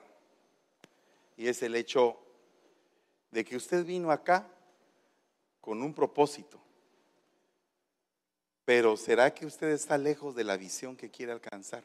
Y 1.36 1.48
es 1.48 1.62
el 1.62 1.76
hecho 1.76 2.18
de 3.30 3.46
que 3.46 3.56
usted 3.56 3.86
vino 3.86 4.10
acá 4.10 4.57
con 5.68 5.84
un 5.84 5.94
propósito. 5.94 6.58
Pero 8.64 8.96
¿será 8.96 9.34
que 9.34 9.46
usted 9.46 9.68
está 9.68 9.98
lejos 9.98 10.34
de 10.34 10.46
la 10.46 10.56
visión 10.56 10.96
que 10.96 11.12
quiere 11.12 11.34
alcanzar? 11.34 11.84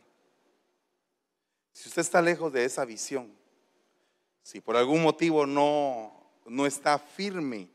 Si 1.72 1.88
usted 1.88 2.02
está 2.02 2.22
lejos 2.22 2.52
de 2.52 2.64
esa 2.64 2.84
visión, 2.84 3.32
si 4.40 4.60
por 4.60 4.76
algún 4.76 5.02
motivo 5.02 5.46
no, 5.46 6.12
no 6.46 6.64
está 6.64 6.96
firme 6.96 7.68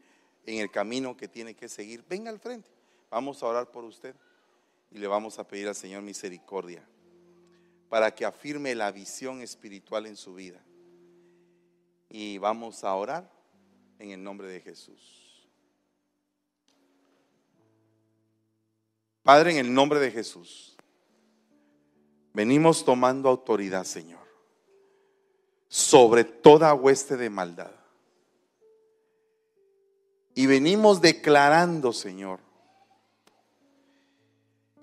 en 0.46 0.62
el 0.62 0.72
camino 0.72 1.18
que 1.18 1.28
tiene 1.28 1.54
que 1.56 1.68
seguir, 1.68 2.06
venga 2.08 2.30
al 2.30 2.40
frente. 2.40 2.70
Vamos 3.12 3.44
a 3.44 3.48
orar 3.48 3.70
por 3.70 3.84
usted 3.84 4.16
y 4.90 5.00
le 5.00 5.08
vamos 5.08 5.40
a 5.40 5.46
pedir 5.46 5.68
al 5.68 5.76
Señor 5.76 6.04
misericordia 6.04 6.88
para 7.90 8.16
que 8.16 8.24
afirme 8.24 8.76
la 8.76 8.94
visión 8.94 9.42
espiritual 9.42 10.06
en 10.06 10.16
su 10.16 10.34
vida. 10.34 10.64
Y 12.08 12.38
vamos 12.38 12.86
a 12.86 12.96
orar 12.96 13.30
en 14.00 14.12
el 14.12 14.24
nombre 14.24 14.48
de 14.48 14.62
Jesús. 14.62 15.27
Padre, 19.28 19.52
en 19.52 19.58
el 19.58 19.74
nombre 19.74 20.00
de 20.00 20.10
Jesús, 20.10 20.78
venimos 22.34 22.86
tomando 22.86 23.28
autoridad, 23.28 23.84
Señor, 23.84 24.26
sobre 25.68 26.24
toda 26.24 26.74
hueste 26.74 27.18
de 27.18 27.30
maldad. 27.30 27.72
Y 30.34 30.46
venimos 30.46 31.02
declarando, 31.02 31.92
Señor, 31.92 32.40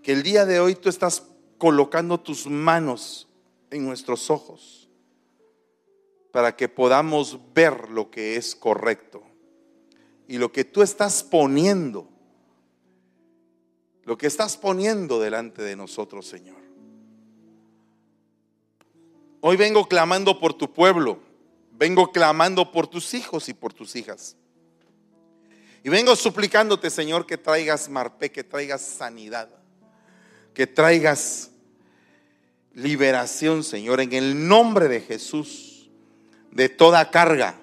que 0.03 0.13
el 0.13 0.23
día 0.23 0.45
de 0.45 0.61
hoy 0.61 0.75
tú 0.75 0.91
estás 0.91 1.23
colocando 1.57 2.21
tus 2.21 2.47
manos 2.47 3.27
en 3.71 3.87
nuestros 3.87 4.29
ojos 4.29 4.91
para 6.33 6.55
que 6.55 6.69
podamos 6.69 7.41
ver 7.55 7.89
lo 7.89 8.11
que 8.11 8.37
es 8.37 8.55
correcto 8.55 9.23
y 10.29 10.37
lo 10.37 10.53
que 10.53 10.67
tú 10.67 10.83
estás 10.83 11.23
poniendo 11.23 12.11
lo 14.05 14.19
que 14.19 14.27
estás 14.27 14.57
poniendo 14.57 15.21
delante 15.21 15.63
de 15.63 15.77
nosotros, 15.77 16.27
Señor. 16.27 16.57
Hoy 19.41 19.57
vengo 19.57 19.87
clamando 19.87 20.39
por 20.39 20.55
tu 20.55 20.73
pueblo, 20.73 21.19
vengo 21.73 22.13
clamando 22.13 22.71
por 22.71 22.87
tus 22.87 23.15
hijos 23.15 23.49
y 23.49 23.55
por 23.55 23.73
tus 23.73 23.97
hijas. 23.97 24.37
Y 25.83 25.91
vengo 25.91 26.17
suplicándote, 26.17 26.89
Señor, 26.89 27.27
que 27.27 27.37
traigas 27.37 27.91
marpe, 27.91 28.33
que 28.33 28.43
traigas 28.43 28.81
sanidad, 28.81 29.51
que 30.55 30.67
traigas 30.67 31.51
liberación, 32.73 33.63
Señor, 33.63 34.01
en 34.01 34.13
el 34.15 34.49
nombre 34.49 34.89
de 34.89 35.01
Jesús, 35.01 35.91
de 36.51 36.71
toda 36.71 37.11
carga, 37.11 37.61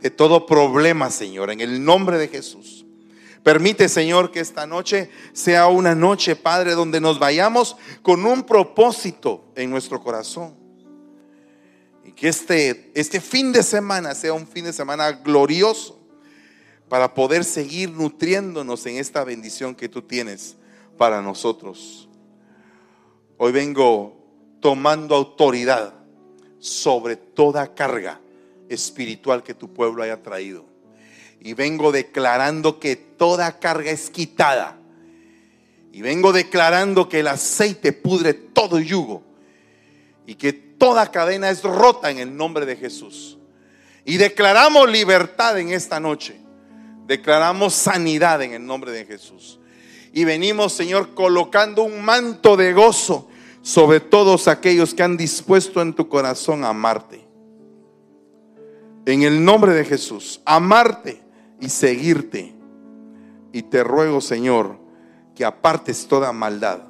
de 0.00 0.10
todo 0.10 0.46
problema, 0.46 1.10
Señor, 1.10 1.50
en 1.50 1.60
el 1.60 1.84
nombre 1.84 2.18
de 2.18 2.28
Jesús. 2.28 2.84
Permite, 3.42 3.88
Señor, 3.88 4.30
que 4.30 4.40
esta 4.40 4.66
noche 4.66 5.10
sea 5.32 5.68
una 5.68 5.94
noche, 5.94 6.36
Padre, 6.36 6.72
donde 6.72 7.00
nos 7.00 7.18
vayamos 7.18 7.76
con 8.02 8.26
un 8.26 8.42
propósito 8.42 9.44
en 9.54 9.70
nuestro 9.70 10.02
corazón. 10.02 10.54
Y 12.04 12.12
que 12.12 12.28
este, 12.28 12.90
este 12.94 13.20
fin 13.20 13.50
de 13.52 13.62
semana 13.62 14.14
sea 14.14 14.34
un 14.34 14.46
fin 14.46 14.66
de 14.66 14.74
semana 14.74 15.12
glorioso 15.12 15.98
para 16.90 17.14
poder 17.14 17.44
seguir 17.44 17.90
nutriéndonos 17.90 18.84
en 18.84 18.96
esta 18.96 19.24
bendición 19.24 19.74
que 19.74 19.88
tú 19.88 20.02
tienes 20.02 20.56
para 20.98 21.22
nosotros. 21.22 22.10
Hoy 23.38 23.52
vengo 23.52 24.18
tomando 24.60 25.14
autoridad 25.14 25.94
sobre 26.58 27.16
toda 27.16 27.74
carga 27.74 28.20
espiritual 28.68 29.42
que 29.42 29.54
tu 29.54 29.72
pueblo 29.72 30.02
haya 30.02 30.22
traído 30.22 30.69
y 31.40 31.54
vengo 31.54 31.90
declarando 31.90 32.78
que 32.78 32.96
toda 32.96 33.58
carga 33.58 33.90
es 33.90 34.10
quitada. 34.10 34.76
Y 35.92 36.02
vengo 36.02 36.32
declarando 36.32 37.08
que 37.08 37.20
el 37.20 37.28
aceite 37.28 37.92
pudre 37.92 38.34
todo 38.34 38.78
yugo. 38.78 39.22
Y 40.26 40.34
que 40.34 40.52
toda 40.52 41.10
cadena 41.10 41.50
es 41.50 41.62
rota 41.62 42.10
en 42.10 42.18
el 42.18 42.36
nombre 42.36 42.66
de 42.66 42.76
Jesús. 42.76 43.38
Y 44.04 44.18
declaramos 44.18 44.90
libertad 44.90 45.58
en 45.58 45.72
esta 45.72 45.98
noche. 45.98 46.38
Declaramos 47.06 47.74
sanidad 47.74 48.42
en 48.42 48.52
el 48.52 48.64
nombre 48.64 48.92
de 48.92 49.06
Jesús. 49.06 49.58
Y 50.12 50.24
venimos, 50.24 50.74
Señor, 50.74 51.14
colocando 51.14 51.82
un 51.82 52.04
manto 52.04 52.56
de 52.56 52.72
gozo 52.72 53.28
sobre 53.62 54.00
todos 54.00 54.46
aquellos 54.46 54.92
que 54.92 55.02
han 55.02 55.16
dispuesto 55.16 55.80
en 55.80 55.94
tu 55.94 56.08
corazón 56.08 56.64
a 56.64 56.68
amarte. 56.68 57.26
En 59.06 59.22
el 59.22 59.42
nombre 59.42 59.72
de 59.72 59.84
Jesús, 59.84 60.40
amarte 60.44 61.29
y 61.60 61.68
seguirte. 61.68 62.54
Y 63.52 63.62
te 63.62 63.84
ruego, 63.84 64.20
Señor, 64.20 64.78
que 65.34 65.44
apartes 65.44 66.06
toda 66.06 66.32
maldad, 66.32 66.82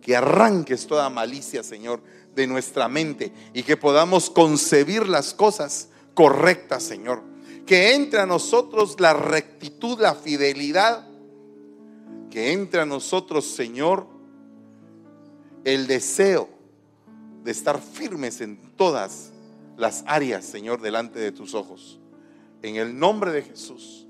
que 0.00 0.16
arranques 0.16 0.86
toda 0.86 1.10
malicia, 1.10 1.62
Señor, 1.62 2.02
de 2.34 2.46
nuestra 2.46 2.88
mente 2.88 3.32
y 3.52 3.62
que 3.62 3.76
podamos 3.76 4.30
concebir 4.30 5.08
las 5.08 5.34
cosas 5.34 5.88
correctas, 6.14 6.82
Señor. 6.82 7.22
Que 7.66 7.94
entre 7.94 8.20
a 8.20 8.26
nosotros 8.26 8.96
la 8.98 9.12
rectitud, 9.12 10.00
la 10.00 10.14
fidelidad, 10.14 11.06
que 12.30 12.52
entre 12.52 12.80
a 12.80 12.86
nosotros, 12.86 13.44
Señor, 13.44 14.06
el 15.64 15.86
deseo 15.86 16.48
de 17.44 17.50
estar 17.50 17.80
firmes 17.80 18.40
en 18.40 18.56
todas 18.76 19.32
las 19.76 20.04
áreas, 20.06 20.44
Señor, 20.44 20.80
delante 20.80 21.18
de 21.18 21.32
tus 21.32 21.54
ojos. 21.54 21.99
En 22.62 22.76
el 22.76 22.98
nombre 22.98 23.32
de 23.32 23.42
Jesús, 23.42 24.06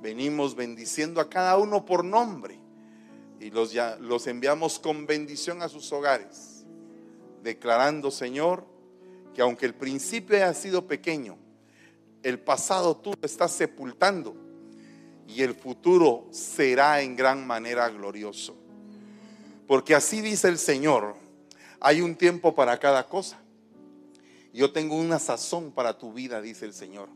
venimos 0.00 0.54
bendiciendo 0.54 1.20
a 1.20 1.28
cada 1.28 1.56
uno 1.58 1.84
por 1.84 2.04
nombre 2.04 2.58
y 3.40 3.50
los, 3.50 3.72
ya, 3.72 3.96
los 4.00 4.26
enviamos 4.26 4.78
con 4.78 5.06
bendición 5.06 5.62
a 5.62 5.68
sus 5.68 5.90
hogares, 5.92 6.64
declarando, 7.42 8.10
Señor, 8.10 8.64
que 9.34 9.42
aunque 9.42 9.66
el 9.66 9.74
principio 9.74 10.36
haya 10.36 10.54
sido 10.54 10.86
pequeño, 10.86 11.36
el 12.22 12.38
pasado 12.38 12.96
tú 12.96 13.14
lo 13.20 13.26
estás 13.26 13.52
sepultando 13.52 14.36
y 15.26 15.42
el 15.42 15.54
futuro 15.54 16.28
será 16.30 17.00
en 17.00 17.16
gran 17.16 17.44
manera 17.46 17.88
glorioso. 17.88 18.56
Porque 19.66 19.94
así 19.94 20.20
dice 20.20 20.48
el 20.48 20.58
Señor, 20.58 21.16
hay 21.80 22.00
un 22.00 22.14
tiempo 22.14 22.54
para 22.54 22.78
cada 22.78 23.08
cosa. 23.08 23.40
Yo 24.52 24.72
tengo 24.72 24.96
una 24.96 25.18
sazón 25.18 25.72
para 25.72 25.98
tu 25.98 26.12
vida, 26.12 26.40
dice 26.40 26.66
el 26.66 26.74
Señor. 26.74 27.08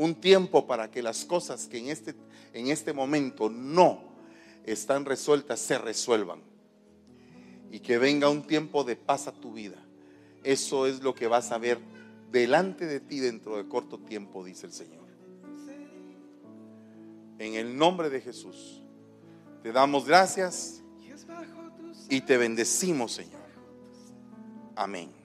Un 0.00 0.14
tiempo 0.14 0.66
para 0.66 0.90
que 0.90 1.02
las 1.02 1.26
cosas 1.26 1.66
que 1.66 1.76
en 1.76 1.88
este, 1.88 2.14
en 2.54 2.68
este 2.68 2.94
momento 2.94 3.50
no 3.50 4.00
están 4.64 5.04
resueltas 5.04 5.60
se 5.60 5.76
resuelvan. 5.76 6.40
Y 7.70 7.80
que 7.80 7.98
venga 7.98 8.30
un 8.30 8.46
tiempo 8.46 8.82
de 8.82 8.96
paz 8.96 9.26
a 9.26 9.32
tu 9.32 9.52
vida. 9.52 9.76
Eso 10.42 10.86
es 10.86 11.02
lo 11.02 11.14
que 11.14 11.26
vas 11.26 11.52
a 11.52 11.58
ver 11.58 11.78
delante 12.32 12.86
de 12.86 13.00
ti 13.00 13.20
dentro 13.20 13.58
de 13.58 13.68
corto 13.68 13.98
tiempo, 13.98 14.42
dice 14.42 14.64
el 14.64 14.72
Señor. 14.72 15.04
En 17.38 17.52
el 17.52 17.76
nombre 17.76 18.08
de 18.08 18.22
Jesús, 18.22 18.80
te 19.62 19.70
damos 19.70 20.06
gracias 20.06 20.82
y 22.08 22.22
te 22.22 22.38
bendecimos, 22.38 23.12
Señor. 23.12 23.42
Amén. 24.74 25.19